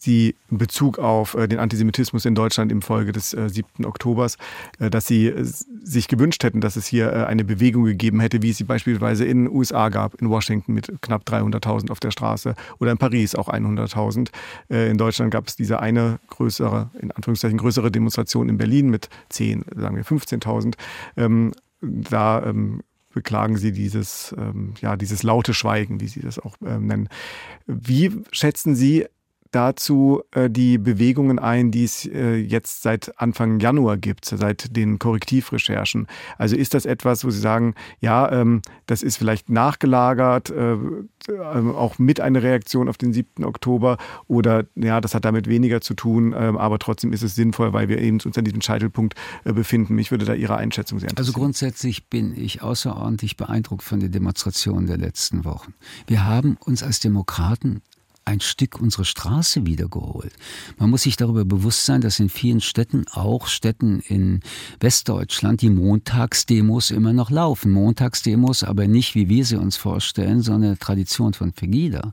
Sie 0.00 0.36
in 0.48 0.58
Bezug 0.58 0.98
auf 0.98 1.34
äh, 1.34 1.48
den 1.48 1.58
Antisemitismus 1.58 2.24
in 2.24 2.36
Deutschland 2.36 2.70
im 2.70 2.82
Folge 2.82 3.10
des 3.10 3.34
äh, 3.34 3.48
7. 3.48 3.84
Oktobers, 3.84 4.36
äh, 4.78 4.90
dass 4.90 5.06
Sie 5.08 5.26
äh, 5.26 5.42
sich 5.42 6.06
gewünscht 6.06 6.44
hätten, 6.44 6.60
dass 6.60 6.76
es 6.76 6.86
hier 6.86 7.12
äh, 7.12 7.24
eine 7.24 7.44
Bewegung 7.44 7.84
gegeben 7.84 8.20
hätte, 8.20 8.40
wie 8.42 8.50
es 8.50 8.58
sie 8.58 8.64
beispielsweise 8.64 9.24
in 9.24 9.44
den 9.44 9.54
USA 9.54 9.88
gab, 9.88 10.14
in 10.20 10.30
Washington 10.30 10.72
mit 10.72 11.02
knapp 11.02 11.24
300.000 11.28 11.90
auf 11.90 11.98
der 11.98 12.12
Straße 12.12 12.54
oder 12.78 12.92
in 12.92 12.98
Paris 12.98 13.34
auch 13.34 13.48
100.000. 13.48 14.30
Äh, 14.70 14.88
in 14.88 14.98
Deutschland 14.98 15.32
gab 15.32 15.48
es 15.48 15.56
diese 15.56 15.80
eine 15.80 16.20
größere, 16.28 16.90
in 17.00 17.10
Anführungszeichen 17.10 17.58
größere 17.58 17.90
Demonstration 17.90 18.48
in 18.48 18.56
Berlin 18.56 18.90
mit 18.90 19.08
10, 19.30 19.64
sagen 19.74 19.96
wir 19.96 20.04
15.000. 20.04 20.74
Ähm, 21.16 21.52
da 21.80 22.44
ähm, 22.44 22.82
beklagen 23.18 23.56
Sie 23.56 23.72
dieses, 23.72 24.32
ähm, 24.38 24.74
ja, 24.80 24.96
dieses 24.96 25.24
laute 25.24 25.52
Schweigen, 25.52 26.00
wie 26.00 26.06
Sie 26.06 26.20
das 26.20 26.38
auch 26.38 26.54
ähm, 26.64 26.86
nennen. 26.86 27.08
Wie 27.66 28.12
schätzen 28.30 28.76
Sie 28.76 29.06
dazu 29.50 30.22
äh, 30.32 30.50
die 30.50 30.78
Bewegungen 30.78 31.38
ein, 31.38 31.70
die 31.70 31.84
es 31.84 32.06
äh, 32.06 32.36
jetzt 32.36 32.82
seit 32.82 33.20
Anfang 33.20 33.60
Januar 33.60 33.96
gibt, 33.96 34.24
seit 34.24 34.76
den 34.76 34.98
Korrektivrecherchen. 34.98 36.06
Also 36.36 36.56
ist 36.56 36.74
das 36.74 36.86
etwas, 36.86 37.24
wo 37.24 37.30
Sie 37.30 37.40
sagen, 37.40 37.74
ja, 38.00 38.30
ähm, 38.30 38.62
das 38.86 39.02
ist 39.02 39.16
vielleicht 39.16 39.50
nachgelagert, 39.50 40.50
äh, 40.50 40.72
äh 40.72 40.78
auch 41.28 41.98
mit 41.98 42.20
einer 42.20 42.42
Reaktion 42.42 42.88
auf 42.88 42.96
den 42.98 43.12
7. 43.12 43.44
Oktober 43.44 43.98
oder 44.26 44.64
ja, 44.74 45.00
das 45.00 45.14
hat 45.14 45.24
damit 45.24 45.48
weniger 45.48 45.80
zu 45.80 45.94
tun, 45.94 46.34
ähm, 46.36 46.56
aber 46.56 46.78
trotzdem 46.78 47.12
ist 47.12 47.22
es 47.22 47.34
sinnvoll, 47.34 47.72
weil 47.72 47.88
wir 47.88 47.98
eben 47.98 48.20
uns 48.20 48.36
an 48.36 48.44
diesem 48.44 48.60
Scheitelpunkt 48.60 49.14
äh, 49.44 49.52
befinden. 49.52 49.94
Mich 49.94 50.10
würde 50.10 50.24
da 50.24 50.34
Ihre 50.34 50.56
Einschätzung 50.56 50.98
sehr 50.98 51.10
interessieren. 51.10 51.34
Also 51.34 51.40
grundsätzlich 51.40 52.08
bin 52.08 52.36
ich 52.36 52.62
außerordentlich 52.62 53.36
beeindruckt 53.36 53.82
von 53.82 54.00
den 54.00 54.12
Demonstrationen 54.12 54.86
der 54.86 54.98
letzten 54.98 55.44
Wochen. 55.44 55.74
Wir 56.06 56.24
haben 56.24 56.56
uns 56.64 56.82
als 56.82 57.00
Demokraten 57.00 57.82
ein 58.28 58.40
Stück 58.40 58.78
unsere 58.78 59.06
Straße 59.06 59.64
wiedergeholt. 59.64 60.32
Man 60.76 60.90
muss 60.90 61.02
sich 61.02 61.16
darüber 61.16 61.46
bewusst 61.46 61.86
sein, 61.86 62.02
dass 62.02 62.20
in 62.20 62.28
vielen 62.28 62.60
Städten, 62.60 63.06
auch 63.10 63.46
Städten 63.46 64.00
in 64.00 64.40
Westdeutschland, 64.80 65.62
die 65.62 65.70
Montagsdemos 65.70 66.90
immer 66.90 67.14
noch 67.14 67.30
laufen. 67.30 67.72
Montagsdemos 67.72 68.64
aber 68.64 68.86
nicht, 68.86 69.14
wie 69.14 69.30
wir 69.30 69.46
sie 69.46 69.56
uns 69.56 69.78
vorstellen, 69.78 70.42
sondern 70.42 70.78
Tradition 70.78 71.32
von 71.32 71.52
Pegida. 71.52 72.12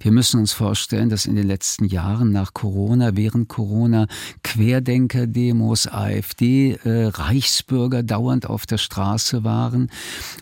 Wir 0.00 0.10
müssen 0.10 0.40
uns 0.40 0.52
vorstellen, 0.52 1.10
dass 1.10 1.26
in 1.26 1.36
den 1.36 1.46
letzten 1.46 1.84
Jahren 1.84 2.32
nach 2.32 2.52
Corona, 2.52 3.16
während 3.16 3.48
Corona, 3.48 4.08
Querdenker-Demos, 4.42 5.86
AfD, 5.86 6.72
äh, 6.82 7.06
Reichsbürger 7.06 8.02
dauernd 8.02 8.46
auf 8.46 8.66
der 8.66 8.78
Straße 8.78 9.44
waren. 9.44 9.90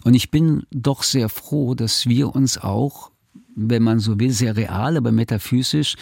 Und 0.02 0.14
ich 0.14 0.30
bin 0.30 0.64
doch 0.70 1.02
sehr 1.02 1.28
froh, 1.28 1.74
dass 1.74 2.06
wir 2.06 2.34
uns 2.34 2.56
auch 2.56 3.10
wenn 3.56 3.82
man 3.82 3.98
so 3.98 4.18
will, 4.18 4.30
sehr 4.30 4.56
real, 4.56 4.96
aber 4.96 5.12
metaphysisch 5.12 5.96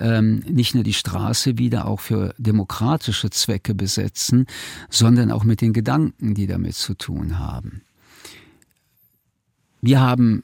ähm, 0.00 0.42
nicht 0.48 0.74
nur 0.74 0.84
die 0.84 0.92
Straße 0.94 1.58
wieder 1.58 1.86
auch 1.86 2.00
für 2.00 2.34
demokratische 2.38 3.30
Zwecke 3.30 3.74
besetzen, 3.74 4.46
sondern 4.90 5.30
auch 5.30 5.44
mit 5.44 5.60
den 5.60 5.72
Gedanken, 5.72 6.34
die 6.34 6.46
damit 6.46 6.74
zu 6.74 6.94
tun 6.94 7.38
haben. 7.38 7.82
Wir 9.80 10.00
haben 10.00 10.42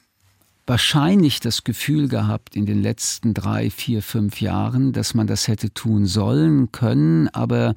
wahrscheinlich 0.71 1.41
das 1.41 1.65
Gefühl 1.65 2.07
gehabt 2.07 2.55
in 2.55 2.65
den 2.65 2.81
letzten 2.81 3.35
drei, 3.35 3.71
vier, 3.71 4.03
fünf 4.03 4.41
Jahren, 4.41 4.93
dass 4.93 5.15
man 5.15 5.27
das 5.27 5.49
hätte 5.49 5.75
tun 5.75 6.07
sollen, 6.07 6.71
können, 6.71 7.27
aber 7.29 7.75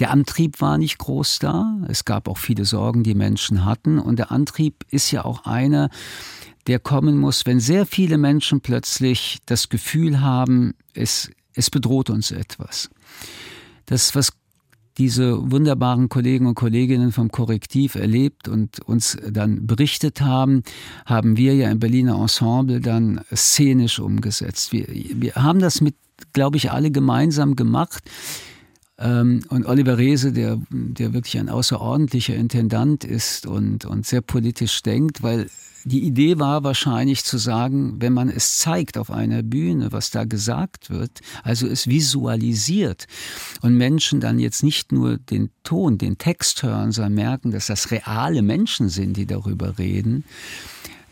der 0.00 0.10
Antrieb 0.10 0.60
war 0.60 0.76
nicht 0.76 0.98
groß 0.98 1.38
da. 1.38 1.78
Es 1.88 2.04
gab 2.04 2.28
auch 2.28 2.36
viele 2.36 2.66
Sorgen, 2.66 3.04
die 3.04 3.14
Menschen 3.14 3.64
hatten 3.64 3.98
und 3.98 4.18
der 4.18 4.32
Antrieb 4.32 4.84
ist 4.90 5.10
ja 5.12 5.24
auch 5.24 5.46
einer, 5.46 5.88
der 6.66 6.78
kommen 6.78 7.16
muss, 7.16 7.46
wenn 7.46 7.60
sehr 7.60 7.86
viele 7.86 8.18
Menschen 8.18 8.60
plötzlich 8.60 9.38
das 9.46 9.68
Gefühl 9.68 10.20
haben, 10.20 10.74
es, 10.94 11.30
es 11.54 11.70
bedroht 11.70 12.10
uns 12.10 12.30
etwas. 12.30 12.90
Das, 13.86 14.14
was 14.14 14.32
diese 14.98 15.50
wunderbaren 15.50 16.08
Kollegen 16.08 16.46
und 16.46 16.54
Kolleginnen 16.54 17.12
vom 17.12 17.30
Korrektiv 17.30 17.94
erlebt 17.96 18.48
und 18.48 18.80
uns 18.80 19.16
dann 19.28 19.66
berichtet 19.66 20.22
haben, 20.22 20.62
haben 21.04 21.36
wir 21.36 21.54
ja 21.54 21.70
im 21.70 21.78
Berliner 21.78 22.18
Ensemble 22.18 22.80
dann 22.80 23.20
szenisch 23.34 23.98
umgesetzt. 23.98 24.72
Wir, 24.72 24.86
wir 24.88 25.34
haben 25.34 25.58
das 25.58 25.80
mit, 25.80 25.94
glaube 26.32 26.56
ich, 26.56 26.72
alle 26.72 26.90
gemeinsam 26.90 27.56
gemacht. 27.56 28.04
Ähm, 28.98 29.42
und 29.50 29.66
Oliver 29.66 29.98
Reese, 29.98 30.32
der, 30.32 30.58
der 30.70 31.12
wirklich 31.12 31.38
ein 31.38 31.50
außerordentlicher 31.50 32.34
Intendant 32.34 33.04
ist 33.04 33.46
und, 33.46 33.84
und 33.84 34.06
sehr 34.06 34.22
politisch 34.22 34.82
denkt, 34.82 35.22
weil 35.22 35.50
die 35.86 36.02
Idee 36.02 36.40
war 36.40 36.64
wahrscheinlich 36.64 37.24
zu 37.24 37.38
sagen, 37.38 38.00
wenn 38.00 38.12
man 38.12 38.28
es 38.28 38.58
zeigt 38.58 38.98
auf 38.98 39.12
einer 39.12 39.44
Bühne, 39.44 39.92
was 39.92 40.10
da 40.10 40.24
gesagt 40.24 40.90
wird, 40.90 41.20
also 41.44 41.68
es 41.68 41.86
visualisiert 41.86 43.06
und 43.62 43.76
Menschen 43.76 44.18
dann 44.18 44.40
jetzt 44.40 44.64
nicht 44.64 44.90
nur 44.90 45.16
den 45.16 45.50
Ton, 45.62 45.96
den 45.96 46.18
Text 46.18 46.64
hören, 46.64 46.90
sondern 46.90 47.14
merken, 47.14 47.52
dass 47.52 47.66
das 47.66 47.92
reale 47.92 48.42
Menschen 48.42 48.88
sind, 48.88 49.16
die 49.16 49.26
darüber 49.26 49.78
reden, 49.78 50.24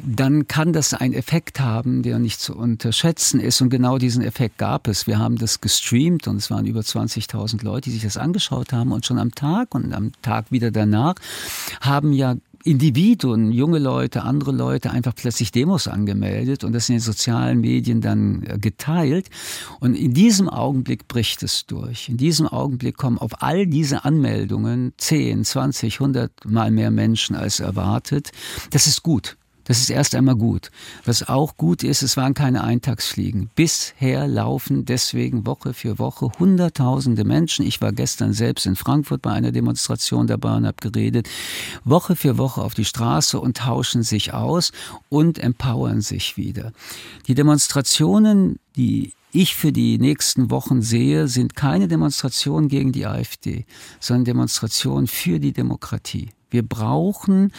dann 0.00 0.48
kann 0.48 0.72
das 0.72 0.92
einen 0.92 1.14
Effekt 1.14 1.60
haben, 1.60 2.02
der 2.02 2.18
nicht 2.18 2.40
zu 2.40 2.56
unterschätzen 2.56 3.38
ist. 3.38 3.60
Und 3.60 3.70
genau 3.70 3.98
diesen 3.98 4.24
Effekt 4.24 4.58
gab 4.58 4.88
es. 4.88 5.06
Wir 5.06 5.20
haben 5.20 5.36
das 5.36 5.60
gestreamt 5.60 6.26
und 6.26 6.38
es 6.38 6.50
waren 6.50 6.66
über 6.66 6.80
20.000 6.80 7.64
Leute, 7.64 7.90
die 7.90 7.92
sich 7.92 8.02
das 8.02 8.16
angeschaut 8.16 8.72
haben. 8.72 8.90
Und 8.90 9.06
schon 9.06 9.20
am 9.20 9.36
Tag 9.36 9.72
und 9.72 9.92
am 9.92 10.10
Tag 10.20 10.50
wieder 10.50 10.72
danach 10.72 11.14
haben 11.80 12.12
ja 12.12 12.34
Individuen, 12.64 13.52
junge 13.52 13.78
Leute, 13.78 14.22
andere 14.22 14.50
Leute 14.50 14.90
einfach 14.90 15.14
plötzlich 15.14 15.52
Demos 15.52 15.86
angemeldet 15.86 16.64
und 16.64 16.72
das 16.72 16.88
in 16.88 16.94
den 16.94 17.00
sozialen 17.00 17.60
Medien 17.60 18.00
dann 18.00 18.42
äh, 18.42 18.58
geteilt. 18.58 19.28
Und 19.80 19.94
in 19.94 20.14
diesem 20.14 20.48
Augenblick 20.48 21.06
bricht 21.06 21.42
es 21.42 21.66
durch. 21.66 22.08
In 22.08 22.16
diesem 22.16 22.48
Augenblick 22.48 22.96
kommen 22.96 23.18
auf 23.18 23.42
all 23.42 23.66
diese 23.66 24.04
Anmeldungen 24.04 24.94
10, 24.96 25.44
20, 25.44 26.00
100 26.00 26.32
mal 26.46 26.70
mehr 26.70 26.90
Menschen 26.90 27.36
als 27.36 27.60
erwartet. 27.60 28.32
Das 28.70 28.86
ist 28.86 29.02
gut. 29.02 29.36
Das 29.64 29.78
ist 29.78 29.90
erst 29.90 30.14
einmal 30.14 30.36
gut. 30.36 30.70
Was 31.04 31.28
auch 31.28 31.56
gut 31.56 31.82
ist, 31.82 32.02
es 32.02 32.16
waren 32.16 32.34
keine 32.34 32.62
Eintagsfliegen. 32.62 33.50
Bisher 33.54 34.28
laufen 34.28 34.84
deswegen 34.84 35.46
Woche 35.46 35.74
für 35.74 35.98
Woche 35.98 36.30
Hunderttausende 36.38 37.24
Menschen. 37.24 37.66
Ich 37.66 37.80
war 37.80 37.92
gestern 37.92 38.32
selbst 38.32 38.66
in 38.66 38.76
Frankfurt 38.76 39.22
bei 39.22 39.32
einer 39.32 39.52
Demonstration 39.52 40.26
dabei 40.26 40.56
und 40.56 40.66
habe 40.66 40.76
geredet. 40.80 41.28
Woche 41.84 42.16
für 42.16 42.38
Woche 42.38 42.62
auf 42.62 42.74
die 42.74 42.84
Straße 42.84 43.40
und 43.40 43.56
tauschen 43.56 44.02
sich 44.02 44.34
aus 44.34 44.72
und 45.08 45.38
empowern 45.38 46.00
sich 46.00 46.36
wieder. 46.36 46.72
Die 47.26 47.34
Demonstrationen, 47.34 48.58
die 48.76 49.12
ich 49.32 49.56
für 49.56 49.72
die 49.72 49.98
nächsten 49.98 50.50
Wochen 50.50 50.80
sehe, 50.80 51.26
sind 51.26 51.56
keine 51.56 51.88
Demonstrationen 51.88 52.68
gegen 52.68 52.92
die 52.92 53.06
AfD, 53.06 53.66
sondern 53.98 54.24
Demonstrationen 54.26 55.08
für 55.08 55.40
die 55.40 55.52
Demokratie. 55.52 56.30
Wir 56.50 56.62
brauchen 56.62 57.52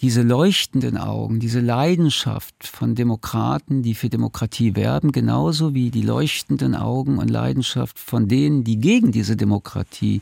diese 0.00 0.22
leuchtenden 0.22 0.96
Augen, 0.96 1.40
diese 1.40 1.60
Leidenschaft 1.60 2.66
von 2.66 2.94
Demokraten, 2.94 3.82
die 3.82 3.94
für 3.94 4.08
Demokratie 4.08 4.76
werben, 4.76 5.12
genauso 5.12 5.74
wie 5.74 5.90
die 5.90 6.02
leuchtenden 6.02 6.74
Augen 6.74 7.18
und 7.18 7.28
Leidenschaft 7.28 7.98
von 7.98 8.28
denen, 8.28 8.64
die 8.64 8.78
gegen 8.78 9.12
diese 9.12 9.36
Demokratie 9.36 10.20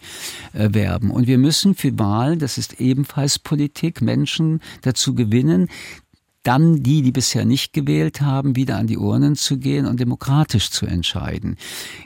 äh, 0.53 0.68
werben. 0.72 1.11
Und 1.11 1.27
wir 1.27 1.39
müssen 1.39 1.75
für 1.75 1.99
Wahlen, 1.99 2.39
das 2.39 2.59
ist 2.59 2.81
ebenfalls 2.81 3.39
Politik, 3.39 4.01
Menschen 4.01 4.61
dazu 4.83 5.14
gewinnen, 5.14 5.68
dann 6.45 6.83
die, 6.83 7.03
die 7.03 7.11
bisher 7.11 7.45
nicht 7.45 7.72
gewählt 7.72 8.20
haben, 8.20 8.55
wieder 8.55 8.77
an 8.77 8.87
die 8.87 8.99
Urnen 8.99 9.35
zu 9.35 9.59
gehen 9.59 9.87
und 9.87 9.99
demokratisch 9.99 10.70
zu 10.70 10.87
entscheiden. 10.87 11.57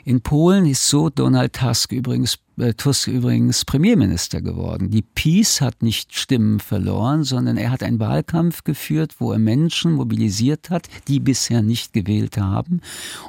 In 0.05 0.21
Polen 0.21 0.65
ist 0.65 0.87
so 0.87 1.09
Donald 1.09 1.53
Tusk 1.53 1.91
übrigens 1.91 2.39
Tusk 2.77 3.07
übrigens 3.07 3.63
Premierminister 3.63 4.41
geworden. 4.41 4.89
Die 4.89 5.01
Peace 5.01 5.61
hat 5.61 5.81
nicht 5.81 6.13
Stimmen 6.13 6.59
verloren, 6.59 7.23
sondern 7.23 7.55
er 7.57 7.71
hat 7.71 7.83
einen 7.83 7.99
Wahlkampf 7.99 8.63
geführt, 8.63 9.15
wo 9.19 9.31
er 9.31 9.39
Menschen 9.39 9.93
mobilisiert 9.93 10.69
hat, 10.69 10.89
die 11.07 11.19
bisher 11.19 11.61
nicht 11.61 11.93
gewählt 11.93 12.37
haben 12.37 12.81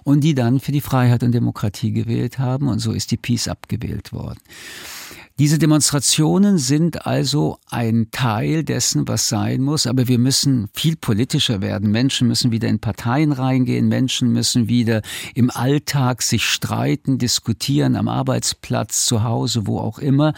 und 0.03 0.25
die 0.25 0.35
dann 0.35 0.59
für 0.59 0.73
die 0.73 0.81
Freiheit 0.81 1.23
und 1.23 1.33
Demokratie 1.33 1.93
gewählt 1.93 2.39
haben 2.39 2.69
und 2.69 2.81
so 2.81 2.93
ist 2.93 3.11
die 3.13 3.17
Peace 3.17 3.47
abgewählt 3.47 4.13
worden. 4.13 4.41
Diese 5.41 5.57
Demonstrationen 5.57 6.59
sind 6.59 7.07
also 7.07 7.57
ein 7.71 8.09
Teil 8.11 8.63
dessen, 8.63 9.09
was 9.09 9.29
sein 9.29 9.63
muss, 9.63 9.87
aber 9.87 10.07
wir 10.07 10.19
müssen 10.19 10.69
viel 10.75 10.97
politischer 10.97 11.63
werden. 11.63 11.91
Menschen 11.91 12.29
müssen 12.29 12.53
wieder 12.53 12.69
in 12.69 12.79
Parteien 12.79 13.33
reingehen, 13.33 13.89
Menschen 13.89 14.35
müssen 14.35 14.69
wieder 14.69 15.01
im 15.35 15.51
Alltag 15.51 16.21
sich 16.21 16.45
streiten, 16.45 17.17
diskutieren, 17.17 17.97
am 17.97 18.07
Arbeitsplatz, 18.07 19.07
zu 19.07 19.23
Hause, 19.23 19.67
wo 19.67 19.79
auch 19.79 19.99
immer, 19.99 20.35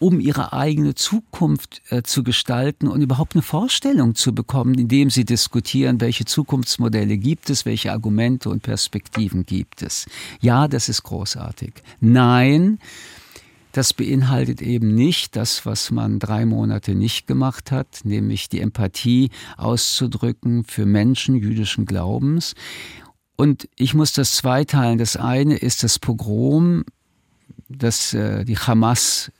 um 0.00 0.20
ihre 0.20 0.52
eigene 0.52 0.94
Zukunft 0.94 1.80
äh, 1.88 2.02
zu 2.02 2.22
gestalten 2.22 2.88
und 2.88 3.00
überhaupt 3.00 3.34
eine 3.34 3.40
Vorstellung 3.40 4.14
zu 4.14 4.34
bekommen, 4.34 4.74
indem 4.74 5.08
sie 5.08 5.24
diskutieren, 5.24 5.98
welche 6.02 6.26
Zukunftsmodelle 6.26 7.16
gibt 7.16 7.48
es, 7.48 7.64
welche 7.64 7.90
Argumente 7.90 8.50
und 8.50 8.62
Perspektiven 8.62 9.46
gibt 9.46 9.80
es. 9.80 10.04
Ja, 10.42 10.68
das 10.68 10.90
ist 10.90 11.04
großartig. 11.04 11.72
Nein, 12.00 12.78
das 13.72 13.94
beinhaltet 13.94 14.62
eben 14.62 14.94
nicht 14.94 15.34
das, 15.34 15.66
was 15.66 15.90
man 15.90 16.18
drei 16.18 16.46
Monate 16.46 16.94
nicht 16.94 17.26
gemacht 17.26 17.72
hat, 17.72 18.00
nämlich 18.04 18.48
die 18.48 18.60
Empathie 18.60 19.30
auszudrücken 19.56 20.64
für 20.64 20.86
Menschen 20.86 21.34
jüdischen 21.34 21.86
Glaubens. 21.86 22.54
Und 23.36 23.68
ich 23.76 23.94
muss 23.94 24.12
das 24.12 24.36
zweiteilen. 24.36 24.98
Das 24.98 25.16
eine 25.16 25.56
ist 25.56 25.82
das 25.82 25.98
Pogrom, 25.98 26.84
das 27.68 28.14
äh, 28.14 28.44
die 28.44 28.58
Hamas 28.58 29.32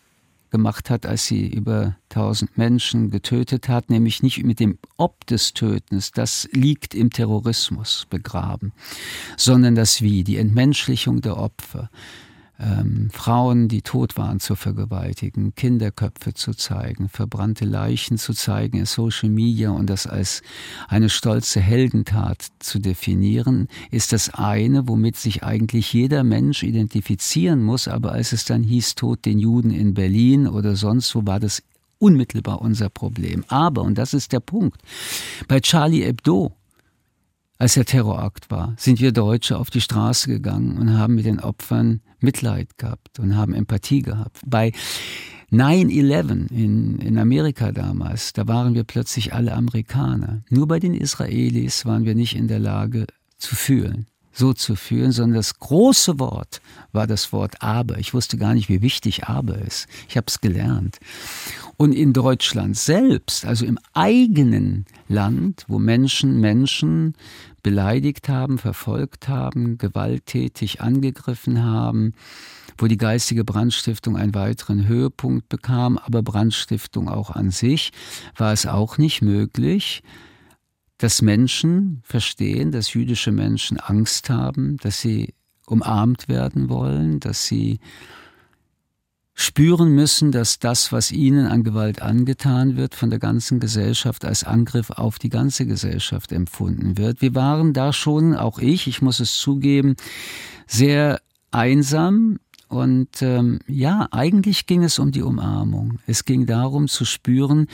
gemacht 0.51 0.91
hat, 0.91 1.07
als 1.07 1.27
sie 1.27 1.49
über 1.49 1.97
tausend 2.09 2.57
Menschen 2.57 3.11
getötet 3.11 3.69
hat, 3.69 3.91
nämlich 3.91 4.23
nicht 4.23 4.45
mit 4.45 4.61
dem 4.61 4.79
Ob 4.97 5.27
des 5.27 5.55
Tötens, 5.55 6.13
das 6.13 6.49
liegt 6.53 6.95
im 6.95 7.11
Terrorismus 7.11 8.07
begraben, 8.09 8.73
sondern 9.37 9.75
das 9.75 10.03
Wie, 10.03 10.25
die 10.25 10.37
Entmenschlichung 10.37 11.23
der 11.23 11.39
Opfer 11.39 11.91
ähm, 12.59 13.09
Frauen, 13.11 13.69
die 13.69 13.83
tot 13.83 14.17
waren, 14.17 14.41
zu 14.41 14.55
vergewaltigen, 14.55 15.55
Kinderköpfe 15.55 16.35
zu 16.35 16.53
zeigen, 16.55 17.09
verbrannte 17.09 17.65
Leichen 17.65 18.19
zu 18.19 18.33
zeigen 18.35 18.79
in 18.79 18.87
Social 18.87 19.29
Media 19.29 19.71
und 19.71 19.89
das 19.89 20.07
als 20.07 20.43
eine 20.89 21.09
stolze 21.09 21.61
Heldentat 21.61 22.47
zu 22.59 22.79
definieren, 22.79 23.69
ist 23.91 24.13
das 24.13 24.35
eine, 24.35 24.89
womit 24.89 25.17
sich 25.17 25.43
eigentlich 25.43 25.93
jeder 25.93 26.25
Mensch 26.25 26.63
identifizieren 26.63 27.63
muss. 27.63 27.89
Aber 27.89 28.13
als 28.13 28.33
es 28.33 28.45
dann 28.45 28.63
hieß, 28.63 28.95
Tod 28.95 29.25
den 29.25 29.39
Juden 29.39 29.71
in 29.71 29.95
Berlin 29.95 30.47
oder 30.47 30.77
sonst 30.77 31.15
wo, 31.15 31.27
war 31.27 31.41
das 31.41 31.63
unmittelbar 31.99 32.61
unser 32.61 32.89
Problem. 32.91 33.45
Aber, 33.49 33.83
und 33.83 33.97
das 33.97 34.13
ist 34.13 34.33
der 34.33 34.41
Punkt, 34.41 34.81
bei 35.49 35.61
Charlie 35.61 36.05
Hebdo 36.05 36.53
als 37.63 37.75
der 37.75 37.85
Terrorakt 37.85 38.51
war, 38.51 38.75
sind 38.77 38.99
wir 38.99 39.13
Deutsche 39.13 39.57
auf 39.57 39.71
die 39.71 39.81
Straße 39.81 40.27
gegangen 40.27 40.79
und 40.79 40.99
haben 40.99 41.15
mit 41.15 41.27
den 41.27 41.39
Opfern 41.39 42.01
Mitleid 42.19 42.77
gehabt 42.77 43.21
und 43.21 43.37
haben 43.37 43.55
Empathie 43.55 44.03
gehabt. 44.03 44.41
Bei 44.45 44.73
9-11 45.53 46.51
in, 46.51 46.99
in 46.99 47.19
Amerika 47.19 47.71
damals, 47.71 48.33
da 48.33 48.49
waren 48.49 48.75
wir 48.75 48.83
plötzlich 48.83 49.33
alle 49.33 49.53
Amerikaner. 49.53 50.43
Nur 50.51 50.67
bei 50.67 50.81
den 50.81 50.93
Israelis 50.93 51.87
waren 51.87 52.05
wir 52.05 52.17
nicht 52.17 52.35
in 52.35 52.49
der 52.49 52.59
Lage 52.59 53.07
zu 53.39 53.55
fühlen 53.55 54.07
so 54.33 54.53
zu 54.55 54.75
fühlen, 54.75 55.13
sondern 55.13 55.37
das 55.37 55.59
große 55.59 56.19
Wort 56.19 56.61
war 56.93 57.07
das 57.07 57.33
Wort 57.33 57.63
aber. 57.63 57.99
Ich 57.99 58.15
wusste 58.15 58.39
gar 58.39 58.55
nicht, 58.55 58.69
wie 58.69 58.83
wichtig 58.83 59.25
aber 59.25 59.59
ist. 59.59 59.87
Ich 60.09 60.17
habe 60.17 60.27
es 60.29 60.41
gelernt. 60.41 60.99
Und 61.77 61.93
in 61.93 62.13
Deutschland 62.13 62.77
selbst, 62.77 63.45
also 63.45 63.67
im 63.67 63.79
eigenen 63.93 64.87
Land, 65.09 65.65
wo 65.69 65.79
Menschen 65.79 66.41
Menschen 66.41 67.15
beleidigt 67.63 68.29
haben, 68.29 68.59
verfolgt 68.59 69.29
haben, 69.29 69.79
gewalttätig 69.79 70.81
angegriffen 70.81 71.63
haben, 71.63 72.15
wo 72.79 72.87
die 72.87 72.97
geistige 72.97 73.45
Brandstiftung 73.45 74.17
einen 74.17 74.35
weiteren 74.35 74.87
Höhepunkt 74.87 75.49
bekam, 75.49 75.99
aber 75.99 76.23
Brandstiftung 76.23 77.09
auch 77.09 77.31
an 77.31 77.51
sich, 77.51 77.93
war 78.37 78.53
es 78.53 78.67
auch 78.67 78.99
nicht 78.99 79.23
möglich, 79.23 80.03
dass 80.99 81.23
Menschen 81.23 82.01
verstehen, 82.05 82.71
dass 82.71 82.95
jüdische 82.95 83.33
Menschen 83.33 83.79
Angst 83.79 84.31
haben, 84.31 84.77
dass 84.79 85.01
sie 85.01 85.35
umarmt 85.67 86.29
werden 86.29 86.69
wollen, 86.69 87.21
dass 87.21 87.47
sie 87.47 87.81
spüren 89.35 89.95
müssen, 89.95 90.31
dass 90.31 90.59
das, 90.59 90.93
was 90.93 91.11
ihnen 91.11 91.47
an 91.47 91.65
Gewalt 91.65 92.03
angetan 92.03 92.77
wird, 92.77 92.95
von 92.95 93.11
der 93.11 93.19
ganzen 93.19 93.61
Gesellschaft 93.61 94.25
als 94.25 94.45
Angriff 94.45 94.91
auf 94.91 95.19
die 95.19 95.31
ganze 95.31 95.67
Gesellschaft 95.67 96.33
empfunden 96.33 96.99
wird. 96.99 97.23
Wir 97.23 97.35
waren 97.35 97.73
da 97.73 97.93
schon, 97.93 98.35
auch 98.35 98.59
ich, 98.59 98.87
ich 98.87 99.01
muss 99.01 99.21
es 99.21 99.39
zugeben, 99.39 99.97
sehr 100.67 101.21
einsam. 101.51 102.39
Und 102.69 103.21
ähm, 103.21 103.59
ja, 103.67 104.09
eigentlich 104.13 104.67
ging 104.67 104.83
es 104.83 104.99
um 104.99 105.13
die 105.13 105.23
Umarmung. 105.23 105.99
Es 106.07 106.25
ging 106.25 106.47
darum 106.47 106.89
zu 106.89 107.05
spüren, 107.05 107.67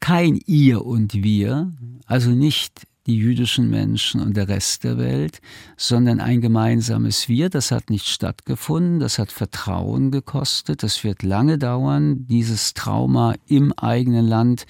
kein 0.00 0.40
ihr 0.46 0.84
und 0.84 1.14
wir, 1.14 1.70
also 2.06 2.30
nicht 2.30 2.82
die 3.06 3.16
jüdischen 3.16 3.68
Menschen 3.68 4.20
und 4.20 4.36
der 4.36 4.48
Rest 4.48 4.84
der 4.84 4.96
Welt, 4.98 5.40
sondern 5.76 6.20
ein 6.20 6.40
gemeinsames 6.40 7.28
Wir. 7.28 7.50
Das 7.50 7.70
hat 7.72 7.90
nicht 7.90 8.06
stattgefunden, 8.06 9.00
das 9.00 9.18
hat 9.18 9.32
Vertrauen 9.32 10.10
gekostet, 10.10 10.82
das 10.82 11.02
wird 11.02 11.22
lange 11.22 11.58
dauern, 11.58 12.26
dieses 12.28 12.74
Trauma 12.74 13.34
im 13.46 13.72
eigenen 13.72 14.26
Land 14.26 14.66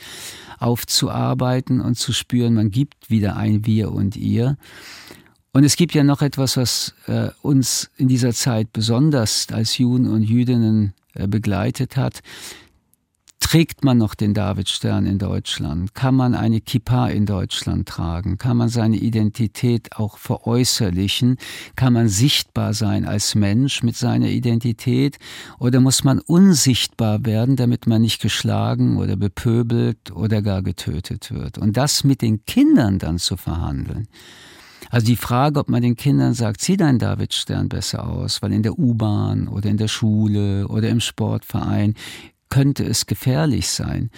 aufzuarbeiten 0.58 1.80
und 1.80 1.96
zu 1.96 2.12
spüren, 2.12 2.54
man 2.54 2.70
gibt 2.70 3.10
wieder 3.10 3.36
ein 3.36 3.66
Wir 3.66 3.92
und 3.92 4.16
ihr. 4.16 4.56
Und 5.52 5.64
es 5.64 5.76
gibt 5.76 5.92
ja 5.92 6.02
noch 6.02 6.22
etwas, 6.22 6.56
was 6.56 6.94
äh, 7.06 7.28
uns 7.42 7.90
in 7.96 8.08
dieser 8.08 8.32
Zeit 8.32 8.72
besonders 8.72 9.48
als 9.52 9.76
Juden 9.76 10.06
und 10.06 10.22
Jüdinnen 10.22 10.94
äh, 11.12 11.28
begleitet 11.28 11.98
hat. 11.98 12.20
Trägt 13.52 13.84
man 13.84 13.98
noch 13.98 14.14
den 14.14 14.32
Davidstern 14.32 15.04
in 15.04 15.18
Deutschland? 15.18 15.94
Kann 15.94 16.14
man 16.14 16.34
eine 16.34 16.62
Kippa 16.62 17.08
in 17.08 17.26
Deutschland 17.26 17.86
tragen? 17.86 18.38
Kann 18.38 18.56
man 18.56 18.70
seine 18.70 18.96
Identität 18.96 19.94
auch 19.94 20.16
veräußerlichen? 20.16 21.36
Kann 21.76 21.92
man 21.92 22.08
sichtbar 22.08 22.72
sein 22.72 23.04
als 23.04 23.34
Mensch 23.34 23.82
mit 23.82 23.94
seiner 23.94 24.28
Identität? 24.28 25.18
Oder 25.58 25.80
muss 25.80 26.02
man 26.02 26.18
unsichtbar 26.20 27.26
werden, 27.26 27.56
damit 27.56 27.86
man 27.86 28.00
nicht 28.00 28.22
geschlagen 28.22 28.96
oder 28.96 29.16
bepöbelt 29.16 30.10
oder 30.12 30.40
gar 30.40 30.62
getötet 30.62 31.30
wird? 31.30 31.58
Und 31.58 31.76
das 31.76 32.04
mit 32.04 32.22
den 32.22 32.46
Kindern 32.46 32.98
dann 32.98 33.18
zu 33.18 33.36
verhandeln. 33.36 34.08
Also 34.92 35.06
die 35.06 35.16
Frage, 35.16 35.60
ob 35.60 35.70
man 35.70 35.80
den 35.80 35.96
Kindern 35.96 36.34
sagt, 36.34 36.60
zieh 36.60 36.76
deinen 36.76 36.98
Davidstern 36.98 37.70
besser 37.70 38.06
aus, 38.06 38.42
weil 38.42 38.52
in 38.52 38.62
der 38.62 38.78
U-Bahn 38.78 39.48
oder 39.48 39.70
in 39.70 39.78
der 39.78 39.88
Schule 39.88 40.68
oder 40.68 40.90
im 40.90 41.00
Sportverein 41.00 41.94
könnte 42.52 42.84
es 42.84 43.06
gefährlich 43.06 43.70
sein. 43.70 44.10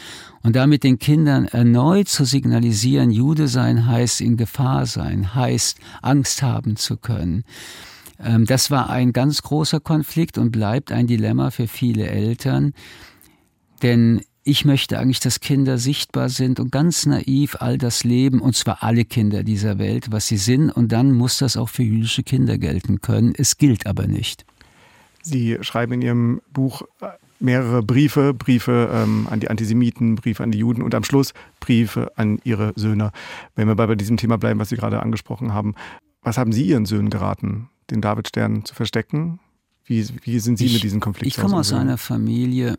Und 0.42 0.56
damit 0.56 0.82
den 0.82 0.98
Kindern 0.98 1.46
erneut 1.46 2.08
zu 2.08 2.24
signalisieren, 2.24 3.12
Jude 3.12 3.46
sein 3.46 3.86
heißt 3.86 4.20
in 4.20 4.36
Gefahr 4.36 4.86
sein, 4.86 5.36
heißt 5.36 5.78
Angst 6.02 6.42
haben 6.42 6.74
zu 6.74 6.96
können. 6.96 7.44
Ähm, 8.18 8.44
das 8.44 8.72
war 8.72 8.90
ein 8.90 9.12
ganz 9.12 9.42
großer 9.42 9.78
Konflikt 9.78 10.36
und 10.36 10.50
bleibt 10.50 10.90
ein 10.90 11.06
Dilemma 11.06 11.52
für 11.52 11.68
viele 11.68 12.08
Eltern, 12.08 12.72
denn 13.84 14.22
ich 14.42 14.64
möchte 14.64 14.98
eigentlich, 14.98 15.20
dass 15.20 15.38
Kinder 15.38 15.78
sichtbar 15.78 16.28
sind 16.28 16.58
und 16.58 16.72
ganz 16.72 17.06
naiv 17.06 17.58
all 17.60 17.78
das 17.78 18.02
leben, 18.02 18.40
und 18.40 18.56
zwar 18.56 18.82
alle 18.82 19.04
Kinder 19.04 19.44
dieser 19.44 19.78
Welt, 19.78 20.10
was 20.10 20.26
sie 20.26 20.38
sind, 20.38 20.70
und 20.70 20.90
dann 20.90 21.12
muss 21.12 21.38
das 21.38 21.56
auch 21.56 21.68
für 21.68 21.84
jüdische 21.84 22.24
Kinder 22.24 22.58
gelten 22.58 23.00
können. 23.00 23.32
Es 23.38 23.58
gilt 23.58 23.86
aber 23.86 24.08
nicht. 24.08 24.44
Sie 25.22 25.56
schreiben 25.60 25.92
in 25.92 26.02
Ihrem 26.02 26.42
Buch 26.52 26.82
mehrere 27.44 27.82
Briefe, 27.82 28.34
Briefe 28.34 28.90
ähm, 28.92 29.28
an 29.30 29.40
die 29.40 29.50
Antisemiten, 29.50 30.16
Briefe 30.16 30.42
an 30.42 30.50
die 30.50 30.58
Juden 30.58 30.82
und 30.82 30.94
am 30.94 31.04
Schluss 31.04 31.32
Briefe 31.60 32.10
an 32.16 32.40
ihre 32.44 32.72
Söhne. 32.74 33.12
Wenn 33.54 33.68
wir 33.68 33.74
bei 33.74 33.94
diesem 33.94 34.16
Thema 34.16 34.38
bleiben, 34.38 34.58
was 34.58 34.70
Sie 34.70 34.76
gerade 34.76 35.00
angesprochen 35.02 35.52
haben, 35.52 35.74
was 36.22 36.38
haben 36.38 36.52
Sie 36.52 36.66
Ihren 36.66 36.86
Söhnen 36.86 37.10
geraten? 37.10 37.68
den 37.90 38.00
Davidstern 38.00 38.64
zu 38.64 38.74
verstecken? 38.74 39.40
Wie, 39.84 40.06
wie 40.22 40.38
sind 40.38 40.58
Sie 40.58 40.66
ich, 40.66 40.74
mit 40.74 40.82
diesem 40.82 41.00
Konflikt? 41.00 41.26
Ich 41.26 41.36
komme 41.36 41.56
aus 41.56 41.72
einer 41.72 41.98
Familie, 41.98 42.78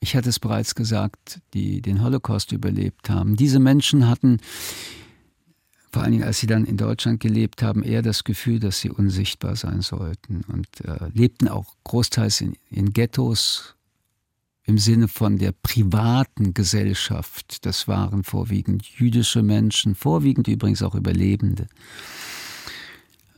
ich 0.00 0.16
hatte 0.16 0.28
es 0.28 0.40
bereits 0.40 0.74
gesagt, 0.74 1.40
die 1.54 1.80
den 1.80 2.02
Holocaust 2.02 2.52
überlebt 2.52 3.08
haben. 3.08 3.36
Diese 3.36 3.60
Menschen 3.60 4.08
hatten, 4.08 4.38
vor 5.92 6.02
allen 6.02 6.12
Dingen 6.12 6.24
als 6.24 6.40
sie 6.40 6.48
dann 6.48 6.64
in 6.64 6.76
Deutschland 6.76 7.20
gelebt 7.20 7.62
haben, 7.62 7.82
eher 7.82 8.02
das 8.02 8.24
Gefühl, 8.24 8.58
dass 8.58 8.80
sie 8.80 8.90
unsichtbar 8.90 9.54
sein 9.54 9.82
sollten 9.82 10.42
und 10.48 10.66
äh, 10.84 11.08
lebten 11.12 11.48
auch 11.48 11.76
großteils 11.84 12.40
in, 12.40 12.56
in 12.70 12.92
Ghettos 12.92 13.76
im 14.64 14.78
Sinne 14.78 15.08
von 15.08 15.38
der 15.38 15.52
privaten 15.52 16.54
Gesellschaft. 16.54 17.66
Das 17.66 17.88
waren 17.88 18.22
vorwiegend 18.22 18.86
jüdische 18.86 19.42
Menschen, 19.42 19.94
vorwiegend 19.94 20.48
übrigens 20.48 20.82
auch 20.82 20.94
Überlebende. 20.94 21.66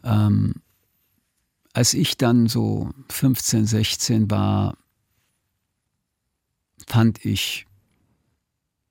Ähm, 0.02 0.54
als 1.72 1.94
ich 1.94 2.16
dann 2.16 2.46
so 2.46 2.90
15, 3.08 3.66
16 3.66 4.30
war, 4.30 4.76
fand 6.86 7.24
ich, 7.24 7.66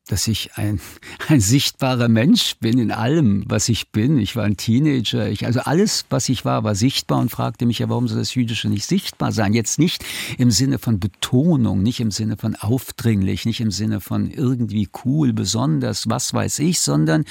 dass 0.08 0.28
ich 0.28 0.51
ein, 0.56 0.80
ein 1.28 1.39
sichtbarer 1.39 2.10
Mensch 2.10 2.58
bin 2.60 2.78
in 2.78 2.91
allem, 2.91 3.43
was 3.47 3.70
ich 3.70 3.89
bin. 3.89 4.18
Ich 4.18 4.36
war 4.36 4.43
ein 4.43 4.58
Teenager. 4.58 5.30
Ich, 5.30 5.45
also 5.45 5.62
alles, 5.62 6.06
was 6.10 6.30
ich 6.30 6.45
war, 6.45 6.64
war 6.64 6.76
sichtbar 6.76 7.20
und 7.20 7.30
fragte 7.30 7.66
mich 7.66 7.80
ja, 7.80 7.89
warum 7.89 8.08
soll 8.08 8.20
das 8.20 8.36
Jüdische 8.36 8.70
nicht 8.70 8.86
sichtbar 8.86 9.32
sein? 9.32 9.54
Jetzt 9.54 9.80
nicht 9.80 10.04
im 10.38 10.51
Sinne 10.51 10.80
von 10.80 10.99
Betonung, 10.99 11.82
nicht 11.82 11.99
im 11.99 12.12
Sinne 12.12 12.38
von 12.38 12.56
aufdringlich, 12.56 13.45
nicht 13.45 13.62
im 13.62 13.72
Sinne 13.72 14.01
von 14.01 14.30
irgendwie 14.30 14.89
cool, 15.06 15.34
besonders, 15.34 16.10
was 16.10 16.34
weiß 16.34 16.60
ich, 16.60 16.80
sondern 16.80 17.26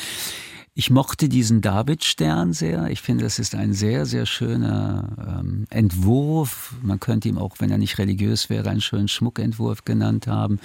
ich 0.74 0.88
mochte 0.88 1.28
diesen 1.28 1.60
Davidstern 1.60 2.54
sehr. 2.54 2.88
Ich 2.88 3.02
finde, 3.02 3.24
das 3.24 3.38
ist 3.38 3.54
ein 3.54 3.74
sehr, 3.74 4.06
sehr 4.06 4.24
schöner 4.24 5.40
ähm, 5.40 5.66
Entwurf. 5.68 6.74
Man 6.80 6.98
könnte 6.98 7.28
ihm 7.28 7.36
auch, 7.36 7.56
wenn 7.58 7.70
er 7.70 7.76
nicht 7.76 7.98
religiös 7.98 8.48
wäre, 8.48 8.70
einen 8.70 8.80
schönen 8.80 9.08
Schmuckentwurf 9.08 9.84
genannt 9.84 10.26
haben. 10.26 10.60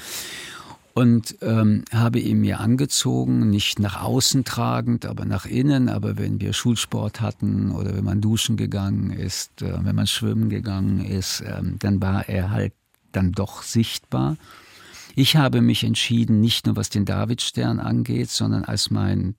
Und 0.97 1.37
ähm, 1.43 1.83
habe 1.93 2.17
ihn 2.17 2.39
mir 2.41 2.59
angezogen, 2.59 3.51
nicht 3.51 3.77
nach 3.77 4.01
außen 4.01 4.45
tragend, 4.45 5.05
aber 5.05 5.25
nach 5.25 5.45
innen. 5.45 5.89
Aber 5.89 6.17
wenn 6.17 6.41
wir 6.41 6.53
Schulsport 6.53 7.21
hatten 7.21 7.69
oder 7.69 7.95
wenn 7.95 8.03
man 8.03 8.19
duschen 8.19 8.57
gegangen 8.57 9.11
ist, 9.11 9.61
äh, 9.61 9.77
wenn 9.85 9.95
man 9.95 10.07
schwimmen 10.07 10.49
gegangen 10.49 11.05
ist, 11.05 11.41
äh, 11.41 11.61
dann 11.77 12.01
war 12.01 12.27
er 12.27 12.49
halt 12.49 12.73
dann 13.11 13.31
doch 13.31 13.61
sichtbar. 13.61 14.37
Ich 15.15 15.35
habe 15.35 15.61
mich 15.61 15.83
entschieden, 15.83 16.41
nicht 16.41 16.65
nur 16.65 16.75
was 16.75 16.89
den 16.89 17.05
Davidstern 17.05 17.79
angeht, 17.79 18.31
sondern 18.31 18.65
als 18.65 18.89
mein 18.89 19.35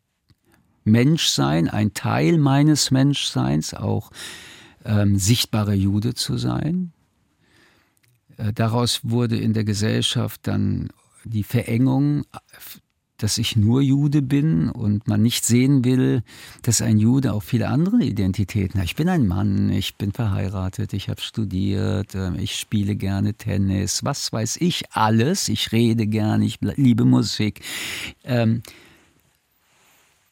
Menschsein, 0.85 1.69
ein 1.69 1.93
Teil 1.93 2.39
meines 2.39 2.93
Menschseins, 2.93 3.75
auch 3.75 4.13
ähm, 4.85 5.19
sichtbarer 5.19 5.75
Jude 5.75 6.15
zu 6.15 6.39
sein. 6.39 6.93
Äh, 8.37 8.53
daraus 8.53 9.01
wurde 9.03 9.37
in 9.37 9.55
der 9.55 9.65
Gesellschaft 9.65 10.47
dann 10.47 10.91
die 11.25 11.45
Verengung, 11.45 12.25
dass 13.19 13.37
ich 13.37 13.57
nur 13.57 13.83
Jude 13.83 14.23
bin 14.23 14.71
und 14.71 15.09
man 15.09 15.23
nicht 15.23 15.45
sehen 15.45 15.85
will, 15.85 16.23
dass 16.63 16.81
ein 16.81 16.99
Jude 16.99 17.33
auch 17.33 17.43
viele 17.43 17.69
andere 17.69 18.03
Identitäten 18.03 18.81
hat. 18.81 18.87
Ich 18.87 18.97
bin 18.97 19.09
ein 19.09 19.27
Mann, 19.27 19.71
ich 19.71 19.97
bin 19.97 20.13
verheiratet, 20.13 20.93
ich 20.93 21.09
habe 21.09 21.21
studiert, 21.21 22.15
ähm, 22.15 22.37
ich 22.39 22.57
spiele 22.57 22.95
gerne 22.95 23.35
Tennis, 23.35 24.05
was 24.05 24.33
weiß 24.33 24.59
ich 24.59 24.85
alles, 24.93 25.49
ich 25.49 25.73
rede 25.73 26.07
gerne, 26.07 26.45
ich 26.45 26.59
liebe 26.61 27.05
Musik. 27.05 27.61
Ähm, 28.23 28.63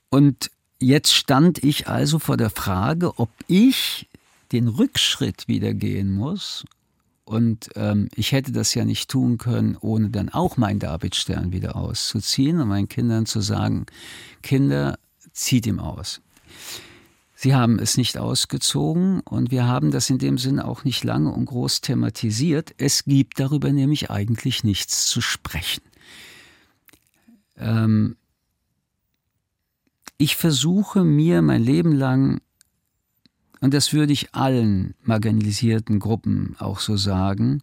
und 0.08 0.50
jetzt 0.78 1.12
stand 1.12 1.64
ich 1.64 1.88
also 1.88 2.20
vor 2.20 2.36
der 2.36 2.50
Frage, 2.50 3.18
ob 3.18 3.30
ich 3.48 4.06
den 4.52 4.68
Rückschritt 4.68 5.48
wieder 5.48 5.74
gehen 5.74 6.12
muss. 6.12 6.64
Und 7.26 7.70
ähm, 7.74 8.08
ich 8.14 8.30
hätte 8.30 8.52
das 8.52 8.72
ja 8.74 8.84
nicht 8.84 9.10
tun 9.10 9.36
können, 9.36 9.76
ohne 9.80 10.10
dann 10.10 10.28
auch 10.28 10.56
meinen 10.56 10.78
Davidstern 10.78 11.50
wieder 11.50 11.74
auszuziehen 11.74 12.60
und 12.60 12.68
meinen 12.68 12.88
Kindern 12.88 13.26
zu 13.26 13.40
sagen, 13.40 13.86
Kinder, 14.42 14.96
zieht 15.32 15.66
ihm 15.66 15.80
aus. 15.80 16.20
Sie 17.34 17.52
haben 17.52 17.80
es 17.80 17.96
nicht 17.96 18.16
ausgezogen 18.16 19.20
und 19.20 19.50
wir 19.50 19.66
haben 19.66 19.90
das 19.90 20.08
in 20.08 20.18
dem 20.18 20.38
Sinne 20.38 20.66
auch 20.66 20.84
nicht 20.84 21.02
lange 21.02 21.32
und 21.32 21.46
groß 21.46 21.80
thematisiert. 21.80 22.74
Es 22.78 23.04
gibt 23.04 23.40
darüber 23.40 23.72
nämlich 23.72 24.08
eigentlich 24.08 24.62
nichts 24.62 25.06
zu 25.06 25.20
sprechen. 25.20 25.82
Ähm, 27.58 28.16
ich 30.16 30.36
versuche 30.36 31.02
mir 31.02 31.42
mein 31.42 31.62
Leben 31.62 31.92
lang, 31.92 32.40
und 33.60 33.74
das 33.74 33.92
würde 33.92 34.12
ich 34.12 34.34
allen 34.34 34.94
marginalisierten 35.02 35.98
Gruppen 35.98 36.56
auch 36.58 36.80
so 36.80 36.96
sagen, 36.96 37.62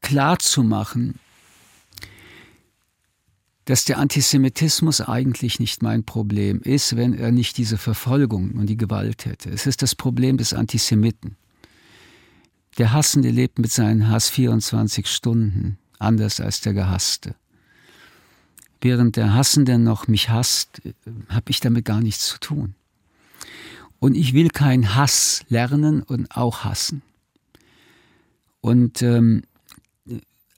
klarzumachen, 0.00 1.18
dass 3.64 3.84
der 3.84 3.98
Antisemitismus 3.98 5.00
eigentlich 5.00 5.60
nicht 5.60 5.82
mein 5.82 6.04
Problem 6.04 6.60
ist, 6.62 6.96
wenn 6.96 7.14
er 7.14 7.30
nicht 7.30 7.56
diese 7.58 7.78
Verfolgung 7.78 8.52
und 8.52 8.66
die 8.66 8.76
Gewalt 8.76 9.26
hätte. 9.26 9.50
Es 9.50 9.66
ist 9.66 9.82
das 9.82 9.94
Problem 9.94 10.38
des 10.38 10.54
Antisemiten. 10.54 11.36
Der 12.78 12.92
Hassende 12.92 13.30
lebt 13.30 13.58
mit 13.58 13.70
seinen 13.70 14.08
Hass 14.08 14.28
24 14.30 15.06
Stunden, 15.06 15.78
anders 15.98 16.40
als 16.40 16.60
der 16.60 16.72
Gehasste 16.72 17.34
während 18.80 19.16
der 19.16 19.34
Hassende 19.34 19.78
noch 19.78 20.08
mich 20.08 20.30
hasst, 20.30 20.82
habe 21.28 21.50
ich 21.50 21.60
damit 21.60 21.84
gar 21.84 22.00
nichts 22.00 22.26
zu 22.26 22.38
tun. 22.38 22.74
Und 23.98 24.16
ich 24.16 24.32
will 24.32 24.48
keinen 24.48 24.94
Hass 24.94 25.42
lernen 25.48 26.02
und 26.02 26.34
auch 26.34 26.64
hassen. 26.64 27.02
Und 28.60 29.02
ähm, 29.02 29.42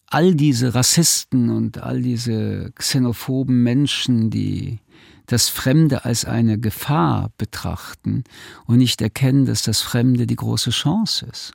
all 0.07 0.35
diese 0.35 0.75
Rassisten 0.75 1.51
und 1.51 1.79
all 1.79 2.03
diese 2.03 2.73
xenophoben 2.75 3.63
Menschen, 3.63 4.31
die 4.31 4.79
das 5.27 5.49
Fremde 5.49 6.05
als 6.05 6.25
eine 6.25 6.59
Gefahr 6.59 7.31
betrachten 7.39 8.25
und 8.67 8.79
nicht 8.79 9.01
erkennen, 9.01 9.47
dass 9.47 9.63
das 9.63 9.81
Fremde 9.81 10.27
die 10.27 10.37
große 10.37 10.71
Chance 10.71 11.27
ist 11.27 11.53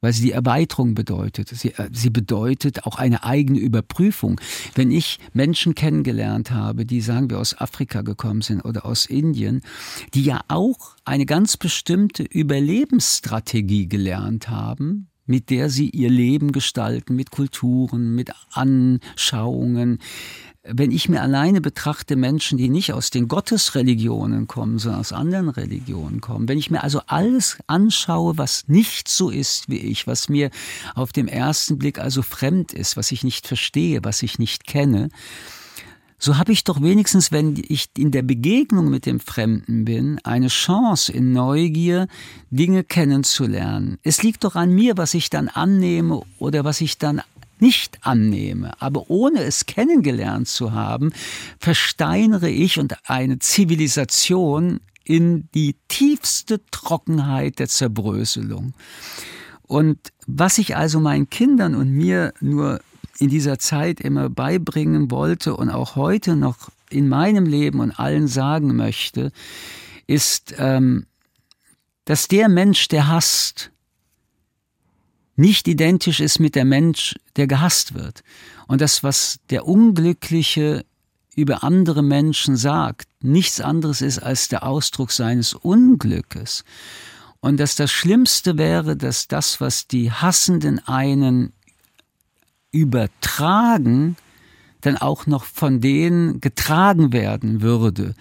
weil 0.00 0.12
sie 0.12 0.22
die 0.22 0.32
Erweiterung 0.32 0.94
bedeutet. 0.94 1.48
Sie, 1.48 1.72
äh, 1.74 1.90
sie 1.92 2.10
bedeutet 2.10 2.84
auch 2.84 2.96
eine 2.96 3.24
eigene 3.24 3.58
Überprüfung. 3.58 4.40
Wenn 4.74 4.90
ich 4.90 5.18
Menschen 5.32 5.74
kennengelernt 5.74 6.50
habe, 6.50 6.86
die 6.86 7.00
sagen 7.00 7.30
wir 7.30 7.38
aus 7.38 7.58
Afrika 7.58 8.02
gekommen 8.02 8.42
sind 8.42 8.64
oder 8.64 8.86
aus 8.86 9.06
Indien, 9.06 9.62
die 10.14 10.22
ja 10.22 10.40
auch 10.48 10.96
eine 11.04 11.26
ganz 11.26 11.56
bestimmte 11.56 12.22
Überlebensstrategie 12.22 13.88
gelernt 13.88 14.48
haben, 14.48 15.08
mit 15.26 15.50
der 15.50 15.70
sie 15.70 15.88
ihr 15.88 16.10
Leben 16.10 16.50
gestalten, 16.50 17.14
mit 17.14 17.30
Kulturen, 17.30 18.14
mit 18.16 18.32
Anschauungen, 18.50 19.98
wenn 20.62 20.90
ich 20.90 21.08
mir 21.08 21.22
alleine 21.22 21.60
betrachte 21.60 22.16
Menschen, 22.16 22.58
die 22.58 22.68
nicht 22.68 22.92
aus 22.92 23.10
den 23.10 23.28
Gottesreligionen 23.28 24.46
kommen, 24.46 24.78
sondern 24.78 25.00
aus 25.00 25.12
anderen 25.12 25.48
Religionen 25.48 26.20
kommen, 26.20 26.48
wenn 26.48 26.58
ich 26.58 26.70
mir 26.70 26.82
also 26.82 27.00
alles 27.06 27.58
anschaue, 27.66 28.36
was 28.36 28.68
nicht 28.68 29.08
so 29.08 29.30
ist 29.30 29.70
wie 29.70 29.78
ich, 29.78 30.06
was 30.06 30.28
mir 30.28 30.50
auf 30.94 31.12
dem 31.12 31.28
ersten 31.28 31.78
Blick 31.78 31.98
also 31.98 32.20
fremd 32.22 32.72
ist, 32.74 32.96
was 32.96 33.10
ich 33.10 33.24
nicht 33.24 33.46
verstehe, 33.46 34.00
was 34.02 34.22
ich 34.22 34.38
nicht 34.38 34.66
kenne, 34.66 35.08
so 36.22 36.36
habe 36.36 36.52
ich 36.52 36.64
doch 36.64 36.82
wenigstens, 36.82 37.32
wenn 37.32 37.54
ich 37.66 37.88
in 37.96 38.10
der 38.10 38.20
Begegnung 38.20 38.90
mit 38.90 39.06
dem 39.06 39.20
Fremden 39.20 39.86
bin, 39.86 40.20
eine 40.22 40.48
Chance 40.48 41.10
in 41.10 41.32
Neugier, 41.32 42.08
Dinge 42.50 42.84
kennenzulernen. 42.84 43.98
Es 44.02 44.22
liegt 44.22 44.44
doch 44.44 44.54
an 44.54 44.70
mir, 44.70 44.98
was 44.98 45.14
ich 45.14 45.30
dann 45.30 45.48
annehme 45.48 46.20
oder 46.38 46.62
was 46.62 46.82
ich 46.82 46.98
dann 46.98 47.22
nicht 47.60 47.98
annehme, 48.02 48.72
aber 48.80 49.10
ohne 49.10 49.42
es 49.42 49.66
kennengelernt 49.66 50.48
zu 50.48 50.72
haben, 50.72 51.12
versteinere 51.58 52.50
ich 52.50 52.78
und 52.78 52.96
eine 53.08 53.38
Zivilisation 53.38 54.80
in 55.04 55.48
die 55.54 55.76
tiefste 55.88 56.60
Trockenheit 56.70 57.58
der 57.58 57.68
Zerbröselung. 57.68 58.74
Und 59.62 59.98
was 60.26 60.58
ich 60.58 60.76
also 60.76 61.00
meinen 61.00 61.30
Kindern 61.30 61.74
und 61.74 61.90
mir 61.90 62.32
nur 62.40 62.80
in 63.18 63.28
dieser 63.28 63.58
Zeit 63.58 64.00
immer 64.00 64.28
beibringen 64.30 65.10
wollte 65.10 65.56
und 65.56 65.70
auch 65.70 65.94
heute 65.94 66.36
noch 66.36 66.70
in 66.90 67.08
meinem 67.08 67.46
Leben 67.46 67.80
und 67.80 67.92
allen 67.92 68.26
sagen 68.26 68.74
möchte, 68.74 69.30
ist, 70.06 70.54
ähm, 70.58 71.06
dass 72.04 72.28
der 72.28 72.48
Mensch, 72.48 72.88
der 72.88 73.08
hasst, 73.08 73.70
nicht 75.40 75.66
identisch 75.66 76.20
ist 76.20 76.38
mit 76.38 76.54
der 76.54 76.64
Mensch, 76.64 77.16
der 77.36 77.46
gehasst 77.46 77.94
wird. 77.94 78.22
Und 78.66 78.80
das, 78.80 79.02
was 79.02 79.40
der 79.50 79.66
Unglückliche 79.66 80.84
über 81.34 81.64
andere 81.64 82.02
Menschen 82.02 82.56
sagt, 82.56 83.08
nichts 83.22 83.60
anderes 83.60 84.02
ist 84.02 84.18
als 84.18 84.48
der 84.48 84.64
Ausdruck 84.64 85.10
seines 85.10 85.54
Unglückes. 85.54 86.64
Und 87.40 87.58
dass 87.58 87.74
das 87.74 87.90
Schlimmste 87.90 88.58
wäre, 88.58 88.96
dass 88.96 89.26
das, 89.28 89.60
was 89.60 89.86
die 89.86 90.12
Hassenden 90.12 90.86
einen 90.86 91.52
übertragen, 92.70 94.16
dann 94.82 94.96
auch 94.96 95.26
noch 95.26 95.44
von 95.44 95.80
denen 95.80 96.40
getragen 96.40 97.12
werden 97.12 97.60
würde 97.62 98.14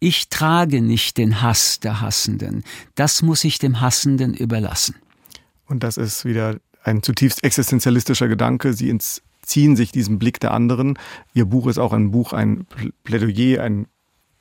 Ich 0.00 0.28
trage 0.28 0.82
nicht 0.82 1.16
den 1.16 1.42
Hass 1.42 1.80
der 1.80 2.00
Hassenden. 2.00 2.64
Das 2.94 3.22
muss 3.22 3.44
ich 3.44 3.58
dem 3.58 3.80
Hassenden 3.80 4.34
überlassen. 4.34 4.96
Und 5.72 5.82
das 5.82 5.96
ist 5.96 6.26
wieder 6.26 6.56
ein 6.84 7.02
zutiefst 7.02 7.42
existenzialistischer 7.42 8.28
Gedanke. 8.28 8.74
Sie 8.74 8.90
entziehen 8.90 9.74
sich 9.74 9.90
diesem 9.90 10.18
Blick 10.18 10.38
der 10.38 10.52
anderen. 10.52 10.98
Ihr 11.32 11.46
Buch 11.46 11.66
ist 11.66 11.78
auch 11.78 11.94
ein 11.94 12.10
Buch, 12.10 12.34
ein 12.34 12.66
Plädoyer, 13.04 13.62
ein 13.62 13.86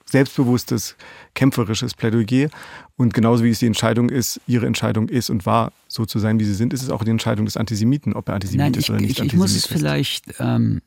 selbstbewusstes, 0.06 0.98
kämpferisches 1.34 1.94
Plädoyer. 1.94 2.50
Und 2.98 3.14
genauso 3.14 3.46
wie 3.46 3.50
es 3.50 3.60
die 3.60 3.66
Entscheidung 3.66 4.10
ist, 4.10 4.42
ihre 4.46 4.68
Entscheidung 4.68 5.08
ist 5.08 5.30
und 5.30 5.46
war, 5.46 5.72
so 5.88 6.06
zu 6.06 6.20
sein, 6.20 6.38
wie 6.38 6.44
sie 6.44 6.54
sind, 6.54 6.74
ist 6.74 6.84
es 6.84 6.90
auch 6.90 7.06
die 7.06 7.12
Entscheidung 7.12 7.46
des 7.46 7.56
Antisemiten, 7.56 8.12
ob 8.12 8.28
er 8.28 8.36
Antisemit 8.36 8.60
Nein, 8.60 8.74
ist 8.74 8.84
ich, 8.84 8.90
oder 8.90 9.00
nicht 9.00 9.20
ich, 9.20 9.26
ich 9.28 9.34
muss 9.34 9.56
es 9.56 9.66
vielleicht 9.66 10.34
ähm, 10.40 10.82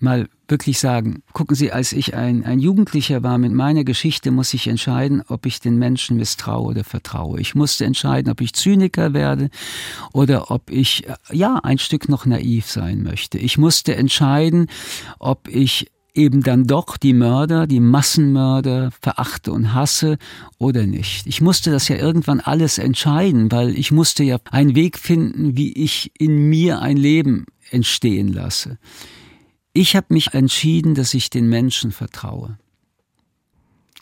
mal 0.00 0.28
wirklich 0.48 0.78
sagen. 0.78 1.22
Gucken 1.32 1.56
Sie, 1.56 1.72
als 1.72 1.92
ich 1.92 2.14
ein, 2.14 2.44
ein 2.44 2.60
Jugendlicher 2.60 3.22
war 3.22 3.38
mit 3.38 3.52
meiner 3.52 3.84
Geschichte, 3.84 4.30
muss 4.30 4.54
ich 4.54 4.68
entscheiden, 4.68 5.22
ob 5.28 5.46
ich 5.46 5.60
den 5.60 5.78
Menschen 5.78 6.16
misstraue 6.16 6.68
oder 6.68 6.84
vertraue. 6.84 7.40
Ich 7.40 7.54
musste 7.54 7.84
entscheiden, 7.84 8.30
ob 8.30 8.40
ich 8.40 8.52
Zyniker 8.52 9.12
werde 9.12 9.50
oder 10.12 10.50
ob 10.50 10.70
ich, 10.70 11.08
äh, 11.08 11.14
ja, 11.32 11.56
ein 11.56 11.78
Stück 11.78 12.08
noch 12.08 12.26
naiv 12.26 12.70
sein 12.70 13.02
möchte. 13.02 13.38
Ich 13.38 13.58
musste 13.58 13.96
entscheiden, 13.96 14.68
ob 15.18 15.48
ich 15.48 15.90
eben 16.16 16.42
dann 16.42 16.64
doch 16.64 16.96
die 16.96 17.12
Mörder, 17.12 17.66
die 17.66 17.80
Massenmörder 17.80 18.90
verachte 19.02 19.52
und 19.52 19.74
hasse 19.74 20.16
oder 20.58 20.86
nicht. 20.86 21.26
Ich 21.26 21.40
musste 21.40 21.70
das 21.70 21.88
ja 21.88 21.96
irgendwann 21.96 22.40
alles 22.40 22.78
entscheiden, 22.78 23.52
weil 23.52 23.78
ich 23.78 23.92
musste 23.92 24.24
ja 24.24 24.38
einen 24.50 24.74
Weg 24.74 24.98
finden, 24.98 25.56
wie 25.56 25.72
ich 25.72 26.12
in 26.18 26.48
mir 26.48 26.80
ein 26.80 26.96
Leben 26.96 27.46
entstehen 27.70 28.32
lasse. 28.32 28.78
Ich 29.76 29.94
habe 29.94 30.06
mich 30.08 30.32
entschieden, 30.32 30.94
dass 30.94 31.12
ich 31.12 31.28
den 31.28 31.50
Menschen 31.50 31.92
vertraue. 31.92 32.56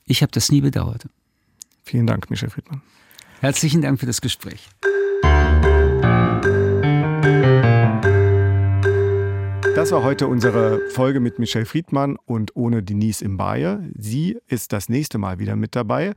Ich 0.07 0.23
habe 0.23 0.31
das 0.31 0.53
nie 0.53 0.61
bedauert. 0.61 1.09
Vielen 1.83 2.07
Dank, 2.07 2.31
Michel 2.31 2.49
Friedmann. 2.49 2.81
Herzlichen 3.41 3.83
Dank 3.83 3.99
für 3.99 4.07
das 4.07 4.21
Gespräch. 4.21 4.69
Das 9.75 9.91
war 9.91 10.05
heute 10.05 10.29
unsere 10.29 10.79
Folge 10.91 11.19
mit 11.19 11.41
Michelle 11.41 11.67
Friedmann 11.67 12.19
und 12.25 12.55
ohne 12.55 12.85
Denise 12.85 13.25
Imbaye. 13.25 13.81
Sie 13.99 14.39
ist 14.47 14.73
das 14.73 14.89
nächste 14.89 15.19
Mal 15.19 15.41
wieder 15.41 15.57
mit 15.57 15.75
dabei. 15.75 16.15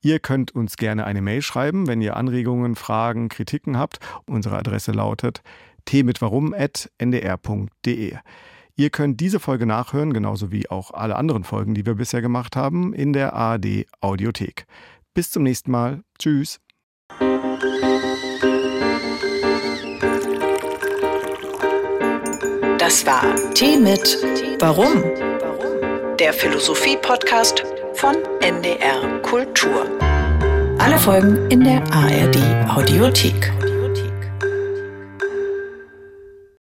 Ihr 0.00 0.18
könnt 0.18 0.54
uns 0.54 0.78
gerne 0.78 1.04
eine 1.04 1.20
Mail 1.20 1.42
schreiben, 1.42 1.88
wenn 1.88 2.00
ihr 2.00 2.16
Anregungen, 2.16 2.74
Fragen, 2.74 3.28
Kritiken 3.28 3.76
habt. 3.76 3.98
Unsere 4.24 4.56
Adresse 4.56 4.92
lautet 4.92 5.42
t-mit-warum@ndr.de. 5.84 8.16
Ihr 8.76 8.90
könnt 8.90 9.20
diese 9.20 9.38
Folge 9.38 9.66
nachhören, 9.66 10.12
genauso 10.12 10.50
wie 10.50 10.68
auch 10.68 10.90
alle 10.90 11.14
anderen 11.14 11.44
Folgen, 11.44 11.74
die 11.74 11.86
wir 11.86 11.94
bisher 11.94 12.22
gemacht 12.22 12.56
haben, 12.56 12.92
in 12.92 13.12
der 13.12 13.32
ARD 13.32 13.86
Audiothek. 14.00 14.66
Bis 15.14 15.30
zum 15.30 15.44
nächsten 15.44 15.70
Mal. 15.70 16.02
Tschüss. 16.18 16.60
Das 22.78 23.06
war 23.06 23.54
Tee 23.54 23.78
mit 23.78 24.18
Warum? 24.58 25.04
Der 26.18 26.32
Philosophie-Podcast 26.32 27.64
von 27.94 28.16
NDR 28.40 29.20
Kultur. 29.22 29.86
Alle 30.78 30.98
Folgen 30.98 31.48
in 31.48 31.62
der 31.62 31.80
ARD 31.92 32.68
Audiothek. 32.68 33.52